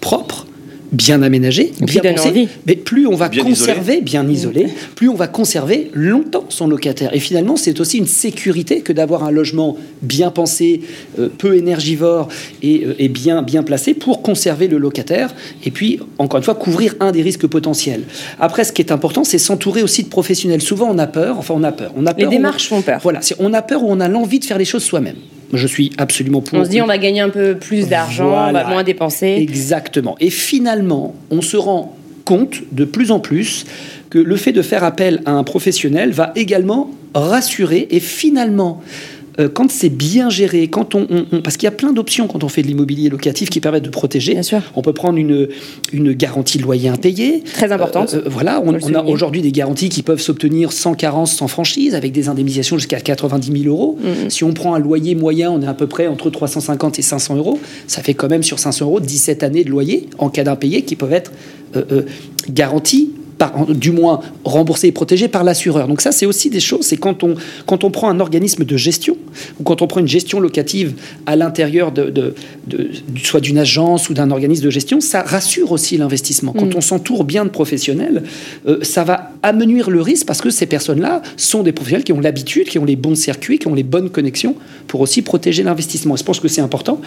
propre, 0.00 0.46
bien 0.92 1.22
aménagé, 1.22 1.72
bien 1.80 2.02
pensé, 2.14 2.28
envie. 2.28 2.48
mais 2.66 2.74
plus 2.76 3.06
on 3.06 3.14
va 3.14 3.28
Bien 3.28 3.44
conserver, 3.44 4.00
bien 4.00 4.28
isolé, 4.28 4.66
plus 4.96 5.08
on 5.08 5.14
va 5.14 5.28
conserver 5.28 5.90
longtemps 5.94 6.46
son 6.48 6.66
locataire. 6.66 7.14
Et 7.14 7.20
finalement, 7.20 7.56
c'est 7.56 7.78
aussi 7.80 7.98
une 7.98 8.06
sécurité 8.06 8.80
que 8.80 8.92
d'avoir 8.92 9.24
un 9.24 9.30
logement 9.30 9.76
bien 10.02 10.30
pensé, 10.30 10.80
euh, 11.18 11.28
peu 11.38 11.56
énergivore 11.56 12.28
et, 12.62 12.84
euh, 12.84 12.94
et 12.98 13.08
bien, 13.08 13.42
bien 13.42 13.62
placé 13.62 13.94
pour 13.94 14.22
conserver 14.22 14.66
le 14.68 14.78
locataire 14.78 15.34
et 15.64 15.70
puis, 15.70 16.00
encore 16.18 16.38
une 16.38 16.44
fois, 16.44 16.54
couvrir 16.54 16.94
un 17.00 17.12
des 17.12 17.22
risques 17.22 17.46
potentiels. 17.46 18.02
Après, 18.40 18.64
ce 18.64 18.72
qui 18.72 18.82
est 18.82 18.90
important, 18.92 19.22
c'est 19.24 19.38
s'entourer 19.38 19.82
aussi 19.82 20.02
de 20.02 20.08
professionnels. 20.08 20.60
Souvent, 20.62 20.88
on 20.90 20.98
a 20.98 21.06
peur, 21.06 21.38
enfin, 21.38 21.54
on 21.56 21.62
a 21.62 21.72
peur. 21.72 21.92
On 21.96 22.06
a 22.06 22.12
Les 22.14 22.22
peur, 22.24 22.30
démarches 22.30 22.70
on- 22.72 22.76
font 22.76 22.82
peur. 22.82 22.98
Voilà, 23.02 23.20
c'est- 23.22 23.36
on 23.38 23.52
a 23.54 23.62
peur 23.62 23.84
ou 23.84 23.86
on 23.90 24.00
a 24.00 24.08
l'envie 24.08 24.38
de 24.40 24.44
faire 24.44 24.58
les 24.58 24.64
choses 24.64 24.82
soi-même. 24.82 25.16
Je 25.52 25.66
suis 25.66 25.92
absolument 25.98 26.40
pour. 26.40 26.58
On 26.58 26.64
se 26.64 26.70
dit 26.70 26.80
on 26.82 26.86
va 26.86 26.98
gagner 26.98 27.20
un 27.20 27.28
peu 27.28 27.56
plus 27.56 27.88
d'argent, 27.88 28.48
on 28.48 28.52
va 28.52 28.64
moins 28.68 28.84
dépenser. 28.84 29.36
Exactement. 29.38 30.16
Et 30.20 30.30
finalement, 30.30 31.14
on 31.30 31.42
se 31.42 31.56
rend 31.56 31.96
compte 32.24 32.62
de 32.72 32.84
plus 32.84 33.10
en 33.10 33.20
plus 33.20 33.64
que 34.10 34.18
le 34.18 34.36
fait 34.36 34.52
de 34.52 34.62
faire 34.62 34.84
appel 34.84 35.22
à 35.26 35.32
un 35.32 35.44
professionnel 35.44 36.10
va 36.10 36.32
également 36.36 36.90
rassurer 37.14 37.88
et 37.90 38.00
finalement 38.00 38.82
euh, 39.38 39.48
quand 39.48 39.70
c'est 39.70 39.88
bien 39.88 40.28
géré, 40.30 40.68
quand 40.68 40.94
on, 40.94 41.06
on- 41.10 41.26
on- 41.32 41.40
parce 41.42 41.56
qu'il 41.56 41.64
y 41.66 41.68
a 41.68 41.72
plein 41.72 41.92
d'options 41.92 42.26
quand 42.26 42.42
on 42.44 42.48
fait 42.48 42.62
de 42.62 42.66
l'immobilier 42.66 43.08
locatif 43.08 43.50
qui 43.50 43.60
permettent 43.60 43.84
de 43.84 43.90
protéger. 43.90 44.32
Bien 44.32 44.42
sûr. 44.42 44.60
On 44.74 44.82
peut 44.82 44.92
prendre 44.92 45.18
une, 45.18 45.48
une 45.92 46.12
garantie 46.12 46.58
de 46.58 46.62
loyer 46.62 46.88
impayé. 46.88 47.42
Très 47.44 47.70
importante. 47.72 48.14
Euh, 48.14 48.22
euh, 48.26 48.28
voilà, 48.28 48.60
on, 48.64 48.74
a 48.94 49.02
aujourd'hui 49.04 49.42
des 49.42 49.52
garanties 49.52 49.88
qui 49.88 50.02
peuvent 50.02 50.20
s'obtenir 50.20 50.72
sans 50.72 50.94
carence, 50.94 51.34
sans 51.34 51.48
franchise, 51.48 51.94
avec 51.94 52.12
des 52.12 52.28
indemnisations 52.28 52.76
jusqu'à 52.78 53.00
90 53.00 53.62
000 53.62 53.74
euros. 53.74 53.98
Mhm. 54.02 54.30
Si 54.30 54.44
on 54.44 54.52
prend 54.52 54.74
un 54.74 54.78
loyer 54.78 55.14
moyen, 55.14 55.50
on 55.50 55.60
est 55.62 55.66
à 55.68 55.74
peu 55.74 55.86
près 55.86 56.06
entre 56.06 56.30
350 56.30 56.98
et 56.98 57.02
500 57.02 57.36
euros. 57.36 57.58
Ça 57.86 58.02
fait 58.02 58.14
quand 58.14 58.28
même 58.28 58.42
sur 58.42 58.58
500 58.58 58.84
euros 58.86 59.00
17 59.00 59.42
années 59.42 59.64
de 59.64 59.70
loyer 59.70 60.08
en 60.18 60.28
cas 60.28 60.44
d'impayé 60.44 60.82
qui 60.82 60.96
peuvent 60.96 61.12
être 61.12 61.32
euh, 61.76 61.82
euh, 61.92 62.02
garanties. 62.48 63.10
Par, 63.40 63.52
du 63.86 63.90
moins 63.90 64.20
remboursées 64.44 64.88
et 64.88 64.92
protégées 64.92 65.28
par 65.36 65.44
l'assureur. 65.44 65.88
Donc 65.88 66.02
ça, 66.02 66.12
c'est 66.12 66.26
aussi 66.26 66.50
des 66.50 66.60
choses. 66.60 66.84
C'est 66.90 66.98
quand 66.98 67.24
on, 67.24 67.36
quand 67.64 67.84
on 67.84 67.90
prend 67.90 68.10
un 68.10 68.20
organisme 68.20 68.64
de 68.72 68.76
gestion 68.76 69.16
ou 69.58 69.62
quand 69.62 69.80
on 69.80 69.86
prend 69.86 70.00
une 70.00 70.12
gestion 70.18 70.40
locative 70.40 70.92
à 71.24 71.36
l'intérieur 71.36 71.90
de, 71.90 72.04
de- 72.10 72.34
de- 72.66 72.90
soit 73.24 73.40
d'une 73.40 73.56
agence 73.56 74.10
ou 74.10 74.14
d'un 74.14 74.30
organisme 74.30 74.64
de 74.64 74.70
gestion, 74.70 75.00
ça 75.00 75.22
rassure 75.22 75.72
aussi 75.72 75.96
l'investissement. 75.96 76.52
Quand 76.52 76.74
on 76.74 76.82
s'entoure 76.82 77.24
bien 77.24 77.46
de 77.46 77.50
professionnels, 77.50 78.24
euh, 78.68 78.80
ça 78.82 79.04
va 79.04 79.30
amenuire 79.42 79.88
le 79.88 80.02
risque 80.02 80.26
parce 80.26 80.42
que 80.42 80.50
ces 80.50 80.66
personnes-là 80.66 81.22
sont 81.38 81.62
des 81.62 81.72
professionnels 81.72 82.04
qui 82.04 82.12
ont 82.12 82.20
l'habitude, 82.20 82.68
qui 82.68 82.78
ont 82.78 82.84
les 82.84 82.96
bons 82.96 83.14
circuits, 83.14 83.58
qui 83.58 83.68
ont 83.68 83.74
les 83.74 83.88
bonnes 83.94 84.10
connexions 84.10 84.54
pour 84.86 85.00
aussi 85.00 85.22
protéger 85.22 85.62
l'investissement. 85.62 86.14
Et 86.14 86.18
je 86.18 86.24
pense 86.24 86.40
que 86.40 86.48
c'est 86.48 86.60
important. 86.60 87.00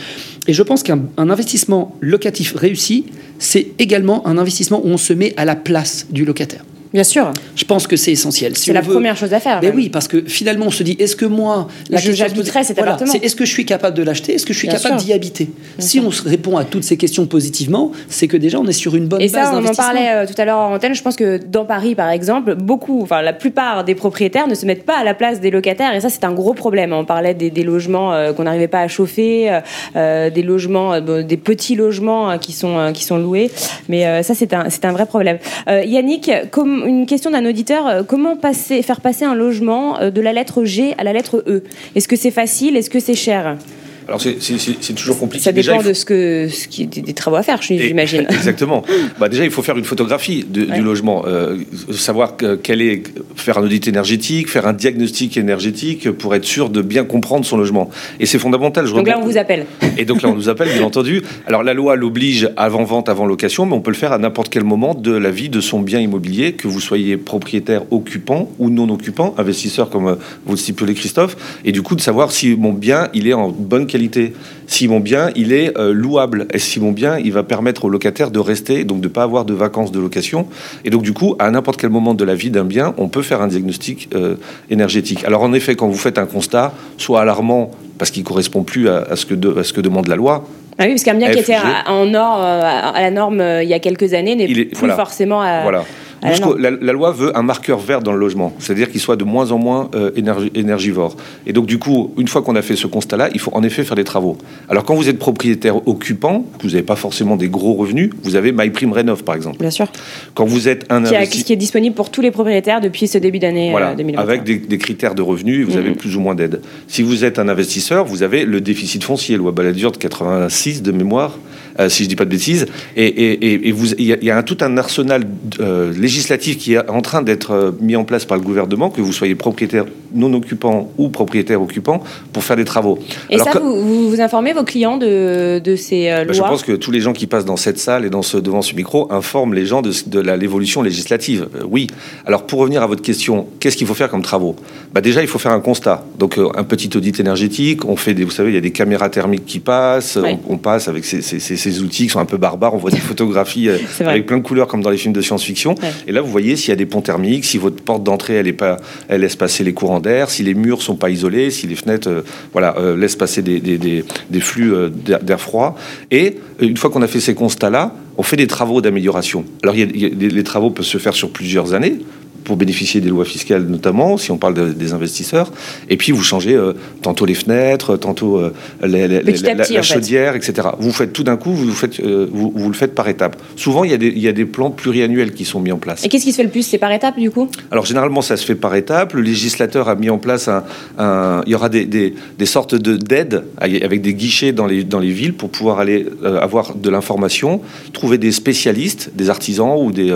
Et 0.47 0.53
je 0.53 0.63
pense 0.63 0.81
qu'un 0.81 1.01
un 1.17 1.29
investissement 1.29 1.95
locatif 2.01 2.55
réussi, 2.55 3.05
c'est 3.37 3.67
également 3.77 4.25
un 4.25 4.37
investissement 4.39 4.81
où 4.83 4.87
on 4.87 4.97
se 4.97 5.13
met 5.13 5.33
à 5.37 5.45
la 5.45 5.55
place 5.55 6.07
du 6.09 6.22
locataire. 6.25 6.72
Bien 6.93 7.03
sûr. 7.03 7.31
Je 7.55 7.65
pense 7.65 7.87
que 7.87 7.95
c'est 7.95 8.11
essentiel. 8.11 8.55
Si 8.55 8.65
C'est 8.65 8.73
la 8.73 8.81
veut- 8.81 8.93
première 8.93 9.17
chose 9.17 9.33
à 9.33 9.39
faire. 9.39 9.59
mais 9.63 9.71
oui, 9.71 9.89
parce 9.89 10.07
que 10.07 10.21
finalement, 10.27 10.67
on 10.67 10.71
se 10.71 10.83
dit, 10.83 10.95
est-ce 10.99 11.15
que 11.15 11.25
moi, 11.25 11.67
Je- 11.89 11.95
question 11.95 12.13
j'habiterai 12.13 12.61
se- 12.61 12.67
cet 12.67 12.77
voilà, 12.77 12.93
appartement. 12.93 13.19
est-ce 13.21 13.35
que 13.35 13.45
je 13.45 13.51
suis 13.51 13.65
capable 13.65 13.97
de 13.97 14.03
l'acheter 14.03 14.33
Est-ce 14.35 14.45
que 14.45 14.53
je 14.53 14.59
suis 14.59 14.67
Bien 14.67 14.77
capable 14.77 15.01
d'y 15.01 15.11
habiter 15.11 15.49
Si 15.79 15.99
on 15.99 16.11
se 16.11 16.21
répond 16.27 16.55
à 16.57 16.65
toutes 16.65 16.83
ces 16.83 16.95
questions 16.97 17.25
positivement, 17.25 17.91
c'est 18.09 18.27
que 18.27 18.37
déjà, 18.37 18.59
on 18.59 18.67
est 18.67 18.71
sur 18.73 18.95
une 18.95 19.07
bonne 19.07 19.21
Et 19.21 19.27
base 19.29 19.49
ça, 19.49 19.55
on 19.55 19.65
en 19.65 19.73
parlait 19.73 20.09
euh, 20.13 20.25
tout 20.27 20.39
à 20.39 20.45
l'heure 20.45 20.59
en 20.59 20.75
antenne. 20.75 20.93
Je 20.93 21.01
pense 21.01 21.15
que 21.15 21.37
dans 21.37 21.65
Paris, 21.65 21.95
par 21.95 22.09
exemple, 22.09 22.53
beaucoup, 22.55 23.01
enfin 23.01 23.21
la 23.23 23.33
plupart 23.33 23.83
des 23.83 23.95
propriétaires 23.95 24.47
ne 24.47 24.53
se 24.55 24.65
mettent 24.67 24.85
pas 24.85 24.97
à 24.97 25.03
la 25.03 25.15
place 25.15 25.39
des 25.41 25.49
locataires. 25.49 25.95
Et 25.95 26.01
ça, 26.01 26.09
c'est 26.09 26.23
un 26.23 26.33
gros 26.33 26.53
problème. 26.53 26.93
On 26.93 27.05
parlait 27.05 27.33
des, 27.33 27.49
des 27.49 27.63
logements 27.63 28.13
euh, 28.13 28.33
qu'on 28.33 28.43
n'arrivait 28.43 28.67
pas 28.67 28.81
à 28.81 28.87
chauffer, 28.87 29.59
euh, 29.95 30.29
des 30.29 30.43
logements, 30.43 31.01
des 31.01 31.37
petits 31.37 31.75
logements 31.75 32.37
qui 32.37 32.51
sont 32.51 32.91
qui 32.93 33.03
sont 33.03 33.17
loués. 33.17 33.49
Mais 33.89 34.21
ça, 34.21 34.35
c'est 34.35 34.53
un 34.53 34.69
c'est 34.69 34.85
un 34.85 34.91
vrai 34.91 35.07
problème. 35.07 35.39
Yannick, 35.67 36.29
comme 36.51 36.82
une 36.85 37.05
question 37.05 37.31
d'un 37.31 37.45
auditeur, 37.45 37.87
euh, 37.87 38.03
comment 38.03 38.37
faire 38.37 39.01
passer 39.01 39.25
un 39.25 39.35
logement 39.35 39.99
euh, 39.99 40.11
de 40.11 40.21
la 40.21 40.33
lettre 40.33 40.63
G 40.63 40.93
à 40.97 41.03
la 41.03 41.13
lettre 41.13 41.43
E? 41.47 41.63
Est-ce 41.95 42.07
que 42.07 42.15
c'est 42.15 42.31
facile? 42.31 42.77
Est-ce 42.77 42.89
que 42.89 42.99
c'est 42.99 43.15
cher? 43.15 43.57
Alors, 44.07 44.21
c'est- 44.21 44.93
toujours 44.95 45.19
compliqué. 45.19 45.43
Ça 45.43 45.51
Déjà, 45.51 45.71
dépend 45.73 45.83
faut- 45.83 45.89
de 45.89 45.93
ce 45.93 46.05
que 46.05 46.47
ce 46.49 46.67
qui 46.67 46.85
des, 46.87 47.01
des 47.01 47.13
travaux 47.13 47.37
à 47.37 47.43
faire, 47.43 47.61
j'imagine. 47.61 48.25
Exactement. 48.29 48.83
Bah 49.19 49.29
déjà, 49.29 49.43
il 49.45 49.51
faut 49.51 49.61
faire 49.61 49.77
une 49.77 49.83
photographie 49.83 50.45
de- 50.47 50.61
Ouais. 50.65 50.77
du 50.77 50.81
logement, 50.81 51.23
euh, 51.27 51.57
savoir 51.91 52.35
que- 52.37 52.55
quel 52.55 52.81
est, 52.81 53.03
faire 53.35 53.57
un 53.57 53.63
audit 53.63 53.87
énergétique, 53.87 54.49
faire 54.49 54.65
un 54.67 54.73
diagnostic 54.73 55.37
énergétique 55.37 56.09
pour 56.11 56.33
être 56.35 56.45
sûr 56.45 56.69
de 56.69 56.81
bien 56.81 57.03
comprendre 57.03 57.45
son 57.45 57.57
logement. 57.57 57.89
Et 58.19 58.25
c'est 58.25 58.39
fondamental. 58.39 58.85
Je 58.87 58.93
Donc 58.93 59.07
là, 59.07 59.17
on 59.19 59.25
vous 59.25 59.37
appelle. 59.37 59.65
Et 59.97 60.05
donc 60.05 60.21
là, 60.21 60.29
on 60.29 60.35
nous 60.35 60.49
appelle, 60.49 60.69
bien 60.69 60.83
entendu. 60.83 61.21
Alors 61.47 61.63
la 61.63 61.73
loi 61.73 61.95
l'oblige 61.95 62.49
avant 62.57 62.83
vente, 62.83 63.09
avant 63.09 63.25
location, 63.25 63.65
mais 63.65 63.73
on 63.73 63.81
peut 63.81 63.91
le 63.91 63.97
faire 63.97 64.11
à 64.13 64.17
n'importe 64.17 64.49
quel 64.49 64.63
moment 64.63 64.93
de 64.95 65.11
la 65.11 65.31
vie 65.31 65.49
de 65.49 65.61
son 65.61 65.79
bien 65.79 65.99
immobilier, 65.99 66.53
que 66.53 66.67
vous 66.67 66.79
soyez 66.79 67.17
propriétaire, 67.17 67.83
occupant 67.91 68.49
ou 68.59 68.69
non 68.69 68.89
occupant, 68.89 69.35
investisseur 69.37 69.89
comme 69.89 70.07
euh, 70.07 70.15
vous 70.45 70.53
le 70.53 70.57
stipulez 70.57 70.93
Christophe, 70.93 71.35
et 71.65 71.71
du 71.71 71.81
coup 71.81 71.95
de 71.95 72.01
savoir 72.01 72.31
si 72.31 72.55
mon 72.55 72.73
bien 72.73 73.09
il 73.13 73.27
est 73.27 73.33
en 73.33 73.49
bonne 73.49 73.85
qualité, 73.93 74.33
si 74.67 74.83
mon 74.87 74.99
bien 75.09 75.23
il 75.35 75.49
est 75.53 75.69
euh, 75.77 75.93
louable, 75.93 76.39
et 76.55 76.59
si 76.67 76.79
mon 76.79 76.91
bien 76.91 77.13
il 77.27 77.31
va 77.39 77.43
permettre 77.43 77.81
au 77.85 77.89
locataire 77.89 78.29
de 78.37 78.39
rester, 78.39 78.83
donc 78.89 78.99
de 79.01 79.07
pas 79.17 79.23
avoir 79.29 79.43
de 79.45 79.53
vacances 79.65 79.91
de 79.97 79.99
location. 80.07 80.41
Et 80.85 80.89
donc 80.93 81.01
du 81.09 81.13
coup, 81.13 81.35
à 81.39 81.49
n'importe 81.51 81.79
quel 81.81 81.91
moment 81.91 82.13
de 82.21 82.25
la 82.31 82.35
vie 82.41 82.51
d'un 82.55 82.65
bien, 82.75 82.87
on 82.97 83.07
peut 83.15 83.21
faire 83.29 83.41
un 83.45 83.47
diagnostic 83.53 83.99
euh, 84.15 84.35
énergétique. 84.69 85.23
Alors 85.25 85.41
en 85.43 85.53
effet, 85.53 85.75
quand 85.75 85.87
vous 85.93 85.97
faites 86.07 86.17
un 86.17 86.25
constat, 86.25 86.73
soit 86.97 87.21
alarmant 87.21 87.71
parce 87.99 88.11
qu'il 88.11 88.23
correspond 88.23 88.63
plus 88.63 88.89
à, 88.89 88.97
à 89.13 89.15
ce 89.15 89.25
que 89.25 89.35
de- 89.35 89.55
à 89.59 89.63
ce 89.63 89.71
que 89.73 89.81
demande 89.81 90.07
la 90.07 90.15
loi, 90.15 90.35
Ah 90.79 90.83
oui, 90.85 90.89
parce 90.95 91.03
qu'un 91.03 91.13
bien 91.21 91.29
qui 91.31 91.39
était 91.39 91.55
en 91.87 92.13
or, 92.15 92.37
euh, 92.43 92.61
à 92.99 93.01
la 93.05 93.11
norme 93.11 93.39
euh, 93.41 93.63
il 93.63 93.69
y 93.69 93.75
a 93.75 93.79
quelques 93.87 94.11
années 94.19 94.35
n'est 94.35 94.47
plus 94.47 94.69
voilà. 94.73 94.95
forcément 94.95 95.41
à. 95.41 95.61
Voilà. 95.61 95.83
Nous, 96.23 96.53
que- 96.53 96.61
la, 96.61 96.71
la 96.71 96.93
loi 96.93 97.11
veut 97.11 97.35
un 97.37 97.43
marqueur 97.43 97.79
vert 97.79 98.01
dans 98.01 98.11
le 98.13 98.19
logement, 98.19 98.53
c'est-à-dire 98.59 98.89
qu'il 98.91 98.99
soit 99.01 99.15
de 99.15 99.23
moins 99.23 99.51
en 99.51 99.57
moins 99.57 99.89
euh, 99.95 100.11
énergi- 100.15 100.51
énergivore. 100.55 101.15
Et 101.47 101.53
donc, 101.53 101.65
du 101.65 101.77
coup, 101.79 102.13
une 102.17 102.27
fois 102.27 102.41
qu'on 102.41 102.55
a 102.55 102.61
fait 102.61 102.75
ce 102.75 102.87
constat-là, 102.87 103.29
il 103.33 103.39
faut 103.39 103.51
en 103.53 103.63
effet 103.63 103.83
faire 103.83 103.95
des 103.95 104.03
travaux. 104.03 104.37
Alors, 104.69 104.83
quand 104.85 104.95
vous 104.95 105.09
êtes 105.09 105.19
propriétaire 105.19 105.87
occupant, 105.87 106.45
que 106.57 106.63
vous 106.63 106.69
n'avez 106.69 106.83
pas 106.83 106.95
forcément 106.95 107.35
des 107.35 107.49
gros 107.49 107.73
revenus, 107.73 108.09
vous 108.23 108.35
avez 108.35 108.51
MyPrimeRénov, 108.51 109.23
par 109.23 109.35
exemple. 109.35 109.57
Bien 109.59 109.69
sûr. 109.71 109.87
Quand 110.33 110.45
vous 110.45 110.67
êtes 110.67 110.85
un 110.91 111.03
Qui, 111.03 111.15
a- 111.15 111.25
qui 111.25 111.51
est 111.53 111.55
disponible 111.57 111.95
pour 111.95 112.09
tous 112.11 112.21
les 112.21 112.31
propriétaires 112.31 112.81
depuis 112.81 113.07
ce 113.07 113.17
début 113.17 113.39
d'année 113.39 113.71
Voilà, 113.71 113.91
euh, 113.91 113.95
2021. 113.95 114.21
avec 114.23 114.43
des, 114.43 114.57
des 114.57 114.77
critères 114.77 115.15
de 115.15 115.21
revenus, 115.21 115.65
vous 115.67 115.77
avez 115.77 115.89
Mhm. 115.91 115.95
plus 115.97 116.15
ou 116.15 116.19
moins 116.21 116.35
d'aide. 116.35 116.61
Si 116.87 117.01
vous 117.03 117.23
êtes 117.25 117.39
un 117.39 117.47
investisseur, 117.49 118.05
vous 118.05 118.23
avez 118.23 118.45
le 118.45 118.61
déficit 118.61 119.03
foncier, 119.03 119.35
loi 119.37 119.51
Balladur 119.51 119.91
de 119.91 119.97
86 119.97 120.81
de 120.81 120.91
mémoire, 120.91 121.37
euh, 121.79 121.89
si 121.89 122.03
je 122.03 122.09
dis 122.09 122.15
pas 122.15 122.25
de 122.25 122.29
bêtises. 122.29 122.67
Et, 122.95 123.39
il 123.39 124.05
y 124.05 124.31
a, 124.31 124.43
tout 124.43 124.57
un 124.61 124.77
arsenal 124.77 125.23
euh, 125.59 125.93
législatif 125.93 126.57
qui 126.57 126.73
est 126.73 126.89
en 126.89 127.01
train 127.01 127.21
d'être 127.21 127.51
euh, 127.51 127.71
mis 127.79 127.95
en 127.95 128.03
place 128.03 128.25
par 128.25 128.37
le 128.37 128.43
gouvernement, 128.43 128.89
que 128.89 129.01
vous 129.01 129.13
soyez 129.13 129.35
propriétaire 129.35 129.85
non 130.13 130.33
occupant 130.33 130.89
ou 130.97 131.09
propriétaire 131.09 131.61
occupant, 131.61 132.01
pour 132.31 132.43
faire 132.43 132.55
des 132.55 132.65
travaux. 132.65 132.99
Et 133.29 133.35
Alors, 133.35 133.45
ça, 133.47 133.53
que- 133.53 133.59
vous, 133.59 134.09
vous, 134.09 134.21
informez 134.21 134.53
vos 134.53 134.63
clients 134.63 134.97
de, 134.97 135.59
de 135.59 135.75
ces 135.75 136.09
euh, 136.09 136.25
bah, 136.25 136.33
je 136.33 136.41
pense 136.41 136.63
que 136.63 136.73
tous 136.73 136.91
les 136.91 136.99
gens 136.99 137.13
qui 137.13 137.27
passent 137.27 137.45
dans 137.45 137.57
cette 137.57 137.79
salle 137.79 138.05
et 138.05 138.09
dans 138.09 138.21
ce, 138.21 138.37
devant 138.37 138.61
ce 138.61 138.75
micro 138.75 139.11
informent 139.11 139.53
les 139.53 139.65
gens 139.65 139.81
de, 139.81 139.91
de 140.07 140.19
l'évolution 140.19 140.81
législative. 140.81 141.47
Euh, 141.55 141.63
oui. 141.69 141.87
Alors, 142.25 142.45
pour 142.45 142.59
revenir 142.59 142.83
à 142.83 142.87
votre 142.87 143.01
question, 143.01 143.47
qu'est-ce 143.59 143.77
qu'il 143.77 143.87
faut 143.87 143.93
faire 143.93 144.09
comme 144.09 144.21
travaux? 144.21 144.55
Bah, 144.93 145.01
Déjà, 145.01 145.21
il 145.21 145.27
faut 145.27 145.39
faire 145.39 145.51
un 145.51 145.59
constat. 145.59 146.05
Donc, 146.19 146.37
euh, 146.37 146.47
un 146.55 146.63
petit 146.63 146.89
audit 146.95 147.19
énergétique. 147.19 147.85
On 147.85 147.95
fait 147.95 148.13
des, 148.13 148.23
vous 148.23 148.31
savez, 148.31 148.51
il 148.51 148.55
y 148.55 148.57
a 148.57 148.61
des 148.61 148.71
caméras 148.71 149.09
thermiques 149.09 149.45
qui 149.45 149.59
passent. 149.59 150.15
Ouais. 150.17 150.37
On, 150.47 150.53
on 150.53 150.57
passe 150.57 150.87
avec 150.87 151.05
ces, 151.05 151.21
ces- 151.21 151.39
ces- 151.39 151.57
ces 151.57 151.81
outils 151.81 152.03
qui 152.03 152.09
sont 152.09 152.19
un 152.19 152.25
peu 152.25 152.37
barbares. 152.37 152.73
On 152.73 152.77
voit 152.77 152.91
des 152.91 152.97
photographies 153.09 153.69
avec 153.99 154.25
plein 154.25 154.37
de 154.37 154.43
couleurs 154.43 154.67
comme 154.67 154.81
dans 154.81 154.89
les 154.89 154.97
films 154.97 155.13
de 155.13 155.21
science-fiction. 155.21 155.75
Ouais. 155.81 155.89
Et 156.07 156.11
là, 156.11 156.21
vous 156.21 156.31
voyez 156.31 156.55
s'il 156.55 156.69
y 156.69 156.73
a 156.73 156.75
des 156.75 156.85
ponts 156.85 157.01
thermiques, 157.01 157.45
si 157.45 157.57
votre 157.57 157.81
porte 157.83 158.03
d'entrée, 158.03 158.35
elle, 158.35 158.47
est 158.47 158.53
pas, 158.53 158.77
elle 159.07 159.21
laisse 159.21 159.35
passer 159.35 159.63
les 159.63 159.73
courants 159.73 159.99
d'air, 160.03 160.29
si 160.29 160.43
les 160.43 160.53
murs 160.53 160.81
sont 160.83 160.95
pas 160.95 161.09
isolés, 161.09 161.49
si 161.49 161.65
les 161.65 161.75
fenêtres 161.75 162.09
euh, 162.09 162.21
voilà, 162.51 162.75
euh, 162.77 162.95
laissent 162.95 163.15
passer 163.15 163.41
des, 163.41 163.59
des- 163.59 164.39
flux 164.39 164.71
euh, 164.73 164.89
d'air 164.89 165.39
froid. 165.41 165.75
Et 166.11 166.35
une 166.59 166.77
fois 166.77 166.89
qu'on 166.91 167.01
a 167.01 167.07
fait 167.07 167.19
ces 167.19 167.33
constats-là, 167.33 167.95
on 168.17 168.23
fait 168.23 168.37
des 168.37 168.47
travaux 168.47 168.79
d'amélioration. 168.81 169.45
Alors, 169.63 169.73
les 169.75 170.43
travaux 170.43 170.69
peuvent 170.69 170.85
se 170.85 170.99
faire 170.99 171.15
sur 171.15 171.29
plusieurs 171.31 171.73
années 171.73 171.97
pour 172.43 172.57
bénéficier 172.57 173.01
des 173.01 173.09
lois 173.09 173.25
fiscales 173.25 173.63
notamment, 173.65 174.17
si 174.17 174.31
on 174.31 174.37
parle 174.37 174.53
de- 174.53 174.73
des 174.73 174.93
investisseurs. 174.93 175.51
Et 175.89 175.97
puis 175.97 176.11
vous 176.11 176.23
changez 176.23 176.53
euh, 176.55 176.73
tantôt 177.01 177.25
les 177.25 177.33
fenêtres, 177.33 177.97
tantôt 177.97 178.37
euh, 178.37 178.53
les- 178.83 179.07
les- 179.07 179.19
Petit 179.21 179.43
la, 179.43 179.63
fait. 179.63 179.81
chaudière, 179.83 180.35
etc. 180.35 180.67
Vous 180.79 180.91
faites 180.91 181.13
tout 181.13 181.23
d'un 181.23 181.37
coup, 181.37 181.53
vous, 181.53 181.71
faites, 181.71 181.99
euh, 181.99 182.27
vous, 182.31 182.51
vous 182.55 182.67
le 182.67 182.73
faites 182.75 182.93
par 182.95 183.07
étapes. 183.07 183.35
Souvent, 183.55 183.83
il 183.83 183.91
y, 183.91 183.93
a 183.93 183.97
des, 183.97 184.07
il 184.07 184.19
y 184.19 184.27
a 184.27 184.31
des 184.33 184.45
plans 184.45 184.71
pluriannuels 184.71 185.33
qui 185.33 185.45
sont 185.45 185.59
mis 185.59 185.71
en 185.71 185.77
place. 185.77 186.03
Et 186.05 186.09
qu'est-ce 186.09 186.23
qui 186.25 186.31
se 186.31 186.37
fait 186.37 186.43
le 186.43 186.49
plus? 186.49 186.63
C'est 186.63 186.77
par 186.77 186.91
étapes, 186.91 187.17
du 187.19 187.31
coup? 187.31 187.47
Alors 187.71 187.85
généralement, 187.85 188.21
ça 188.21 188.37
se 188.37 188.45
fait 188.45 188.55
par 188.55 188.75
étapes. 188.75 189.13
Le 189.13 189.21
législateur 189.21 189.89
a 189.89 189.95
mis 189.95 190.09
en 190.09 190.17
place 190.17 190.47
un, 190.47 190.63
un- 190.97 191.41
il 191.45 191.51
y 191.51 191.55
aura 191.55 191.69
des, 191.69 191.85
des- 191.85 192.13
des 192.37 192.45
sortes 192.45 192.75
de 192.75 192.95
d'aides 192.97 193.43
avec 193.57 194.01
des 194.01 194.13
guichets 194.13 194.51
dans 194.51 194.65
les 194.67 194.83
dans 194.83 194.99
les 194.99 195.11
villes 195.11 195.33
pour 195.33 195.49
pouvoir 195.49 195.79
aller 195.79 196.05
avoir 196.41 196.75
de 196.75 196.89
l'information, 196.89 197.61
trouver 197.93 198.17
des 198.17 198.31
spécialistes, 198.31 199.11
des 199.15 199.29
artisans 199.29 199.75
ou 199.77 199.91
des, 199.91 200.11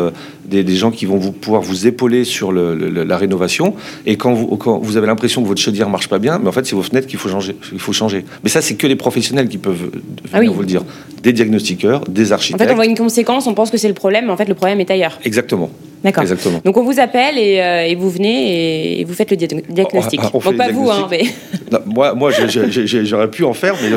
des 0.45 0.63
des 0.63 0.75
gens 0.75 0.91
qui 0.91 1.05
vont 1.05 1.17
vous 1.17 1.31
pouvoir 1.31 1.61
vous 1.61 1.87
épauler 1.87 2.16
sur 2.23 2.51
le- 2.51 2.75
le- 2.75 3.03
la 3.03 3.17
rénovation. 3.17 3.75
Et 4.05 4.15
quand 4.17 4.33
vous 4.33 4.57
quand 4.57 4.77
vous 4.79 4.97
avez 4.97 5.07
l'impression 5.07 5.41
que 5.43 5.47
votre 5.47 5.61
chaudière 5.61 5.89
marche 5.89 6.07
pas 6.09 6.19
bien, 6.19 6.39
mais 6.39 6.47
en 6.47 6.51
fait 6.51 6.65
c'est 6.65 6.75
vos 6.75 6.83
fenêtres 6.83 7.07
qu'il 7.07 7.19
faut 7.19 7.29
changer. 7.29 7.55
Il 7.73 7.79
faut 7.79 7.93
changer. 7.93 8.25
Mais 8.43 8.49
ça 8.49 8.61
c'est 8.61 8.75
que 8.75 8.87
les 8.87 8.95
professionnels 8.95 9.47
qui 9.49 9.57
peuvent 9.57 9.89
euh, 9.95 9.99
Ah 10.33 10.39
oui. 10.39 10.47
vous 10.47 10.59
le 10.61 10.65
dire. 10.67 10.83
Des 11.23 11.33
diagnostiqueurs, 11.33 12.01
des 12.07 12.31
En 12.31 12.35
architectes. 12.35 12.63
fait, 12.63 12.71
on 12.71 12.75
voit 12.75 12.85
une 12.85 12.97
conséquence, 12.97 13.47
on 13.47 13.53
pense 13.53 13.71
que 13.71 13.77
c'est 13.77 13.87
le 13.87 13.93
problème, 13.93 14.25
mais 14.27 14.31
en 14.31 14.37
fait, 14.37 14.47
le 14.47 14.53
problème 14.55 14.79
est 14.79 14.89
ailleurs. 14.91 15.19
Exactement. 15.25 15.69
D'accord. 16.03 16.21
Exactement. 16.21 16.61
Donc 16.63 16.77
on 16.77 16.83
vous 16.83 16.99
appelle 16.99 17.37
et, 17.39 17.59
euh, 17.61 17.85
et 17.87 17.95
vous 17.95 18.09
venez 18.09 18.51
et, 18.97 19.01
et 19.01 19.03
vous 19.03 19.13
faites 19.13 19.31
le 19.31 19.37
dia- 19.37 19.47
diagnostic. 19.47 20.21
On- 20.23 20.37
on 20.37 20.39
fait 20.39 20.45
Bon, 20.49 20.51
le 20.51 20.57
pas 20.57 20.71
vous, 20.71 20.89
hein, 20.91 21.07
mais 21.09 21.23
Non, 21.71 21.79
moi, 21.85 22.13
moi 22.13 22.29
j'aurais 22.31 23.31
pu 23.31 23.43
en 23.43 23.53
faire, 23.53 23.75
mais 23.81 23.95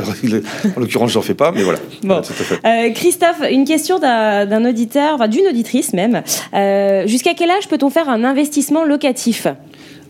en 0.76 0.80
l'occurrence, 0.80 1.10
j'en 1.12 1.22
fais 1.22 1.34
pas. 1.34 1.52
Mais 1.54 1.62
voilà. 1.62 1.78
Bon. 2.02 2.16
Ouais, 2.16 2.22
tout 2.22 2.32
à 2.32 2.42
fait. 2.44 2.58
Euh, 2.66 2.90
Christophe, 2.94 3.42
une 3.50 3.64
question 3.64 3.98
d'un 3.98 4.64
auditeur, 4.64 5.14
enfin 5.14 5.28
d'une 5.28 5.46
auditrice 5.46 5.92
même. 5.92 6.22
Euh, 6.54 7.06
Jusqu'à 7.06 7.34
quel 7.34 7.50
âge 7.50 7.68
peut-on 7.68 7.90
faire 7.90 8.08
un 8.08 8.24
investissement 8.24 8.84
locatif? 8.84 9.46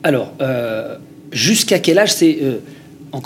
Alors, 0.02 0.32
euh, 0.40 0.96
jusqu'à 1.32 1.78
quel 1.78 1.98
âge 1.98 2.12
c'est 2.12 2.38
euh, 2.42 2.60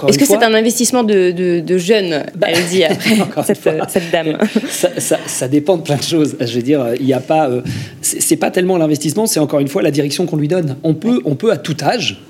Est-ce 0.09 0.19
que 0.19 0.25
c'est 0.25 0.43
un 0.43 0.55
investissement 0.55 1.03
de, 1.05 1.31
de, 1.31 1.61
de 1.61 1.79
jeune 1.79 2.25
Bah, 2.37 2.47
Elle 2.51 2.65
dit 2.67 2.85
après, 3.21 3.45
cette, 3.89 4.11
dame. 4.11 4.39
ça, 4.71 4.89
ça- 4.99 5.19
ça 5.27 5.49
dépend 5.49 5.77
de 5.77 5.83
plein 5.83 5.97
de 5.97 6.03
choses. 6.03 6.37
Je 6.41 6.55
veux 6.55 6.63
dire, 6.63 6.87
il 6.99 7.07
n'y 7.07 7.13
a 7.13 7.21
pas. 7.21 7.49
euh, 7.51 7.61
c'est 8.01 8.37
pas 8.37 8.51
tellement 8.51 8.77
l'investissement, 8.79 9.27
c'est 9.27 9.41
encore 9.41 9.61
une 9.61 9.69
fois 9.69 9.83
la 9.83 9.91
direction 9.91 10.27
qu'on 10.27 10.37
lui 10.37 10.49
donne. 10.49 10.77
On 10.83 10.95
peut, 10.95 11.21
on 11.25 11.35
peut 11.35 11.51
à 11.53 11.57
tout 11.57 11.77
âge. 11.83 12.21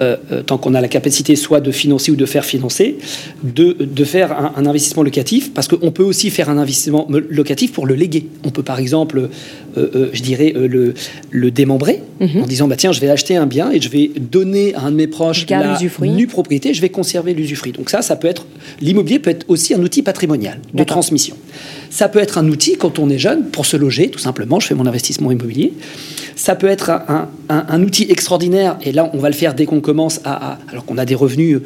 Euh, 0.00 0.16
euh, 0.32 0.42
tant 0.42 0.58
qu'on 0.58 0.74
a 0.74 0.80
la 0.80 0.88
capacité 0.88 1.36
soit 1.36 1.60
de 1.60 1.70
financer 1.70 2.10
ou 2.10 2.16
de 2.16 2.26
faire 2.26 2.44
financer, 2.44 2.98
de, 3.42 3.76
de 3.80 4.04
faire 4.04 4.32
un, 4.32 4.52
un 4.56 4.66
investissement 4.66 5.02
locatif, 5.02 5.52
parce 5.54 5.68
qu'on 5.68 5.90
peut 5.90 6.02
aussi 6.02 6.30
faire 6.30 6.50
un 6.50 6.58
investissement 6.58 7.06
me- 7.08 7.26
locatif 7.30 7.72
pour 7.72 7.86
le 7.86 7.94
léguer. 7.94 8.26
On 8.44 8.50
peut 8.50 8.62
par 8.62 8.78
exemple, 8.78 9.18
euh, 9.18 9.90
euh, 9.94 10.10
je 10.12 10.22
dirais, 10.22 10.52
le, 10.54 10.94
le 11.30 11.50
démembrer, 11.50 12.02
Mhm. 12.18 12.42
en 12.44 12.46
disant, 12.46 12.66
bah, 12.66 12.76
tiens, 12.76 12.92
je 12.92 13.00
vais 13.00 13.10
acheter 13.10 13.36
un 13.36 13.44
bien 13.44 13.70
et 13.70 13.78
je 13.80 13.90
vais 13.90 14.10
donner 14.18 14.74
à 14.74 14.84
un 14.84 14.90
de 14.90 14.96
mes 14.96 15.06
proches 15.06 15.44
garde 15.44 15.66
la 15.66 15.72
l'usufruit. 15.72 16.08
nue 16.10 16.26
propriété, 16.26 16.72
je 16.72 16.80
vais 16.80 16.88
conserver 16.88 17.34
l'usufruit. 17.34 17.72
Donc 17.72 17.90
ça, 17.90 18.00
ça 18.00 18.16
peut 18.16 18.26
être, 18.28 18.46
l'immobilier 18.80 19.18
peut 19.18 19.28
être 19.30 19.44
aussi 19.48 19.74
un 19.74 19.82
outil 19.82 20.00
patrimonial 20.02 20.58
de 20.72 20.78
D'accord. 20.78 20.94
transmission. 20.96 21.36
Ça 21.90 22.08
peut 22.08 22.18
être 22.18 22.38
un 22.38 22.48
outil 22.48 22.76
quand 22.76 22.98
on 22.98 23.08
est 23.08 23.18
jeune 23.18 23.50
pour 23.50 23.66
se 23.66 23.76
loger, 23.76 24.10
tout 24.10 24.18
simplement. 24.18 24.60
Je 24.60 24.68
fais 24.68 24.74
mon 24.74 24.86
investissement 24.86 25.30
immobilier. 25.30 25.72
Ça 26.34 26.54
peut 26.54 26.66
être 26.66 26.90
un, 27.48 27.82
outil 27.82 28.06
extraordinaire, 28.10 28.76
et 28.82 28.92
là, 28.92 29.10
on 29.14 29.18
va 29.18 29.30
le 29.30 29.34
faire 29.34 29.54
dès 29.54 29.64
qu'on 29.64 29.80
commence 29.80 30.20
à, 30.24 30.58
alors 30.68 30.84
qu'on 30.84 30.98
a 30.98 31.04
des 31.04 31.14
revenus 31.14 31.60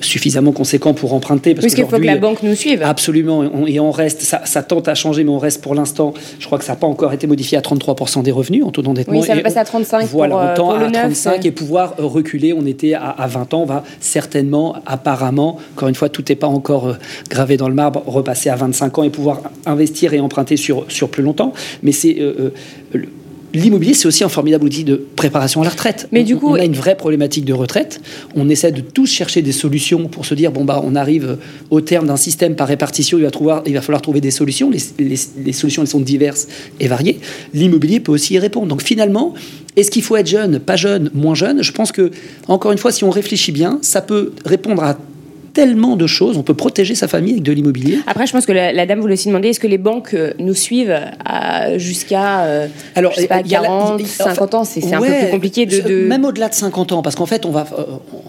suffisamment 0.00 0.52
conséquents 0.52 0.94
pour 0.94 1.14
emprunter. 1.14 1.54
Parce 1.54 1.64
Puisqu'il 1.64 1.84
faut 1.86 1.96
que 1.98 2.02
la 2.02 2.16
banque 2.16 2.42
nous 2.42 2.54
suive. 2.54 2.82
Absolument, 2.82 3.44
et 3.44 3.48
on, 3.52 3.66
et 3.66 3.80
on 3.80 3.90
reste, 3.90 4.22
ça, 4.22 4.42
ça 4.44 4.62
tente 4.62 4.88
à 4.88 4.94
changer, 4.94 5.24
mais 5.24 5.30
on 5.30 5.38
reste 5.38 5.62
pour 5.62 5.74
l'instant, 5.74 6.14
je 6.38 6.46
crois 6.46 6.58
que 6.58 6.64
ça 6.64 6.72
n'a 6.72 6.76
pas 6.76 6.86
encore 6.86 7.12
été 7.12 7.26
modifié 7.26 7.56
à 7.58 7.60
33% 7.60 8.22
des 8.22 8.30
revenus 8.32 8.64
en 8.64 8.70
taux 8.70 8.82
d'endettement. 8.82 9.18
Oui, 9.18 9.26
ça 9.26 9.34
va 9.34 9.40
passer 9.42 9.58
à 9.58 9.64
35 9.64 10.06
Voilà, 10.08 10.34
pour, 10.34 10.40
euh, 10.42 10.52
on 10.52 10.54
tend 10.56 10.68
pour 10.70 10.78
le 10.78 10.84
à 10.86 10.90
neuf, 10.90 11.02
35 11.02 11.42
c'est- 11.42 11.48
et 11.48 11.50
pouvoir 11.52 11.94
reculer. 11.98 12.52
On 12.52 12.66
était 12.66 12.94
à, 12.94 13.08
à 13.10 13.26
20 13.26 13.54
ans, 13.54 13.62
on 13.62 13.66
va 13.66 13.84
certainement, 14.00 14.76
apparemment, 14.86 15.58
encore 15.74 15.88
une 15.88 15.94
fois, 15.94 16.08
tout 16.08 16.24
n'est 16.28 16.36
pas 16.36 16.46
encore 16.48 16.88
euh, 16.88 16.94
gravé 17.30 17.56
dans 17.56 17.68
le 17.68 17.74
marbre, 17.74 18.02
repasser 18.06 18.48
à 18.50 18.56
25 18.56 18.98
ans 18.98 19.02
et 19.04 19.10
pouvoir 19.10 19.42
investir 19.66 20.12
et 20.14 20.20
emprunter 20.20 20.56
sur, 20.56 20.84
sur 20.88 21.08
plus 21.08 21.22
longtemps. 21.22 21.52
Mais 21.82 21.92
c'est. 21.92 22.16
euh, 22.20 22.34
euh, 22.38 22.50
le- 22.92 23.08
L'immobilier, 23.54 23.94
c'est 23.94 24.06
aussi 24.08 24.24
un 24.24 24.28
formidable 24.28 24.64
outil 24.64 24.84
de 24.84 24.96
préparation 25.16 25.60
à 25.62 25.64
la 25.64 25.70
retraite. 25.70 26.08
Mais 26.12 26.20
On- 26.20 26.24
du 26.24 26.36
coup- 26.36 26.50
on 26.50 26.54
a 26.54 26.64
une 26.64 26.74
vraie 26.74 26.96
problématique 26.96 27.44
de 27.44 27.52
retraite. 27.52 28.00
On 28.34 28.48
essaie 28.48 28.72
de 28.72 28.80
tous 28.80 29.06
chercher 29.06 29.42
des 29.42 29.52
solutions 29.52 30.08
pour 30.08 30.26
se 30.26 30.34
dire 30.34 30.50
bon 30.52 30.64
bah 30.64 30.82
on 30.84 30.94
arrive 30.96 31.38
au 31.70 31.80
terme 31.80 32.06
d'un 32.08 32.16
système 32.16 32.56
par 32.56 32.66
répartition, 32.68 33.16
il 33.16 33.22
va, 33.24 33.30
trouver, 33.30 33.54
il 33.66 33.74
va 33.74 33.80
falloir 33.80 34.02
trouver 34.02 34.20
des 34.20 34.32
solutions. 34.32 34.70
Les, 34.70 34.80
les- 34.98 35.18
les 35.44 35.52
solutions 35.52 35.82
elles 35.82 35.88
sont 35.88 36.00
diverses 36.00 36.48
et 36.80 36.88
variées. 36.88 37.20
L'immobilier 37.54 38.00
peut 38.00 38.12
aussi 38.12 38.34
y 38.34 38.38
répondre. 38.38 38.66
Donc 38.66 38.82
finalement, 38.82 39.34
est-ce 39.76 39.90
qu'il 39.90 40.02
faut 40.02 40.16
être 40.16 40.26
jeune, 40.28 40.58
pas 40.58 40.76
jeune, 40.76 41.10
moins 41.14 41.34
jeune? 41.36 41.62
Je 41.62 41.72
pense 41.72 41.92
que 41.92 42.10
encore 42.48 42.72
une 42.72 42.78
fois, 42.78 42.90
si 42.92 43.04
on 43.04 43.10
réfléchit 43.10 43.52
bien, 43.52 43.78
ça 43.82 44.00
peut 44.00 44.32
répondre 44.44 44.82
à 44.82 44.98
tellement 45.54 45.96
de 45.96 46.06
choses. 46.06 46.36
On 46.36 46.42
peut 46.42 46.52
protéger 46.54 46.94
sa 46.94 47.08
famille 47.08 47.32
avec 47.32 47.42
de 47.44 47.52
l'immobilier. 47.52 48.00
Après, 48.06 48.26
je 48.26 48.32
pense 48.32 48.44
que 48.44 48.52
la, 48.52 48.72
la 48.72 48.84
dame 48.86 49.00
voulait 49.00 49.14
aussi 49.14 49.28
demander 49.28 49.48
est-ce 49.48 49.60
que 49.60 49.66
les 49.66 49.78
banques 49.78 50.12
euh, 50.14 50.32
nous 50.38 50.52
suivent 50.54 50.94
jusqu'à 51.76 52.40
euh, 52.44 52.66
Alors, 52.94 53.12
je 53.12 53.20
sais 53.20 53.26
pas, 53.28 53.40
il 53.40 53.50
y 53.50 53.54
a 53.56 53.60
la- 53.60 53.68
40, 53.68 54.00
il- 54.00 54.04
enfin, 54.04 54.24
50 54.24 54.54
ans 54.54 54.64
C'est 54.64 54.92
un 54.92 55.00
peu 55.00 55.06
plus 55.06 55.30
compliqué 55.30 55.66
de. 55.66 55.80
de- 55.80 56.06
Même 56.06 56.24
au-delà 56.24 56.48
de 56.48 56.54
50 56.54 56.92
ans, 56.92 57.02
parce 57.02 57.16
qu'en 57.16 57.26
fait, 57.26 57.46
on 57.46 57.50
va, 57.50 57.66
euh, 57.78 57.82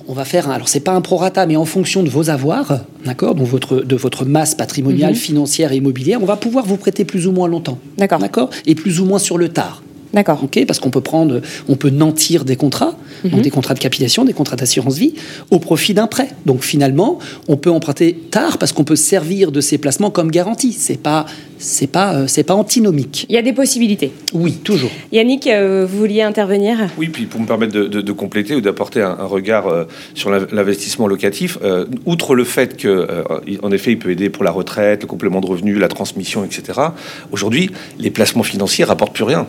on 0.07 0.13
va 0.13 0.25
faire. 0.25 0.49
un- 0.49 0.53
Alors, 0.53 0.69
c'est 0.69 0.79
pas 0.79 0.91
un 0.93 1.01
prorata, 1.01 1.45
mais 1.45 1.55
en 1.55 1.65
fonction 1.65 2.03
de 2.03 2.09
vos 2.09 2.29
avoirs, 2.29 2.79
d'accord, 3.05 3.35
donc 3.35 3.47
votre, 3.47 3.81
de 3.81 3.95
votre 3.95 4.25
masse 4.25 4.55
patrimoniale, 4.55 5.11
Mhm. 5.11 5.15
financière 5.17 5.71
et 5.71 5.77
immobilière, 5.77 6.19
on 6.21 6.25
va 6.25 6.35
pouvoir 6.37 6.65
vous 6.65 6.77
prêter 6.77 7.05
plus 7.05 7.27
ou 7.27 7.31
moins 7.31 7.47
longtemps. 7.47 7.77
D'accord. 7.97 8.19
D'accord 8.19 8.49
Et 8.65 8.75
plus 8.75 8.99
ou 8.99 9.05
moins 9.05 9.19
sur 9.19 9.37
le 9.37 9.49
tard. 9.49 9.81
D'accord. 10.15 10.43
Ok, 10.43 10.63
parce 10.65 10.79
qu'on 10.79 10.89
peut 10.89 11.01
prendre, 11.01 11.41
on 11.69 11.75
peut 11.75 11.89
nantir 11.91 12.43
des 12.45 12.55
contrats, 12.55 12.95
Mhm. 13.23 13.31
donc 13.31 13.41
des 13.41 13.49
contrats 13.51 13.73
de 13.75 13.79
capitalisation, 13.79 14.25
des 14.25 14.33
contrats 14.33 14.55
d'assurance 14.55 14.97
vie, 14.97 15.13
au 15.51 15.59
profit 15.59 15.93
d'un 15.93 16.07
prêt. 16.07 16.29
Donc 16.45 16.63
finalement, 16.63 17.19
on 17.47 17.57
peut 17.57 17.69
emprunter 17.69 18.13
tard 18.31 18.57
parce 18.57 18.71
qu'on 18.71 18.83
peut 18.85 18.95
servir 18.95 19.51
de 19.51 19.61
ces 19.61 19.77
placements 19.77 20.09
comme 20.11 20.31
garantie. 20.31 20.73
C'est 20.73 20.99
pas, 21.01 21.25
c'est 21.59 21.87
pas, 21.87 22.15
euh, 22.15 22.27
c'est 22.27 22.43
pas 22.43 22.55
antinomique. 22.55 23.25
Il 23.29 23.35
y 23.35 23.37
a 23.37 23.41
des 23.41 23.53
possibilités. 23.53 24.11
Oui, 24.33 24.53
toujours. 24.63 24.89
Yannick, 25.11 25.47
euh, 25.47 25.85
vous 25.89 25.97
vouliez 25.99 26.21
intervenir? 26.21 26.77
Oui, 26.97 27.09
puis 27.09 27.25
pour 27.25 27.41
me 27.41 27.45
permettre 27.45 27.73
de, 27.73 27.85
de- 27.87 28.01
de 28.01 28.11
compléter 28.13 28.55
ou 28.55 28.61
d'apporter 28.61 29.01
un, 29.01 29.17
un 29.19 29.25
regard 29.25 29.67
euh, 29.67 29.83
sur 30.13 30.29
l'investissement 30.29 31.07
locatif, 31.07 31.57
euh, 31.63 31.85
outre 32.05 32.35
le 32.35 32.45
fait 32.45 32.77
que, 32.77 32.87
euh, 32.87 33.23
en 33.61 33.71
effet, 33.71 33.91
il 33.91 33.99
peut 33.99 34.11
aider 34.11 34.29
pour 34.29 34.43
la 34.45 34.51
retraite, 34.51 35.01
le 35.01 35.07
complément 35.07 35.41
de 35.41 35.47
revenus, 35.47 35.77
la 35.77 35.89
transmission, 35.89 36.45
etc. 36.45 36.79
Aujourd'hui, 37.31 37.69
les 37.99 38.11
placements 38.11 38.43
financiers 38.43 38.85
rapportent 38.85 39.13
plus 39.13 39.23
rien. 39.25 39.45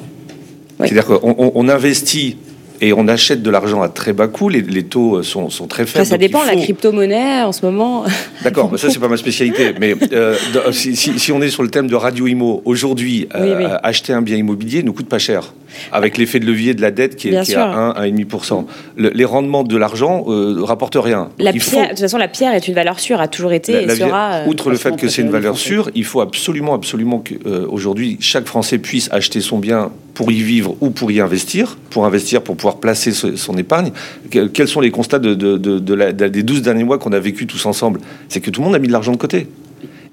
Oui. 0.78 0.88
C'est-à-dire 0.88 1.06
qu'on 1.06 1.52
on- 1.54 1.68
investit 1.68 2.36
et 2.80 2.92
on 2.92 3.08
achète 3.08 3.42
de 3.42 3.50
l'argent 3.50 3.80
à 3.80 3.88
très 3.88 4.12
bas 4.12 4.28
coût. 4.28 4.48
Les, 4.50 4.60
les 4.60 4.82
taux 4.82 5.22
sont, 5.22 5.48
sont, 5.48 5.66
très 5.66 5.86
faibles. 5.86 6.04
ça 6.04 6.18
dépend, 6.18 6.44
la 6.44 6.56
crypto-monnaie 6.56 7.42
en 7.42 7.52
ce 7.52 7.64
moment. 7.64 8.04
D'accord, 8.44 8.78
ça, 8.78 8.90
c'est 8.90 8.98
pas 8.98 9.08
ma 9.08 9.16
spécialité. 9.16 9.72
Mais 9.80 9.94
euh, 10.12 10.36
si, 10.72 10.94
si, 10.94 11.18
si, 11.18 11.32
on 11.32 11.40
est 11.40 11.48
sur 11.48 11.62
le 11.62 11.70
thème 11.70 11.88
de 11.88 11.94
Radio 11.94 12.26
Imo, 12.26 12.62
aujourd'hui, 12.64 13.28
oui, 13.34 13.48
oui. 13.56 13.64
acheter 13.82 14.12
un 14.12 14.22
bien 14.22 14.36
immobilier 14.36 14.82
ne 14.82 14.90
coûte 14.90 15.08
pas 15.08 15.18
cher 15.18 15.54
avec 15.92 16.18
l'effet 16.18 16.40
de 16.40 16.46
levier 16.46 16.74
de 16.74 16.80
la 16.80 16.90
dette 16.90 17.16
qui 17.16 17.28
est, 17.28 17.42
qui 17.42 17.52
est 17.52 17.56
à 17.56 17.96
1, 17.98 18.08
1,5%. 18.08 18.64
Le, 18.96 19.10
les 19.10 19.24
rendements 19.24 19.64
de 19.64 19.76
l'argent 19.76 20.24
ne 20.26 20.60
euh, 20.60 20.64
rapportent 20.64 20.98
rien. 20.98 21.30
La 21.38 21.52
pierre, 21.52 21.64
faut... 21.64 21.82
De 21.82 21.88
toute 21.90 22.00
façon, 22.00 22.18
la 22.18 22.28
pierre 22.28 22.54
est 22.54 22.68
une 22.68 22.74
valeur 22.74 23.00
sûre, 23.00 23.20
a 23.20 23.28
toujours 23.28 23.52
été 23.52 23.72
la, 23.72 23.82
et 23.82 23.86
la 23.86 23.96
sera. 23.96 24.32
Euh, 24.34 24.46
outre 24.46 24.70
le 24.70 24.76
fait 24.76 24.96
que 24.96 25.08
c'est 25.08 25.22
une 25.22 25.30
valeur 25.30 25.56
sûre, 25.56 25.90
il 25.94 26.04
faut 26.04 26.20
absolument, 26.20 26.74
absolument 26.74 27.22
qu'aujourd'hui, 27.22 28.14
euh, 28.14 28.16
chaque 28.20 28.46
Français 28.46 28.78
puisse 28.78 29.08
acheter 29.12 29.40
son 29.40 29.58
bien 29.58 29.90
pour 30.14 30.32
y 30.32 30.42
vivre 30.42 30.76
ou 30.80 30.90
pour 30.90 31.10
y 31.10 31.20
investir, 31.20 31.76
pour 31.90 32.06
investir, 32.06 32.42
pour 32.42 32.56
pouvoir 32.56 32.78
placer 32.78 33.12
son 33.12 33.58
épargne. 33.58 33.92
Quels 34.30 34.68
sont 34.68 34.80
les 34.80 34.90
constats 34.90 35.18
de, 35.18 35.34
de, 35.34 35.58
de, 35.58 35.78
de 35.78 35.94
la, 35.94 36.12
des 36.12 36.42
12 36.42 36.62
derniers 36.62 36.84
mois 36.84 36.98
qu'on 36.98 37.12
a 37.12 37.20
vécu 37.20 37.46
tous 37.46 37.66
ensemble? 37.66 38.00
C'est 38.28 38.40
que 38.40 38.50
tout 38.50 38.60
le 38.60 38.66
monde 38.66 38.74
a 38.74 38.78
mis 38.78 38.88
de 38.88 38.92
l'argent 38.92 39.12
de 39.12 39.18
côté. 39.18 39.46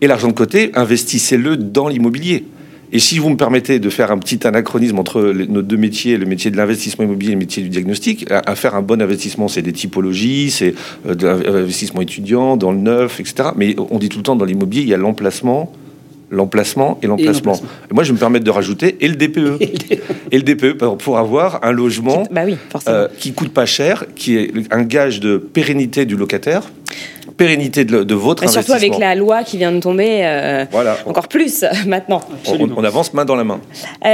Et 0.02 0.08
l'argent 0.08 0.28
de 0.28 0.34
côté, 0.34 0.72
investissez-le 0.76 1.56
dans 1.56 1.88
l'immobilier. 1.88 2.44
Et 2.96 3.00
si 3.00 3.18
vous 3.18 3.30
me 3.32 3.36
permettez 3.38 3.80
de 3.80 3.90
faire 3.90 4.12
un 4.12 4.20
petit 4.20 4.46
anachronisme 4.46 5.00
entre 5.00 5.24
les, 5.24 5.48
nos 5.48 5.64
deux 5.64 5.78
métiers, 5.78 6.16
le 6.16 6.28
métier 6.28 6.52
de 6.52 6.58
l'investissement 6.58 7.04
immobilier 7.04 7.32
et 7.32 7.34
le 7.34 7.40
métier 7.40 7.64
du 7.64 7.70
diagnostic, 7.70 8.32
à, 8.32 8.44
à 8.46 8.56
faire 8.56 8.76
un 8.76 8.84
bon 8.84 9.02
investissement, 9.02 9.48
c'est 9.48 9.64
des 9.64 9.74
typologies, 9.74 10.52
c'est 10.52 10.76
euh, 11.08 11.16
de 11.16 11.26
l'investissement 11.26 12.02
étudiant, 12.02 12.56
dans 12.56 12.72
le 12.72 12.78
neuf, 12.78 13.20
etc. 13.20 13.50
Mais 13.56 13.76
on 13.90 13.98
dit 13.98 14.10
tout 14.10 14.20
le 14.20 14.24
temps 14.24 14.36
dans 14.36 14.46
l'immobilier, 14.46 14.84
il 14.84 14.90
y 14.90 14.94
a 14.94 14.98
l'emplacement, 14.98 15.74
l'emplacement 16.30 17.00
et 17.02 17.08
l'emplacement. 17.08 17.60
Moi, 17.92 18.04
je 18.04 18.10
vais 18.10 18.14
me 18.14 18.20
permettre 18.20 18.46
de 18.46 18.52
rajouter 18.52 18.98
et 19.02 19.08
le 19.08 19.16
DPE. 19.16 19.60
et 20.32 20.38
le 20.38 20.44
DPE 20.44 20.78
pour, 20.78 20.96
pour 21.00 21.18
avoir 21.18 21.66
un 21.66 21.72
logement 21.72 22.28
bah 22.30 22.44
oui, 22.46 22.58
euh, 22.88 23.08
qui 23.18 23.34
coûte 23.34 23.50
pas 23.50 23.66
cher, 23.66 24.06
qui 24.16 24.38
est 24.38 24.52
un 24.70 24.84
gage 24.84 25.20
de 25.20 25.38
pérennité 25.38 26.06
du 26.06 26.16
locataire 26.16 26.70
pérennité 27.38 27.86
de, 27.86 28.04
de 28.04 28.16
votre 28.16 28.44
Et 28.44 28.46
investissement. 28.46 28.78
surtout 28.78 28.94
avec 28.94 29.00
la 29.00 29.16
loi 29.16 29.44
qui 29.44 29.58
vient 29.58 29.72
de 29.72 29.80
tomber, 29.80 30.22
euh, 30.24 30.66
voilà. 30.72 30.98
encore 31.06 31.28
plus 31.28 31.66
maintenant. 31.88 32.22
On, 32.48 32.70
on, 32.78 32.84
avance 32.84 33.14
main 33.14 33.26
dans 33.26 33.36
la 33.36 33.44
main. 33.44 33.60
Euh, 34.06 34.10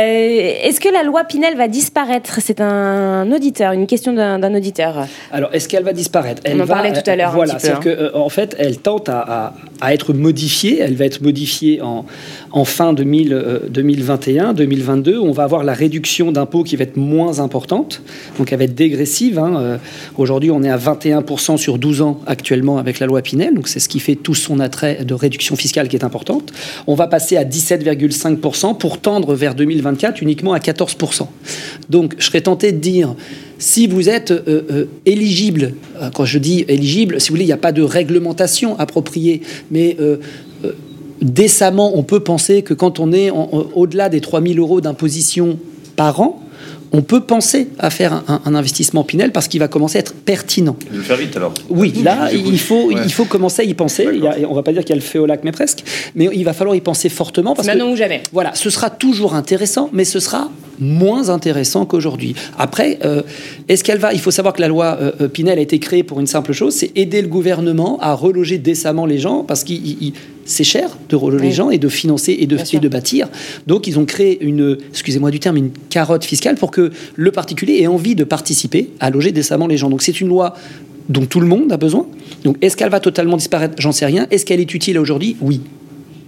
est-ce 0.64 0.80
que 0.80 0.90
la 0.90 1.04
loi 1.04 1.24
Pinel 1.24 1.56
va 1.58 1.68
disparaître? 1.68 2.40
C'est 2.42 2.62
un 2.62 3.32
auditeur, 3.32 3.74
une 3.74 3.88
question 3.88 4.14
d'un 4.14 4.56
auditeur. 4.56 5.06
Alors, 5.32 5.50
est-ce 5.54 5.68
qu'elle 5.68 5.84
va 5.84 5.94
disparaître? 5.94 6.42
Elle 6.46 6.58
On 6.58 6.64
en 6.64 6.66
va, 6.66 6.76
parlait 6.76 6.94
tout 6.94 7.10
à 7.10 7.16
l'heure. 7.16 7.32
Voilà, 7.32 7.60
c'est 7.60 7.72
hein. 7.72 7.80
que 7.82 7.90
euh, 7.90 8.18
en 8.18 8.30
fait, 8.30 8.56
elle 8.60 8.78
tente 8.78 9.10
à, 9.10 9.20
à, 9.20 9.54
à, 9.82 9.94
être 9.94 10.14
modifiée. 10.14 10.80
Elle 10.80 10.96
va 10.96 11.06
être 11.06 11.22
modifiée 11.22 11.82
en, 11.82 12.06
en 12.52 12.66
fin 12.66 12.94
2000, 12.94 13.34
euh, 13.34 13.60
2021, 13.70 14.54
2022. 14.54 15.20
On 15.20 15.32
va 15.32 15.44
avoir 15.44 15.64
la 15.64 15.74
réduction 15.74 16.32
d'impôts 16.32 16.64
qui 16.64 16.76
va 16.76 16.84
être 16.84 16.98
moins 16.98 17.40
importante, 17.40 18.02
donc 18.38 18.52
elle 18.52 18.60
va 18.60 18.66
être 18.66 18.76
dégressive. 18.76 19.40
Hein. 19.40 19.80
Aujourd'hui, 20.18 20.52
on 20.52 20.64
est 20.64 20.70
à 20.70 20.78
21% 20.78 21.58
sur 21.58 21.78
12 21.78 22.02
ans 22.02 22.20
actuellement 22.26 22.78
avec 22.78 23.00
la 23.00 23.08
loi 23.08 23.22
Pinel, 23.22 23.54
donc 23.54 23.68
c'est 23.68 23.80
ce 23.80 23.90
qui 23.90 24.00
fait 24.00 24.16
tout 24.16 24.36
son 24.36 24.60
attrait 24.60 25.04
de 25.06 25.14
réduction 25.14 25.56
fiscale 25.56 25.88
qui 25.88 25.96
est 25.96 26.04
importante. 26.04 26.52
On 26.88 26.96
va 26.96 27.08
passer 27.08 27.38
à 27.38 27.44
17,5% 27.44 28.78
pour 28.78 29.00
tendre 29.00 29.36
vers 29.36 29.56
2024 29.56 30.22
uniquement 30.22 30.54
à 30.54 30.60
14%. 30.60 31.28
Donc 31.90 32.16
je 32.18 32.26
serais 32.26 32.42
tenté 32.42 32.72
de 32.72 32.78
dire, 32.78 33.16
si 33.58 33.88
vous 33.88 34.10
êtes 34.10 34.32
euh, 34.32 34.64
euh, 34.72 34.86
éligible, 35.06 35.74
quand 36.14 36.26
je 36.26 36.40
dis 36.40 36.66
éligible, 36.68 37.20
si 37.20 37.30
vous 37.30 37.34
voulez, 37.34 37.44
il 37.44 37.48
n'y 37.48 37.54
a 37.54 37.58
pas 37.58 37.74
de 37.74 37.82
réglementation 37.82 38.80
appropriée, 38.80 39.42
mais 39.70 39.98
euh, 40.00 40.18
décemment, 41.22 41.98
on 41.98 42.04
peut 42.04 42.22
penser 42.22 42.62
que 42.62 42.74
quand 42.74 43.00
on 43.00 43.12
est 43.12 43.32
au-delà 43.32 44.10
des 44.10 44.22
3 44.22 44.42
000 44.42 44.56
euros 44.56 44.82
d'imposition 44.82 45.60
par 45.96 46.20
an, 46.22 46.42
on 46.92 47.02
peut 47.02 47.22
penser 47.22 47.68
à 47.78 47.90
faire 47.90 48.24
un, 48.28 48.56
investissement 48.56 49.04
Pinel 49.04 49.32
parce 49.32 49.48
qu'il 49.48 49.60
va 49.60 49.68
commencer 49.68 49.98
à 49.98 50.00
être 50.00 50.14
pertinent. 50.14 50.76
De 50.92 50.98
le 50.98 51.04
faire 51.04 51.18
vite 51.18 51.36
alors 51.38 51.54
Oui, 51.70 51.94
là, 52.04 52.30
il 52.34 52.60
faut, 52.60 52.88
ouais. 52.88 53.02
il 53.06 53.14
faut 53.14 53.26
commencer 53.26 53.62
à 53.62 53.66
y 53.66 53.74
penser. 53.74 54.08
Il 54.12 54.24
y 54.24 54.28
a, 54.28 54.38
on 54.50 54.56
va 54.56 54.64
pas 54.64 54.72
dire 54.72 54.82
qu'il 54.82 54.92
y 54.92 54.94
a 54.94 54.96
le 54.96 55.02
feu 55.02 55.20
au 55.20 55.26
lac, 55.26 55.42
mais 55.44 55.52
presque. 55.52 55.84
Mais 56.16 56.30
il 56.34 56.44
va 56.44 56.54
falloir 56.54 56.76
y 56.76 56.82
penser 56.82 57.10
fortement. 57.10 57.54
Parce 57.54 57.68
Maintenant 57.68 57.88
que, 57.88 57.94
ou 57.94 57.96
jamais. 57.96 58.24
Voilà, 58.32 58.56
ce 58.56 58.70
sera 58.70 58.90
toujours 58.90 59.36
intéressant, 59.36 59.90
mais 59.94 60.04
ce 60.04 60.20
sera 60.20 60.50
moins 60.80 61.30
intéressant 61.30 61.86
qu'aujourd'hui. 61.86 62.36
Après, 62.58 63.00
euh, 63.04 63.22
est-ce 63.68 63.84
qu'elle 63.84 64.00
va 64.00 64.14
Il 64.14 64.20
faut 64.20 64.32
savoir 64.32 64.54
que 64.54 64.62
la 64.62 64.70
loi 64.70 64.98
euh, 65.00 65.28
Pinel 65.28 65.60
a 65.60 65.62
été 65.62 65.78
créée 65.80 66.04
pour 66.04 66.20
une 66.20 66.28
simple 66.28 66.54
chose, 66.54 66.74
c'est 66.74 66.92
aider 66.98 67.22
le 67.22 67.28
gouvernement 67.28 68.00
à 68.00 68.14
reloger 68.14 68.58
décemment 68.58 69.06
les 69.06 69.20
gens 69.20 69.44
parce 69.44 69.64
qu'il 69.64 70.14
c'est 70.50 70.64
cher 70.64 70.98
de 71.10 71.16
reloger 71.16 71.44
oui. 71.44 71.50
les 71.50 71.56
gens 71.56 71.70
et 71.70 71.78
de 71.78 71.88
financer 71.90 72.36
et 72.40 72.48
de, 72.48 72.58
et 72.74 72.80
de 72.80 72.88
bâtir. 72.90 73.30
Donc 73.68 73.88
ils 73.88 74.00
ont 74.00 74.06
créé 74.06 74.44
une, 74.44 74.78
excusez-moi 74.90 75.32
du 75.32 75.40
terme, 75.40 75.58
une 75.58 75.72
carotte 75.90 76.26
fiscale 76.26 76.56
pour 76.56 76.72
que 76.72 76.92
le 77.16 77.32
particulier 77.32 77.82
ait 77.82 77.88
envie 77.88 78.16
de 78.16 78.24
participer 78.24 78.90
à 79.00 79.10
loger 79.10 79.32
décemment 79.32 79.68
les 79.68 79.78
gens. 79.78 79.90
Donc 79.90 80.02
c'est 80.02 80.20
une 80.20 80.28
loi 80.28 80.56
dont 81.08 81.26
tout 81.26 81.40
le 81.40 81.48
monde 81.48 81.72
a 81.72 81.78
besoin. 81.78 82.08
Donc 82.44 82.58
est-ce 82.62 82.76
qu'elle 82.76 82.90
va 82.90 83.00
totalement 83.00 83.38
disparaître? 83.38 83.76
J'en 83.78 83.92
sais 83.92 84.06
rien. 84.06 84.28
Est-ce 84.32 84.46
qu'elle 84.46 84.60
est 84.60 84.74
utile 84.74 84.98
aujourd'hui? 84.98 85.38
Oui 85.42 85.62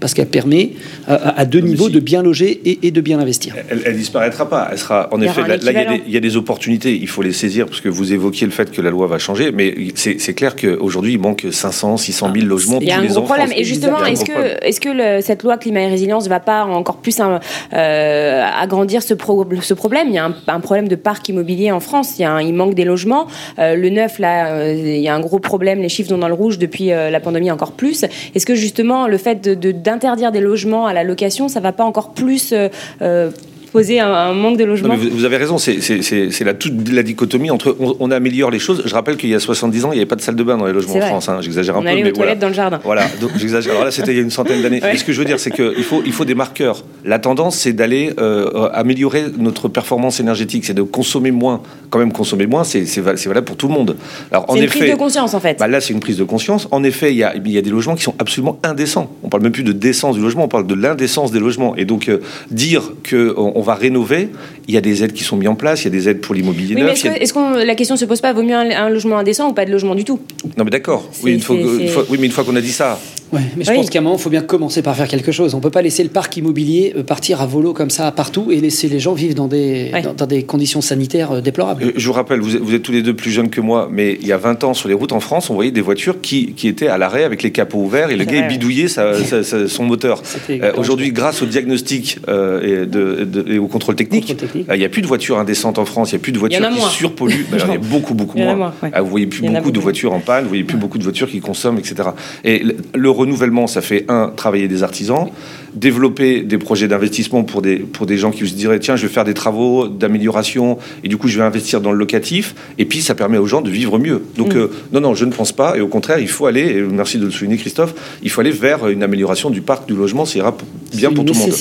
parce 0.02 0.14
qu'elle 0.14 0.28
permet 0.28 0.72
à, 1.08 1.40
à 1.40 1.46
deux 1.46 1.60
niveaux 1.60 1.88
si. 1.88 1.94
de 1.94 2.00
bien 2.02 2.22
loger 2.22 2.60
et, 2.66 2.88
et, 2.88 2.92
de 2.92 3.00
bien 3.00 3.20
investir. 3.20 3.56
Elle, 3.70 3.82
elle 3.86 3.96
disparaîtra 3.96 4.50
pas. 4.50 4.68
Elle 4.72 4.78
sera, 4.78 5.08
en 5.12 5.22
effet, 5.22 5.48
là, 5.48 5.56
il, 5.56 6.02
il, 6.08 6.14
y 6.14 6.18
a 6.18 6.20
des 6.20 6.36
opportunités. 6.36 6.94
Il 6.96 7.08
faut 7.08 7.22
les 7.22 7.32
saisir 7.32 7.68
parce 7.68 7.80
que 7.80 7.88
vous 7.88 8.12
évoquiez 8.12 8.46
le 8.46 8.52
fait 8.52 8.72
que 8.72 8.82
la 8.82 8.90
loi 8.90 9.08
va 9.08 9.20
changer, 9.20 9.52
mais 9.54 9.74
c'est 9.96 10.34
clair 10.34 10.56
qu'aujourd'hui 10.56 11.14
il 11.14 11.20
manque 11.20 11.46
500, 11.50 11.98
600 11.98 12.34
000 12.34 12.46
logements 12.46 12.80
il 12.82 12.88
y 12.88 12.92
a 12.92 12.98
un 12.98 13.02
les 13.02 13.08
gros 13.10 13.22
problème. 13.22 13.52
Et 13.56 13.64
justement, 13.64 14.04
est-ce 14.04 14.26
que, 14.26 14.66
est 14.66 14.72
-ce 14.72 14.80
que 14.82 14.90
le, 14.90 15.22
cette 15.22 15.44
loi 15.44 15.58
climat 15.58 15.82
et 15.82 15.88
résilience 15.88 16.28
va 16.28 16.40
pas 16.40 16.66
encore 16.66 16.98
plus 16.98 17.20
euh, 17.22 18.44
agrandir 18.66 19.04
ce, 19.04 19.14
pro, 19.14 19.46
ce, 19.62 19.74
problème? 19.74 20.08
Il 20.10 20.16
y 20.16 20.18
a 20.18 20.26
un, 20.26 20.36
un, 20.48 20.60
problème 20.60 20.88
de 20.88 20.96
parc 20.96 21.30
immobilier 21.30 21.72
en 21.72 21.80
France. 21.80 22.18
Il, 22.18 22.24
y 22.24 22.26
a 22.26 22.32
un, 22.32 22.42
il 22.42 22.54
manque 22.54 22.74
des 22.74 22.86
logements. 22.86 23.28
Euh, 23.60 23.76
le 23.76 23.90
neuf, 23.90 24.20
là, 24.20 24.48
euh, 24.48 24.74
il 24.74 25.02
y 25.02 25.08
a 25.08 25.16
un 25.16 25.20
gros 25.20 25.40
problème. 25.40 25.82
Les 25.82 25.90
chiffres 25.90 26.10
sont 26.10 26.18
dans 26.18 26.28
le 26.28 26.34
rouge 26.34 26.58
depuis 26.58 26.92
euh, 26.92 27.10
la 27.10 27.20
pandémie 27.20 27.52
encore 27.52 27.74
plus. 27.74 28.06
Est-ce 28.36 28.46
que 28.46 28.56
justement 28.56 29.08
le 29.08 29.18
fait 29.18 29.42
d'interdire 29.42 29.82
de, 29.82 29.91
de, 29.98 30.32
des 30.32 30.42
logements 30.42 30.86
à 30.86 30.94
la 30.94 31.04
location, 31.04 31.48
ça 31.48 31.60
va 31.60 31.72
pas 31.72 31.84
encore 31.84 32.14
plus 32.14 32.54
euh, 32.54 32.70
euh, 33.02 33.32
poser 33.72 34.00
un, 34.00 34.12
un, 34.12 34.34
manque 34.34 34.58
de 34.58 34.66
logement. 34.66 34.90
Non, 34.90 34.96
vous, 34.96 35.10
vous, 35.10 35.26
avez 35.26 35.38
raison, 35.38 35.58
c'est 35.58 36.44
la, 36.44 36.54
toute 36.54 36.90
la 36.90 37.04
dichotomie 37.04 37.50
entre 37.50 37.76
on, 37.80 37.96
on, 38.00 38.12
améliore 38.12 38.52
les 38.52 38.60
choses. 38.60 38.84
Je 38.86 38.94
rappelle 38.94 39.18
qu'il 39.18 39.30
y 39.30 39.36
a 39.36 39.40
70 39.40 39.86
ans, 39.86 39.92
il 39.92 39.96
n'y 39.96 40.00
avait 40.00 40.06
pas 40.06 40.16
de 40.16 40.22
salle 40.22 40.36
de 40.36 40.44
bain 40.44 40.58
dans 40.58 40.66
les 40.66 40.74
logements 40.74 40.96
en 40.96 41.02
France. 41.02 41.30
Hein. 41.30 41.40
J'exagère 41.42 41.76
un 41.76 41.80
on 41.80 41.84
peu. 41.84 41.88
Allait 41.90 42.04
mais 42.04 42.12
aux 42.12 42.16
voilà. 42.16 42.36
dans 42.36 42.48
le 42.48 42.54
jardin. 42.54 42.80
Voilà, 42.84 43.08
j'exagère. 43.38 43.72
Alors 43.74 43.86
là, 43.86 43.92
c'était 43.92 44.12
il 44.12 44.18
y 44.18 44.20
a 44.20 44.24
une 44.24 44.32
centaine 44.32 44.62
d'années. 44.62 44.82
ouais. 44.84 44.98
Ce 44.98 45.04
que 45.04 45.14
je 45.14 45.20
veux 45.20 45.26
dire, 45.26 45.40
c'est 45.40 45.52
qu'il 45.52 45.84
faut, 45.84 46.02
il 46.06 46.12
faut 46.12 46.26
des 46.26 46.36
marqueurs. 46.36 46.84
La 47.06 47.20
tendance, 47.20 47.58
c'est 47.58 47.74
d'aller 47.74 48.14
euh, 48.20 48.70
améliorer 48.74 49.26
notre 49.38 49.68
performance 49.68 50.20
énergétique, 50.20 50.66
c'est 50.66 50.74
de 50.74 50.82
consommer 50.82 51.32
moins. 51.32 51.62
Quand 51.90 52.00
même, 52.00 52.12
consommer 52.12 52.48
moins, 52.48 52.64
c'est 52.64 53.00
valable 53.00 53.46
pour 53.46 53.58
tout 53.58 53.68
le 53.68 53.74
monde. 53.74 53.98
Alors, 54.32 54.50
en 54.50 54.56
une 54.56 54.64
effet, 54.64 54.80
prise 54.80 54.92
de 54.92 54.98
conscience, 54.98 55.34
en 55.34 55.40
fait. 55.40 55.60
Bah 55.60 55.68
là, 55.68 55.82
c'est 55.82 55.94
une 55.94 56.00
prise 56.00 56.18
de 56.18 56.24
conscience. 56.24 56.68
En 56.72 56.84
effet, 56.84 57.12
il 57.12 57.18
y, 57.18 57.24
a, 57.24 57.36
y 57.36 57.58
a 57.58 57.62
des 57.62 57.70
logements 57.70 57.96
qui 57.96 58.04
sont 58.04 58.16
absolument 58.20 58.60
indécents. 58.64 59.12
On 59.24 59.30
parle 59.30 59.44
même 59.44 59.52
plus 59.52 59.64
de 59.64 59.72
décence 59.72 60.16
du 60.16 60.22
logement, 60.22 60.46
on 60.46 60.48
parle 60.48 60.68
de 60.68 60.76
l'indécence 60.76 61.32
des 61.32 61.40
logements. 61.40 61.76
Et 61.76 61.86
donc, 61.86 62.08
euh, 62.08 62.20
dire 62.50 62.92
qu'on 63.10 63.61
on 63.62 63.64
va 63.64 63.76
rénover, 63.76 64.30
il 64.68 64.74
y 64.74 64.78
a 64.78 64.82
des 64.82 65.04
aides 65.04 65.14
qui 65.14 65.24
sont 65.24 65.38
mises 65.38 65.48
en 65.48 65.54
place, 65.56 65.82
il 65.82 65.86
y 65.86 65.88
a 65.88 65.92
des 65.92 66.10
aides 66.10 66.20
pour 66.20 66.34
l'immobilier 66.34 66.74
oui, 66.74 66.82
neuf. 66.82 67.06
Est-ce 67.06 67.32
que, 67.32 67.64
la 67.64 67.76
question 67.76 67.94
ne 67.94 68.00
se 68.00 68.06
pose 68.06 68.20
pas, 68.20 68.34
vaut 68.34 68.42
mieux 68.42 68.56
un, 68.56 68.72
un, 68.72 68.90
logement 68.90 69.20
indécent 69.20 69.50
ou 69.50 69.54
pas 69.54 69.66
de 69.66 69.72
logement 69.72 69.94
du 69.94 70.04
tout? 70.04 70.20
Non, 70.58 70.64
mais 70.64 70.72
d'accord. 70.72 71.08
Oui, 71.24 71.40
oui, 71.48 72.18
mais 72.20 72.26
une 72.26 72.32
fois 72.32 72.44
qu'on 72.44 72.56
a 72.56 72.62
dit 72.62 72.72
ça. 72.72 73.00
Ouais, 73.32 73.42
mais 73.56 73.64
je 73.64 73.70
oui. 73.70 73.78
pense 73.78 73.90
qu'à 73.90 74.00
un 74.00 74.02
moment, 74.02 74.18
il 74.18 74.22
faut 74.22 74.30
bien 74.30 74.42
commencer 74.42 74.82
par 74.82 74.96
faire 74.96 75.08
quelque 75.08 75.32
chose. 75.32 75.54
On 75.54 75.58
ne 75.58 75.64
peut 75.64 75.70
pas 75.70 75.82
laisser 75.82 76.04
le 76.04 76.10
parc 76.10 76.36
immobilier 76.38 76.94
euh, 76.98 77.04
partir 77.04 77.42
à 77.42 77.46
volo 77.46 77.74
comme 77.74 77.90
ça 77.90 78.12
partout 78.12 78.52
et 78.52 78.60
laisser 78.60 78.90
les 78.90 79.00
gens 79.00 79.14
vivre 79.14 79.36
dans 79.36 79.48
des, 79.48 79.92
ouais. 79.94 80.02
dans, 80.02 80.14
dans, 80.14 80.26
des 80.26 80.44
conditions 80.44 80.82
sanitaires 80.82 81.32
euh, 81.32 81.42
déplorables. 81.42 81.94
Je 81.96 82.08
vous 82.08 82.14
rappelle, 82.14 82.40
vous 82.40 82.56
êtes, 82.56 82.62
vous 82.62 82.74
êtes, 82.74 82.84
tous 82.84 82.92
les 82.92 83.02
deux 83.02 83.14
plus 83.14 83.32
jeunes 83.32 83.50
que 83.50 83.62
moi, 83.62 83.90
mais 83.92 84.18
il 84.22 84.28
y 84.28 84.34
a 84.34 84.38
20 84.38 84.64
ans, 84.64 84.74
sur 84.74 84.90
les 84.90 84.96
routes 84.96 85.14
en 85.14 85.20
France, 85.20 85.50
on 85.50 85.54
voyait 85.54 85.72
des 85.72 85.82
voitures 85.82 86.20
qui, 86.22 86.54
qui 86.54 86.68
étaient 86.68 86.88
à 86.88 86.98
l'arrêt 86.98 87.24
avec 87.24 87.44
les 87.44 87.52
capots 87.52 87.80
ouverts 87.80 88.10
et 88.10 88.16
le 88.16 88.26
gars 88.26 88.42
bidouillait 88.42 88.88
sa, 88.88 89.14
sa, 89.24 89.44
sa, 89.44 89.68
son 89.68 89.84
moteur. 89.84 90.22
Euh, 90.50 90.74
Aujourd'hui, 90.78 91.12
grâce 91.12 91.42
au 91.42 91.46
diagnostic 91.46 92.20
euh, 92.28 92.84
et, 92.84 92.86
de, 92.86 93.24
de, 93.24 93.54
et, 93.54 93.60
au 93.60 93.68
contrôle 93.68 93.96
technique, 93.96 94.28
contrôle 94.28 94.48
technique. 94.50 94.68
il 94.72 94.80
n'y 94.80 94.86
a 94.86 94.90
plus 94.90 95.02
de 95.02 95.08
voitures 95.08 95.38
indécentes 95.38 95.80
en 95.80 95.86
France, 95.86 96.12
il 96.12 96.16
n'y 96.16 96.22
a 96.22 96.24
plus 96.24 96.32
de 96.32 96.40
voitures 96.40 96.70
qui 96.70 96.82
surpolluent. 96.82 97.46
Ben, 97.52 97.58
il 97.66 97.72
y 97.72 97.76
a 97.76 97.78
beaucoup, 97.92 98.14
beaucoup 98.14 98.38
moins. 98.38 98.56
moins 98.56 98.74
ouais. 98.84 98.92
Vous 99.00 99.08
voyez 99.08 99.28
plus 99.28 99.42
beaucoup, 99.42 99.54
beaucoup, 99.54 99.72
de 99.72 99.80
voitures 99.80 100.14
en 100.14 100.20
panne, 100.20 100.44
vous 100.44 100.50
voyez 100.50 100.64
plus 100.64 100.78
beaucoup 100.78 100.98
de 100.98 101.04
voitures 101.04 101.30
qui 101.30 101.40
consomment, 101.40 101.78
etc. 101.80 102.10
Et 102.44 102.60
le, 102.60 102.76
le 102.96 103.10
renouvellement, 103.22 103.68
ça 103.68 103.82
fait 103.82 104.06
un, 104.10 104.32
travailler 104.36 104.68
des 104.68 104.84
artisans, 104.84 105.30
développer 105.74 106.42
des 106.42 106.58
projets 106.58 106.88
d'investissement 106.88 107.44
pour 107.44 107.62
des, 107.62 107.78
pour 107.78 108.06
des 108.06 108.18
gens 108.18 108.32
qui 108.32 108.48
se 108.48 108.54
diraient 108.54 108.80
tiens, 108.80 108.96
je 108.96 109.08
vais 109.08 109.14
faire 109.14 109.24
des 109.24 109.34
travaux 109.34 109.88
d'amélioration 109.88 110.78
et 111.04 111.08
du 111.08 111.18
coup, 111.18 111.28
je 111.28 111.38
vais 111.38 111.44
investir 111.44 111.82
dans 111.82 111.92
le 111.92 111.98
locatif. 111.98 112.56
Et 112.78 112.86
puis, 112.86 113.02
ça 113.02 113.16
permet 113.16 113.38
aux 113.38 113.48
gens 113.48 113.62
de 113.62 113.70
vivre 113.70 113.98
mieux. 114.00 114.22
Donc, 114.38 114.54
mmh. 114.54 114.58
euh, 114.58 114.68
non, 114.92 115.02
non, 115.02 115.16
je 115.16 115.26
ne 115.26 115.32
pense 115.32 115.52
pas. 115.52 115.78
Et 115.78 115.82
au 115.82 115.88
contraire, 115.88 116.20
il 116.20 116.28
faut 116.28 116.46
aller, 116.46 116.78
et 116.78 116.82
merci 116.82 117.18
de 117.18 117.26
le 117.26 117.32
souligner, 117.32 117.58
Christophe, 117.58 117.94
il 118.22 118.30
faut 118.30 118.42
aller 118.42 118.52
vers 118.52 118.88
une 118.88 119.04
amélioration 119.04 119.50
du 119.50 119.62
parc 119.62 119.88
du 119.88 119.96
logement. 119.96 120.26
Ça 120.26 120.40
ira 120.40 120.58
bien 120.94 121.12
pour 121.12 121.26
tout 121.26 121.34
le 121.34 121.40
monde. 121.40 121.52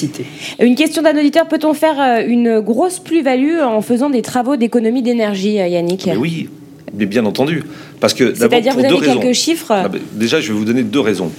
Une 0.61 0.75
question 0.75 1.03
d'un 1.03 1.19
auditeur 1.19 1.47
peut-on 1.49 1.75
faire 1.75 2.01
euh, 2.01 2.25
une 2.27 2.61
grosse 2.61 2.99
plus-value 2.99 3.61
en 3.63 3.83
faisant 3.83 4.11
des 4.11 4.23
travaux 4.23 4.57
d'économie 4.57 5.03
d'énergie, 5.03 5.61
euh, 5.61 5.69
Yannick? 5.69 6.07
Mais 6.07 6.17
Oui, 6.17 6.49
mais 6.95 7.07
bien 7.07 7.25
entendu. 7.25 7.65
Parce 8.01 8.15
que 8.15 8.35
C'est-à-dire, 8.35 8.75
vous 8.75 8.85
avez 8.85 8.97
raisons. 8.97 9.21
quelques 9.21 9.35
chiffres 9.35 9.73
ah, 9.73 9.89
Déjà, 10.13 10.41
je 10.41 10.53
vais 10.53 10.59
vous 10.59 10.65
donner 10.65 10.83
deux 10.83 11.01
raisons 11.01 11.31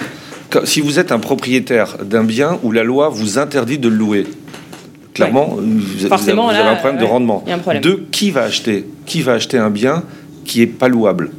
si 0.66 0.82
vous 0.82 1.00
êtes 1.00 1.12
un 1.12 1.20
propriétaire 1.20 1.98
d'un 2.04 2.24
bien 2.24 2.60
où 2.64 2.72
la 2.72 2.84
loi 2.84 3.10
vous 3.10 3.40
interdit 3.40 3.78
de 3.78 3.90
le 3.90 3.96
louer, 3.96 4.28
Clairement, 5.14 5.58
vous, 5.58 6.08
Forcément, 6.08 6.46
vous 6.46 6.52
avez 6.52 6.64
là, 6.64 6.72
un 6.72 6.76
problème 6.76 6.96
ouais, 7.02 7.06
de 7.06 7.12
rendement. 7.12 7.44
un 7.48 7.58
problème. 7.58 7.84
Deux, 7.84 8.06
qui 8.12 8.32
va 8.32 8.44
acheter 8.44 8.86
Qui 9.06 9.22
va 9.22 9.34
acheter 9.34 9.58
un 9.58 9.70
bien 9.70 10.04
qui 10.46 10.62
est 10.62 10.68
pas 10.68 10.88
louable? 10.88 11.32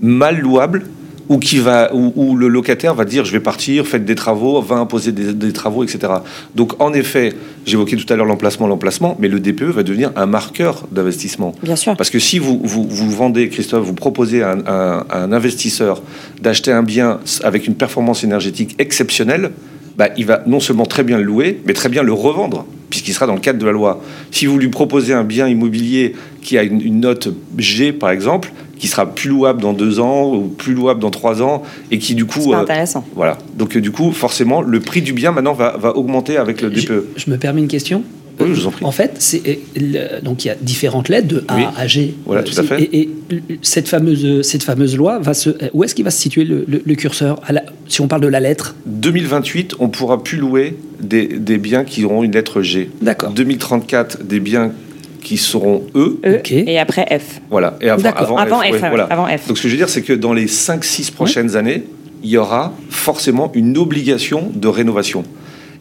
Mal 0.00 0.38
louable 0.38 0.86
ou 1.30 1.38
qui 1.38 1.58
va 1.58 1.94
ou, 1.94 2.12
ou 2.16 2.36
le 2.36 2.48
locataire 2.48 2.94
va 2.94 3.06
dire 3.06 3.24
je 3.24 3.32
vais 3.32 3.40
partir, 3.40 3.86
faites 3.86 4.04
des 4.04 4.14
travaux, 4.16 4.60
va 4.60 4.76
imposer 4.76 5.12
des, 5.12 5.32
des 5.32 5.52
travaux, 5.52 5.82
etc. 5.84 6.12
Donc 6.54 6.74
en 6.82 6.92
effet, 6.92 7.32
j'évoquais 7.64 7.96
tout 7.96 8.12
à 8.12 8.16
l'heure 8.16 8.26
l'emplacement, 8.26 8.66
l'emplacement, 8.66 9.16
mais 9.20 9.28
le 9.28 9.40
DPE 9.40 9.62
va 9.62 9.82
devenir 9.82 10.10
un 10.16 10.26
marqueur 10.26 10.86
d'investissement. 10.90 11.54
Bien 11.62 11.76
sûr. 11.76 11.96
Parce 11.96 12.10
que 12.10 12.18
si 12.18 12.38
vous, 12.38 12.60
vous, 12.62 12.84
vous 12.86 13.10
vendez, 13.10 13.48
Christophe, 13.48 13.86
vous 13.86 13.94
proposez 13.94 14.42
à 14.42 14.50
un, 14.52 14.60
à 14.66 14.72
un- 14.72 15.04
à 15.08 15.22
un 15.22 15.32
investisseur 15.32 16.02
d'acheter 16.42 16.72
un 16.72 16.82
bien 16.82 17.20
avec 17.44 17.66
une 17.66 17.74
performance 17.76 18.24
énergétique 18.24 18.74
exceptionnelle, 18.78 19.52
bah, 19.96 20.08
il 20.16 20.26
va 20.26 20.42
non 20.46 20.60
seulement 20.60 20.86
très 20.86 21.04
bien 21.04 21.16
le 21.18 21.24
louer, 21.24 21.60
mais 21.64 21.74
très 21.74 21.88
bien 21.88 22.02
le 22.02 22.12
revendre, 22.12 22.64
puisqu'il 22.88 23.12
sera 23.12 23.26
dans 23.26 23.34
le 23.34 23.40
cadre 23.40 23.58
de 23.60 23.66
la 23.66 23.72
loi. 23.72 24.02
Si 24.32 24.46
vous 24.46 24.58
lui 24.58 24.68
proposez 24.68 25.12
un 25.14 25.24
bien 25.24 25.46
immobilier 25.46 26.14
qui 26.42 26.58
a 26.58 26.62
une, 26.64 26.80
une 26.80 27.00
note 27.00 27.28
G, 27.58 27.92
par 27.92 28.10
exemple, 28.10 28.52
qui 28.80 28.88
sera 28.88 29.06
plus 29.14 29.28
louable 29.28 29.60
dans 29.62 29.72
deux 29.74 30.00
ans 30.00 30.34
ou 30.34 30.48
plus 30.48 30.74
louable 30.74 31.00
dans 31.00 31.10
trois 31.10 31.42
ans, 31.42 31.62
et 31.92 31.98
qui 31.98 32.14
du 32.14 32.24
coup... 32.24 32.40
C'est 32.40 32.54
euh, 32.54 32.58
intéressant. 32.58 33.04
voilà. 33.14 33.36
Donc 33.56 33.76
euh, 33.76 33.80
du 33.80 33.90
coup, 33.92 34.10
forcément, 34.10 34.62
le 34.62 34.80
prix 34.80 35.02
du 35.02 35.12
bien 35.12 35.30
maintenant 35.32 35.52
va, 35.52 35.76
va 35.76 35.96
augmenter 35.96 36.36
avec 36.38 36.62
le 36.62 36.74
Je, 36.74 36.80
DPE. 36.86 37.04
je 37.16 37.30
me 37.30 37.36
permets 37.36 37.60
une 37.60 37.68
question? 37.68 38.02
Oui, 38.40 38.46
je 38.54 38.60
vous 38.62 38.66
en 38.68 38.70
prie. 38.70 38.86
En 38.86 38.90
fait, 38.90 39.16
c'est 39.18 39.42
euh, 39.82 40.22
donc 40.22 40.46
il 40.46 40.48
y 40.48 40.50
a 40.50 40.54
différentes 40.54 41.10
lettres 41.10 41.28
de 41.28 41.44
A 41.46 41.56
Oui. 41.56 41.62
à 41.76 41.86
G. 41.86 42.14
Voilà, 42.24 42.42
tout 42.42 42.58
à 42.58 42.62
fait. 42.62 42.82
Et, 42.84 43.00
et 43.02 43.10
cette 43.60 43.86
fameuse 43.86 44.40
cette 44.40 44.62
fameuse 44.62 44.96
loi 44.96 45.18
va 45.18 45.34
se 45.34 45.50
où 45.74 45.84
est-ce 45.84 45.94
qu'il 45.94 46.06
va 46.06 46.10
se 46.10 46.18
situer 46.22 46.44
le, 46.44 46.64
le- 46.66 46.80
le 46.82 46.94
curseur? 46.94 47.38
À 47.46 47.52
la- 47.52 47.64
si 47.86 48.00
on 48.00 48.08
parle 48.08 48.22
de 48.22 48.28
la 48.28 48.40
lettre? 48.40 48.76
2028, 48.86 49.74
on 49.78 49.88
pourra 49.90 50.22
plus 50.22 50.38
louer 50.38 50.74
des, 51.02 51.26
des 51.26 51.58
biens 51.58 51.84
qui 51.84 52.02
auront 52.06 52.22
une 52.22 52.32
lettre 52.32 52.62
G. 52.62 52.88
D'accord. 53.02 53.30
2034, 53.32 54.22
des 54.24 54.40
biens 54.40 54.72
qui 55.20 55.36
seront 55.36 55.86
E. 55.94 56.18
E 56.24 56.36
Ok. 56.38 56.52
et 56.52 56.78
après 56.78 57.06
F. 57.18 57.40
Voilà. 57.50 57.76
Et 57.80 57.88
avant, 57.88 58.02
D'accord. 58.02 58.38
Avant 58.40 58.60
F, 58.60 58.62
ouais, 58.62 58.72
ouais, 58.72 58.88
voilà. 58.88 59.04
avant 59.04 59.26
F. 59.26 59.46
Donc 59.48 59.56
ce 59.58 59.62
que 59.62 59.68
je 59.68 59.74
veux 59.74 59.78
dire, 59.78 59.88
c'est 59.88 60.02
que 60.02 60.12
dans 60.12 60.32
les 60.32 60.46
5-6 60.46 61.12
prochaines 61.12 61.56
années, 61.56 61.84
il 62.22 62.30
y 62.30 62.36
aura 62.36 62.72
forcément 62.90 63.50
une 63.54 63.78
obligation 63.78 64.50
de 64.54 64.68
rénovation. 64.68 65.24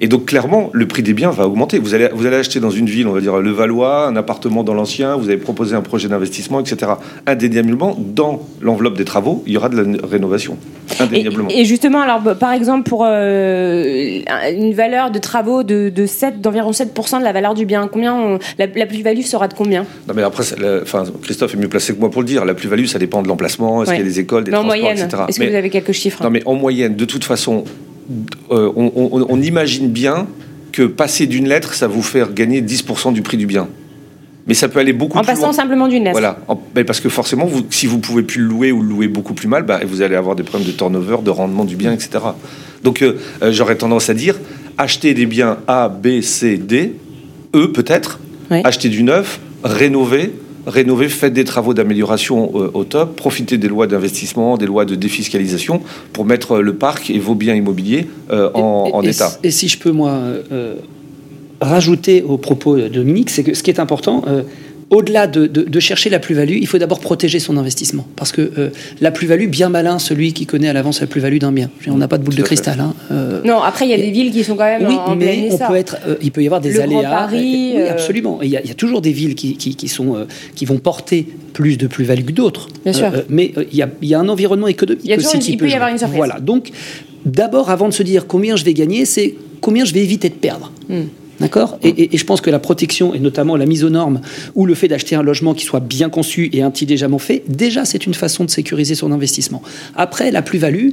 Et 0.01 0.07
donc 0.07 0.25
clairement, 0.25 0.69
le 0.73 0.87
prix 0.87 1.03
des 1.03 1.13
biens 1.13 1.29
va 1.31 1.45
augmenter. 1.47 1.77
Vous 1.79 1.93
allez, 1.93 2.09
vous 2.13 2.25
allez 2.25 2.37
acheter 2.37 2.59
dans 2.59 2.69
une 2.69 2.85
ville, 2.85 3.07
on 3.07 3.11
va 3.11 3.19
dire 3.21 3.37
le 3.37 3.51
Valois, 3.51 4.07
un 4.07 4.15
appartement 4.15 4.63
dans 4.63 4.73
l'ancien, 4.73 5.15
vous 5.17 5.27
avez 5.27 5.37
proposé 5.37 5.75
un 5.75 5.81
projet 5.81 6.07
d'investissement, 6.07 6.61
etc. 6.61 6.93
Indéniablement, 7.25 7.97
dans 7.99 8.41
l'enveloppe 8.61 8.97
des 8.97 9.03
travaux, 9.05 9.43
il 9.45 9.53
y 9.53 9.57
aura 9.57 9.67
de 9.69 9.75
la 9.81 10.07
rénovation. 10.07 10.57
Indéniablement. 10.99 11.49
et 11.49 11.65
justement, 11.65 11.99
alors, 12.01 12.21
bah, 12.21 12.35
par 12.35 12.53
exemple, 12.53 12.87
pour 12.89 13.05
euh, 13.05 14.19
une 14.51 14.73
valeur 14.73 15.11
de 15.11 15.19
travaux 15.19 15.63
de, 15.63 15.89
de 15.89 16.05
7, 16.05 16.41
d'environ 16.41 16.71
7% 16.71 17.19
de 17.19 17.23
la 17.23 17.31
valeur 17.33 17.53
du 17.53 17.65
bien, 17.65 17.87
combien 17.91 18.15
on- 18.15 18.39
la, 18.57 18.67
la 18.67 18.85
plus-value 18.85 19.21
sera 19.21 19.47
de 19.47 19.53
combien? 19.53 19.85
Non 20.07 20.13
mais 20.15 20.23
après, 20.23 20.43
la- 20.59 20.81
enfin, 20.81 21.03
Christophe 21.21 21.53
est 21.53 21.57
mieux 21.57 21.67
placé 21.67 21.93
que 21.93 21.99
moi 21.99 22.09
pour 22.09 22.21
le 22.21 22.27
dire. 22.27 22.45
La 22.45 22.53
plus-value, 22.53 22.85
ça 22.85 22.99
dépend 22.99 23.21
de 23.21 23.27
l'emplacement, 23.27 23.83
est-ce 23.83 23.91
Ouais. 23.91 23.97
qu'il 23.97 24.05
y 24.05 24.07
a 24.07 24.11
des 24.11 24.19
écoles, 24.19 24.43
des 24.45 24.51
Mais 24.51 24.57
en 24.57 24.61
transports, 24.61 24.81
moyenne, 24.81 25.05
etc. 25.05 25.23
est-ce 25.27 25.39
que 25.39 25.43
Mais- 25.43 25.49
vous 25.51 25.55
avez 25.57 25.69
quelques 25.69 25.91
chiffres? 25.91 26.23
Non, 26.23 26.29
mais 26.29 26.41
en 26.45 26.55
moyenne, 26.55 26.95
de 26.95 27.05
toute 27.05 27.23
façon, 27.23 27.63
euh, 28.51 28.71
on, 28.75 28.91
on- 28.95 29.25
on 29.29 29.41
imagine 29.41 29.89
bien 29.89 30.27
que 30.71 30.83
passer 30.83 31.25
d'une 31.27 31.47
lettre, 31.47 31.73
ça 31.73 31.87
vous 31.87 32.01
fait 32.01 32.23
gagner 32.33 32.61
10% 32.61 33.13
du 33.13 33.21
prix 33.21 33.37
du 33.37 33.45
bien. 33.45 33.67
Mais 34.47 34.53
ça 34.55 34.67
peut 34.67 34.79
aller 34.79 34.93
beaucoup 34.93 35.17
En 35.17 35.21
plus 35.21 35.27
passant 35.27 35.43
loin. 35.47 35.53
simplement 35.53 35.87
d'une 35.87 36.03
lettre. 36.03 36.13
Voilà, 36.13 36.39
En- 36.47 36.59
ben, 36.73 36.83
parce 36.85 36.99
que 36.99 37.09
forcément, 37.09 37.45
vous, 37.45 37.61
si 37.69 37.85
vous 37.85 37.99
pouvez 37.99 38.23
plus 38.23 38.41
le 38.41 38.47
louer 38.47 38.71
ou 38.71 38.81
le 38.81 38.89
louer 38.89 39.07
beaucoup 39.07 39.33
plus 39.33 39.47
mal, 39.47 39.63
bah, 39.63 39.79
vous 39.85 40.01
allez 40.01 40.15
avoir 40.15 40.35
des 40.35 40.43
problèmes 40.43 40.67
de 40.67 40.73
turnover, 40.75 41.17
de 41.23 41.29
rendement 41.29 41.65
du 41.65 41.75
bien, 41.75 41.91
etc. 41.93 42.09
Donc, 42.83 43.01
euh, 43.01 43.17
euh, 43.43 43.51
j'aurais 43.51 43.75
tendance 43.75 44.09
à 44.09 44.13
dire 44.13 44.35
acheter 44.77 45.13
des 45.13 45.25
biens 45.25 45.57
A, 45.67 45.89
B, 45.89 46.21
C, 46.21 46.57
D, 46.57 46.95
E 47.55 47.67
peut-être, 47.67 48.19
Oui. 48.49 48.61
acheter 48.63 48.89
du 48.89 49.03
neuf, 49.03 49.39
rénover, 49.63 50.33
rénover, 50.69 51.09
faites 51.09 51.33
des 51.33 51.43
travaux 51.43 51.73
d'amélioration 51.73 52.51
euh, 52.55 52.71
au 52.73 52.83
top, 52.83 53.15
profitez 53.15 53.57
des 53.57 53.67
lois 53.67 53.87
d'investissement, 53.87 54.57
des 54.57 54.65
lois 54.65 54.85
de 54.85 54.95
défiscalisation 54.95 55.81
pour 56.13 56.25
mettre 56.25 56.53
euh, 56.53 56.61
le 56.61 56.73
parc 56.75 57.09
et 57.09 57.19
vos 57.19 57.35
biens 57.35 57.55
immobiliers 57.55 58.07
euh, 58.31 58.49
en, 58.53 58.85
Et- 58.87 58.93
en 58.93 59.01
et, 59.03 59.09
état. 59.09 59.31
Et 59.43 59.51
si 59.51 59.67
je 59.67 59.77
peux, 59.77 59.91
moi, 59.91 60.13
rajouter 61.61 62.23
au 62.23 62.37
propos 62.37 62.77
de 62.77 62.87
Dominique, 62.87 63.29
c'est 63.29 63.43
que 63.43 63.53
ce 63.53 63.63
qui 63.63 63.71
est 63.71 63.79
important, 63.79 64.23
au-delà 64.89 65.27
de, 65.27 65.45
de- 65.45 65.61
de 65.63 65.79
chercher 65.79 66.09
la 66.09 66.17
plus-value, 66.19 66.57
il 66.59 66.65
faut 66.67 66.77
d'abord 66.79 66.99
protéger 66.99 67.39
son 67.39 67.57
investissement. 67.57 68.07
Parce 68.15 68.31
que 68.31 68.51
euh, 68.57 68.69
la 69.01 69.11
plus-value, 69.11 69.47
bien 69.47 69.69
malin, 69.69 69.99
celui 69.99 70.33
qui 70.33 70.45
connaît 70.47 70.67
à 70.67 70.73
l'avance 70.73 70.99
la 71.01 71.07
plus-value 71.07 71.37
d'un 71.37 71.51
bien. 71.51 71.69
On 71.87 71.95
n'a 71.97 72.07
pas 72.07 72.17
de 72.17 72.23
boule 72.23 72.35
de 72.35 72.41
cristal. 72.41 72.79
hein, 72.79 72.93
euh, 73.11 73.41
Non, 73.45 73.61
après, 73.61 73.85
il 73.85 73.91
y 73.91 73.93
a 73.93 73.97
des 73.97 74.09
villes 74.09 74.31
qui 74.31 74.43
sont 74.43 74.55
quand 74.55 74.63
même 74.65 74.85
oui, 74.87 74.95
en, 74.95 74.99
en 74.99 75.05
plein 75.15 75.15
mais 75.27 75.49
on 75.51 75.57
peut 75.59 75.75
être, 75.75 75.97
euh, 76.07 76.15
il 76.21 76.31
peut 76.31 76.41
y 76.41 76.47
avoir 76.47 76.59
des 76.61 76.71
Le 76.71 76.75
Grand 76.79 76.97
aléas. 76.99 77.09
Paris, 77.09 77.71
oui, 77.75 77.81
absolument. 77.87 78.41
Et 78.41 78.45
Il 78.47 78.51
y, 78.51 78.57
a- 78.57 78.61
il 78.61 78.67
y 78.67 78.71
a 78.71 78.75
toujours 78.75 79.01
des 79.01 79.11
villes 79.11 79.35
qui, 79.35 79.55
qui, 79.57 79.75
qui 79.75 79.87
sont, 79.87 80.15
euh, 80.15 80.25
qui 80.55 80.65
vont 80.65 80.77
porter 80.79 81.27
plus 81.53 81.77
de 81.77 81.85
plus-value 81.87 82.25
que 82.25 82.31
d'autres. 82.31 82.67
Bien 82.83 82.93
sûr. 82.93 83.11
Mais 83.29 83.51
euh, 83.57 83.65
il 83.71 83.77
y, 83.77 83.81
a, 83.83 83.89
il 84.01 84.07
y 84.09 84.15
a 84.15 84.19
un 84.19 84.27
environnement 84.29 84.67
économique 84.67 85.01
Il 85.03 85.09
y 85.11 85.13
a 85.13 85.17
toujours 85.17 85.29
aussi 85.31 85.37
une- 85.37 85.43
qui 85.43 85.51
il 85.51 85.57
peut 85.57 85.65
y 85.65 85.69
jouer. 85.69 85.75
avoir 85.75 85.91
une 85.91 85.97
surprise. 85.99 86.17
Voilà. 86.17 86.39
Donc, 86.39 86.71
d'abord, 87.25 87.69
avant 87.69 87.87
de 87.89 87.93
se 87.93 88.01
dire 88.03 88.25
combien 88.27 88.55
je 88.55 88.63
vais 88.65 88.73
gagner, 88.73 89.05
c'est 89.05 89.35
combien 89.61 89.85
je 89.85 89.93
vais 89.93 90.01
éviter 90.01 90.29
de 90.29 90.33
perdre. 90.35 90.71
Hmm. 90.89 91.03
D'accord 91.39 91.77
et, 91.83 92.17
je 92.17 92.25
pense 92.25 92.41
que 92.41 92.49
la 92.49 92.59
protection, 92.59 93.13
et 93.13 93.19
notamment 93.19 93.55
la 93.55 93.65
mise 93.65 93.83
aux 93.83 93.89
normes, 93.89 94.21
ou 94.55 94.65
le 94.65 94.75
fait 94.75 94.87
d'acheter 94.87 95.15
un 95.15 95.23
logement 95.23 95.53
qui 95.53 95.63
soit 95.63 95.79
bien 95.79 96.09
conçu 96.09 96.49
et 96.53 96.61
intelligemment 96.61 97.19
fait, 97.19 97.43
déjà, 97.47 97.85
c'est 97.85 98.05
une 98.05 98.13
façon 98.13 98.43
de 98.43 98.49
sécuriser 98.49 98.95
son 98.95 99.11
investissement. 99.11 99.61
Après, 99.95 100.31
la 100.31 100.41
plus-value, 100.41 100.89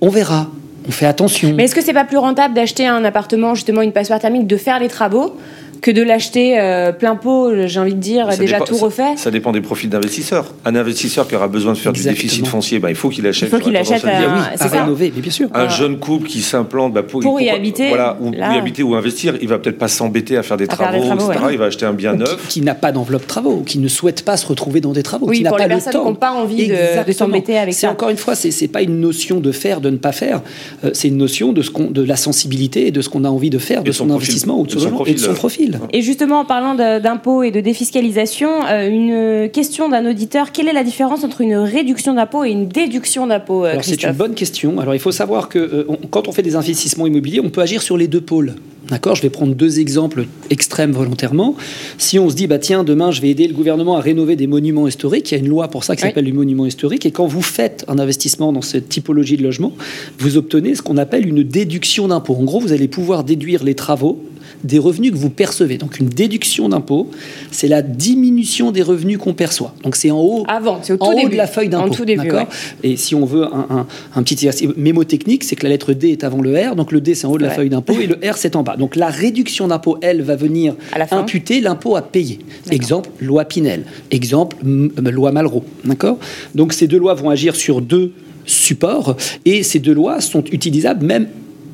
on 0.00 0.08
verra. 0.08 0.50
On 0.88 0.92
fait 0.92 1.06
attention. 1.06 1.52
Mais 1.56 1.64
est-ce 1.64 1.74
que 1.74 1.82
c'est 1.82 1.92
pas 1.92 2.04
plus 2.04 2.18
rentable 2.18 2.54
d'acheter 2.54 2.86
un 2.86 3.04
appartement, 3.04 3.54
justement 3.54 3.82
une 3.82 3.92
passoire 3.92 4.20
thermique, 4.20 4.46
de 4.46 4.56
faire 4.56 4.78
les 4.78 4.88
travaux 4.88 5.36
que 5.80 5.90
de 5.90 6.02
l'acheter 6.02 6.58
euh, 6.58 6.92
plein 6.92 7.16
pot, 7.16 7.66
j'ai 7.66 7.80
envie 7.80 7.94
de 7.94 8.00
dire, 8.00 8.30
Ça 8.30 8.36
déjà 8.36 8.54
dépend- 8.58 8.64
tout 8.64 8.76
refait 8.76 9.16
Ça, 9.16 9.30
dépend 9.30 9.52
des 9.52 9.60
profils 9.60 9.88
d'investisseurs. 9.90 10.46
Un 10.64 10.74
investisseur 10.74 11.28
qui 11.28 11.34
aura 11.36 11.48
besoin 11.48 11.72
de 11.72 11.78
faire 11.78 11.90
Exactement. 11.92 12.14
du 12.14 12.22
déficit 12.22 12.46
foncier, 12.46 12.78
bah, 12.78 12.90
il 12.90 12.96
faut 12.96 13.08
qu'il 13.08 13.26
achète. 13.26 13.48
Il 13.48 13.56
faut 13.56 13.62
qu'il 13.62 13.76
achète 13.76 14.04
à 14.04 14.18
dire. 14.18 14.30
un- 14.30 14.36
oui, 14.38 14.44
c'est 14.56 14.64
à 14.64 14.68
rénover, 14.82 15.12
mais 15.14 15.22
bien 15.22 15.30
sûr. 15.30 15.48
Un 15.54 15.66
Ah. 15.66 15.68
jeune 15.68 15.98
couple 15.98 16.26
qui 16.28 16.40
s'implante 16.42 16.92
bah, 16.92 17.02
pour, 17.02 17.20
Pour 17.20 17.40
y 17.40 17.48
habiter, 17.50 17.88
voilà, 17.88 18.16
ou, 18.20 18.32
y 18.32 18.40
habiter 18.40 18.82
ou 18.82 18.94
investir, 18.94 19.34
il 19.40 19.48
va 19.48 19.58
peut-être 19.58 19.78
pas 19.78 19.88
s'embêter 19.88 20.36
à 20.36 20.42
faire 20.42 20.56
des 20.56 20.64
À 20.64 20.68
faire 20.68 20.76
travaux, 20.88 21.00
des 21.02 21.06
travaux, 21.06 21.30
etc. 21.32 21.44
ouais. 21.46 21.52
Il 21.54 21.58
va 21.58 21.64
acheter 21.66 21.86
un 21.86 21.92
bien 21.92 22.14
Ou 22.14 22.18
neuf. 22.18 22.46
qui 22.48 22.60
n'a 22.62 22.74
pas 22.74 22.92
d'enveloppe 22.92 23.26
travaux, 23.26 23.62
qui 23.66 23.78
ne 23.78 23.88
souhaite 23.88 24.22
pas 24.24 24.36
se 24.36 24.46
retrouver 24.46 24.80
dans 24.80 24.92
des 24.92 25.02
travaux, 25.02 25.26
Oui, 25.28 25.38
qui 25.38 25.42
n'a 25.44 25.50
pour 25.50 25.58
pas 25.58 25.64
les 25.64 25.68
le 25.68 25.74
personnes 25.76 25.92
temps. 25.92 26.00
qui 26.02 26.08
n'ont 26.08 26.14
pas 26.14 26.32
envie 26.32 26.68
de- 26.68 27.12
s'embêter 27.12 27.56
avec 27.58 27.74
C'est 27.74 27.82
ça. 27.82 27.90
encore 27.92 28.08
une 28.10 28.16
fois, 28.16 28.34
c'est 28.34 28.50
c'est 28.50 28.68
pas 28.68 28.82
une 28.82 29.00
notion 29.00 29.40
de 29.40 29.52
faire, 29.52 29.80
de 29.80 29.90
ne 29.90 29.96
pas 29.96 30.12
faire. 30.12 30.42
euh, 30.84 30.90
c'est 30.92 31.08
une 31.08 31.16
notion 31.16 31.52
de 31.52 31.62
ce 31.62 31.70
qu'on, 31.70 31.90
de 31.90 32.02
la 32.02 32.16
sensibilité 32.16 32.86
et 32.86 32.90
de 32.90 33.00
ce 33.00 33.08
qu'on 33.08 33.24
a 33.24 33.28
envie 33.28 33.50
de 33.50 33.58
faire, 33.58 33.82
de 33.82 33.92
son 33.92 34.10
investissement 34.10 34.58
ou 34.60 34.64
de 34.66 34.70
Et 34.70 34.72
son, 34.72 34.76
de 34.76 34.80
son 34.80 34.86
logement, 34.90 35.34
profil, 35.34 35.65
et 35.92 36.02
justement, 36.02 36.40
en 36.40 36.44
parlant 36.44 36.74
d'impôts 36.74 37.42
et 37.42 37.50
de 37.50 37.60
défiscalisation, 37.60 38.50
euh, 38.68 38.88
une 38.88 39.50
question 39.50 39.88
d'un 39.88 40.08
auditeur 40.08 40.52
quelle 40.52 40.68
est 40.68 40.72
la 40.72 40.84
différence 40.84 41.24
entre 41.24 41.40
une 41.40 41.56
réduction 41.56 42.14
d'impôt 42.14 42.44
et 42.44 42.50
une 42.50 42.68
déduction 42.68 43.26
d'impôt 43.26 43.64
euh, 43.64 43.70
Alors 43.70 43.84
c'est 43.84 44.02
une 44.02 44.12
bonne 44.12 44.34
question. 44.34 44.78
Alors 44.80 44.94
il 44.94 45.00
faut 45.00 45.12
savoir 45.12 45.48
que 45.48 45.58
euh, 45.58 45.84
quand 46.10 46.28
on 46.28 46.32
fait 46.32 46.42
des 46.42 46.56
investissements 46.56 47.06
immobiliers, 47.06 47.40
on 47.40 47.50
peut 47.50 47.60
agir 47.60 47.82
sur 47.82 47.96
les 47.96 48.08
deux 48.08 48.20
pôles. 48.20 48.54
D'accord? 48.88 49.16
Je 49.16 49.22
vais 49.22 49.30
prendre 49.30 49.52
deux 49.54 49.80
exemples 49.80 50.26
extrêmes 50.48 50.92
volontairement. 50.92 51.56
Si 51.98 52.20
on 52.20 52.30
se 52.30 52.36
dit, 52.36 52.46
bah 52.46 52.60
tiens, 52.60 52.84
demain 52.84 53.10
je 53.10 53.20
vais 53.20 53.30
aider 53.30 53.48
le 53.48 53.54
gouvernement 53.54 53.96
à 53.96 54.00
rénover 54.00 54.36
des 54.36 54.46
monuments 54.46 54.86
historiques, 54.86 55.32
il 55.32 55.34
y 55.34 55.38
a 55.38 55.40
une 55.40 55.48
loi 55.48 55.66
pour 55.68 55.82
ça 55.82 55.96
qui 55.96 56.02
Oui. 56.02 56.10
s'appelle 56.10 56.26
le 56.26 56.32
monument 56.32 56.66
historique. 56.66 57.04
Et 57.04 57.10
quand 57.10 57.26
vous 57.26 57.42
faites 57.42 57.84
un 57.88 57.98
investissement 57.98 58.52
dans 58.52 58.62
cette 58.62 58.88
typologie 58.88 59.36
de 59.36 59.42
logement, 59.42 59.72
vous 60.20 60.36
obtenez 60.36 60.76
ce 60.76 60.82
qu'on 60.82 60.98
appelle 60.98 61.26
une 61.26 61.42
déduction 61.42 62.06
d'impôt. 62.08 62.36
En 62.38 62.44
gros, 62.44 62.60
vous 62.60 62.72
allez 62.72 62.86
pouvoir 62.86 63.24
déduire 63.24 63.64
les 63.64 63.74
travaux 63.74 64.22
des 64.64 64.78
revenus 64.78 65.12
que 65.12 65.16
vous 65.16 65.30
percevez. 65.30 65.78
Donc 65.78 65.98
une 65.98 66.08
déduction 66.08 66.68
d'impôt, 66.68 67.10
c'est 67.50 67.68
la 67.68 67.82
diminution 67.82 68.72
des 68.72 68.82
revenus 68.82 69.18
qu'on 69.18 69.34
perçoit. 69.34 69.74
Donc 69.82 69.96
c'est 69.96 70.10
en 70.10 70.20
haut 70.20 70.44
Avant, 70.48 70.78
c'est 70.82 70.92
au 70.94 70.96
tout 70.96 71.04
en 71.04 71.12
haut 71.12 71.16
début. 71.16 71.32
de 71.32 71.36
la 71.36 71.46
feuille 71.46 71.68
En 71.68 71.82
d'impôt. 71.82 71.94
tout 71.94 72.04
début, 72.04 72.24
d'accord 72.28 72.40
ouais. 72.82 72.90
Et 72.90 72.96
si 72.96 73.14
on 73.14 73.24
veut 73.24 73.44
un, 73.44 73.66
un- 73.70 73.86
un 74.14 74.22
petit 74.22 74.34
exercice 74.34 74.68
mémotechnique, 74.76 75.44
c'est 75.44 75.56
que 75.56 75.64
la 75.64 75.70
lettre 75.70 75.92
D 75.92 76.08
est 76.10 76.24
avant 76.24 76.40
le 76.40 76.54
R, 76.56 76.76
donc 76.76 76.92
le 76.92 77.00
D 77.00 77.14
c'est 77.14 77.26
en 77.26 77.32
haut 77.32 77.38
de 77.38 77.42
la 77.42 77.48
Ouais. 77.50 77.54
feuille 77.54 77.68
d'impôt 77.70 77.94
et 78.00 78.06
le 78.06 78.14
R 78.28 78.36
c'est 78.36 78.56
en 78.56 78.62
bas. 78.62 78.76
Donc 78.76 78.96
la 78.96 79.08
réduction 79.08 79.68
d'impôt, 79.68 79.98
elle, 80.02 80.22
va 80.22 80.36
venir 80.36 80.74
À 80.92 80.98
la 80.98 81.06
fin. 81.06 81.18
imputer 81.18 81.60
l'impôt 81.60 81.96
à 81.96 82.02
payer. 82.02 82.38
Exemple, 82.70 83.10
loi 83.20 83.44
Pinel. 83.44 83.84
Exemple, 84.10 84.56
loi 84.64 85.32
Malraux. 85.32 85.64
D'accord 85.84 86.18
Donc 86.54 86.72
ces 86.72 86.86
deux 86.86 86.98
lois 86.98 87.14
vont 87.14 87.30
agir 87.30 87.54
sur 87.56 87.80
deux 87.80 88.12
supports 88.44 89.16
et 89.44 89.62
ces 89.62 89.78
deux 89.80 89.92
lois 89.94 90.20
sont 90.20 90.44
utilisables 90.52 91.04
même 91.04 91.26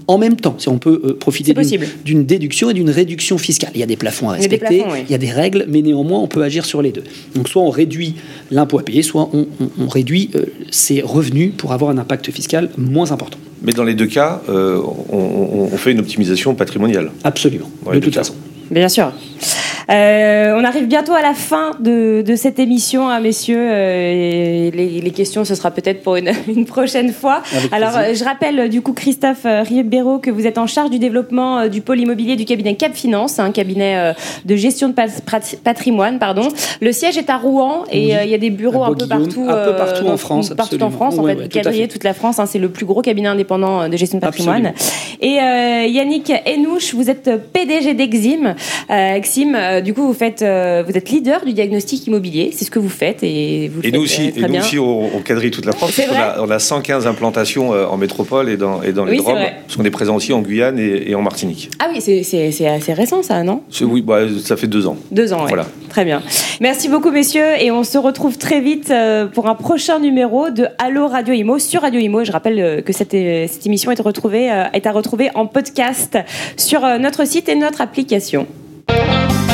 en 0.09 0.19
même 0.19 0.37
temps. 0.37 0.55
Si 0.59 0.69
on 0.69 0.79
peut 0.79 1.01
euh, 1.05 1.15
profiter 1.19 1.55
d'une- 2.05 2.25
déduction 2.25 2.71
et 2.71 2.75
d'une 2.75 2.91
réduction 2.91 3.38
fiscale. 3.38 3.71
Il 3.75 3.81
y 3.81 3.83
a 3.83 3.87
des 3.87 3.97
plafonds 3.97 4.31
à 4.31 4.35
Il 4.37 4.41
y 4.41 4.49
respecter, 4.49 4.79
plafonds, 4.79 4.93
oui. 4.95 5.05
il 5.09 5.12
y 5.12 5.15
a 5.15 5.19
des 5.19 5.31
règles, 5.31 5.67
mais 5.69 5.83
néanmoins 5.83 6.21
on 6.21 6.29
peut 6.29 6.43
agir 6.43 6.65
sur 6.65 6.83
les 6.83 6.91
deux. 6.93 7.05
Donc 7.35 7.49
soit 7.49 7.62
on 7.62 7.71
réduit 7.71 8.15
l'impôt 8.51 8.79
à 8.79 8.83
payer, 8.83 9.03
soit 9.03 9.29
on, 9.33 9.47
on- 9.61 9.69
on 9.85 9.88
réduit 9.88 10.31
euh, 10.35 10.45
ses 10.71 11.01
revenus 11.03 11.53
pour 11.57 11.73
avoir 11.73 11.91
un 11.91 11.99
impact 11.99 12.31
fiscal 12.31 12.71
moins 12.77 13.12
important. 13.12 13.38
Mais 13.62 13.73
dans 13.73 13.85
les 13.85 13.95
deux 13.95 14.07
cas, 14.07 14.43
euh, 14.49 14.81
on, 15.11 15.17
on- 15.19 15.69
on 15.73 15.77
fait 15.77 15.93
une 15.93 16.01
optimisation 16.01 16.55
patrimoniale. 16.55 17.11
Absolument, 17.25 17.71
Ouais, 17.87 17.95
de 17.95 18.01
de 18.01 18.05
toute 18.05 18.15
cas. 18.15 18.21
façon. 18.21 18.35
Bien 18.71 18.88
sûr. 18.88 19.12
On 19.88 20.64
arrive 20.64 20.87
bientôt 20.87 21.12
à 21.12 21.23
la 21.23 21.35
fin 21.35 21.73
de, 21.81 22.25
cette 22.37 22.59
émission, 22.59 23.09
hein, 23.09 23.21
messieurs. 23.21 23.68
Les, 24.71 25.12
questions, 25.14 25.45
ce 25.45 25.55
sera 25.55 25.71
peut-être 25.71 26.03
pour 26.03 26.16
une, 26.16 26.33
prochaine 26.66 27.12
fois. 27.12 27.42
Alors, 27.71 27.92
je 28.14 28.25
rappelle 28.25 28.68
du 28.68 28.81
coup, 28.81 28.92
Christophe 28.92 29.45
Ribeiro, 29.45 30.18
que 30.18 30.31
vous 30.31 30.47
êtes 30.47 30.59
en 30.59 30.66
charge 30.66 30.90
du 30.90 30.99
développement 30.99 31.68
du 31.68 31.81
pôle 31.81 32.01
immobilier 32.01 32.37
du 32.37 32.45
cabinet 32.45 32.75
Cap 32.75 32.95
Finance, 32.95 33.38
un 33.38 33.51
cabinet 33.51 34.14
de 34.45 34.57
gestion 34.57 34.88
de 34.88 34.95
patrimoine. 35.62 36.18
Pardon. 36.18 36.49
Le 36.81 36.92
siège 36.92 37.18
est 37.18 37.31
à 37.31 37.37
Rouen 37.37 37.85
et 37.90 38.12
il 38.12 38.31
y 38.31 38.35
a 38.35 38.38
des 38.38 38.51
bureaux 38.51 38.85
un 38.85 38.95
peu 38.95 39.07
partout, 39.07 39.47
un 39.49 39.64
peu 39.64 39.77
partout 39.77 40.07
en 40.07 40.16
France. 40.16 40.53
Partout 40.57 40.83
en 40.83 40.90
France, 40.90 41.18
en 41.18 41.25
fait, 41.25 41.49
quadriller 41.49 41.88
toute 41.88 42.05
la 42.05 42.14
France. 42.14 42.38
Hein, 42.38 42.47
c'est 42.47 42.59
le 42.59 42.68
plus 42.68 42.87
gros 42.87 43.03
cabinet 43.03 43.29
indépendant 43.29 43.88
de 43.88 43.97
gestion 43.97 44.18
de 44.18 44.23
patrimoine. 44.23 44.73
Et 45.21 45.35
Yannick 45.35 46.33
Enouche, 46.47 46.95
vous 46.95 47.11
êtes 47.11 47.31
PDG 47.53 47.95
d'Exim. 47.95 48.55
Exim, 48.88 49.57
du 49.81 49.95
coup, 49.95 50.07
vous 50.07 50.15
faites, 50.15 50.41
vous 50.41 50.97
êtes 50.97 51.09
leader 51.11 51.45
du 51.45 51.53
diagnostic 51.53 52.07
immobilier. 52.07 52.51
C'est 52.53 52.65
ce 52.65 52.71
que 52.71 52.79
vous 52.79 52.89
faites 52.89 53.23
et 53.23 53.71
vous. 53.73 53.81
Et 53.83 53.93
nous 53.93 54.03
aussi, 54.03 54.33
et 54.37 54.43
nous 54.43 54.59
aussi, 54.59 54.79
on, 54.79 55.21
quadrille 55.25 55.51
toute 55.51 55.67
la 55.67 55.73
France. 55.73 56.01
On 56.39 56.51
a, 56.51 56.59
115 56.59 57.07
implantations 57.07 57.71
en 57.71 57.97
métropole 57.97 58.49
et 58.49 58.57
dans, 58.57 58.83
et 58.83 58.93
dans 58.93 59.05
les 59.05 59.17
Drômes, 59.17 59.39
parce 59.67 59.77
qu'on 59.77 59.85
est 59.85 59.91
présent 59.91 60.17
aussi 60.17 60.33
en 60.33 60.41
Guyane 60.41 60.79
et, 60.79 61.15
en 61.15 61.23
Martinique. 61.23 61.71
Ah 61.79 61.89
oui, 61.93 62.01
c'est 62.01 62.67
assez 62.67 62.93
récent 62.93 63.23
ça, 63.23 63.43
non? 63.43 63.63
Oui, 63.83 64.03
bah, 64.03 64.21
ça 64.43 64.57
fait 64.57 64.67
deux 64.67 64.87
ans. 64.87 64.97
Deux 65.11 65.33
ans, 65.33 65.45
voilà. 65.47 65.67
Très 65.89 66.05
bien. 66.05 66.23
Merci 66.61 66.89
beaucoup, 66.89 67.11
messieurs, 67.11 67.61
et 67.61 67.71
on 67.71 67.85
se 67.85 67.99
retrouve 67.99 68.39
très 68.39 68.61
vite 68.61 68.93
pour 69.35 69.49
un 69.49 69.55
prochain 69.55 69.99
numéro 69.99 70.51
de 70.51 70.67
Allo 70.79 71.09
Radio 71.09 71.35
Imo 71.35 71.59
sur 71.59 71.83
Radio 71.83 72.01
Imo. 72.01 72.25
Je 72.25 72.33
rappelle 72.33 72.83
que 72.85 72.93
cette, 72.93 73.11
cette 73.13 73.67
émission 73.67 73.91
est, 73.91 74.01
retrouvée, 74.01 74.51
est 74.73 74.87
à 74.87 74.93
retrouver 74.93 75.31
en 75.35 75.47
podcast 75.47 76.19
sur 76.57 76.81
notre 76.99 77.27
site 77.27 77.49
et 77.49 77.55
notre 77.55 77.81
application. 77.81 78.47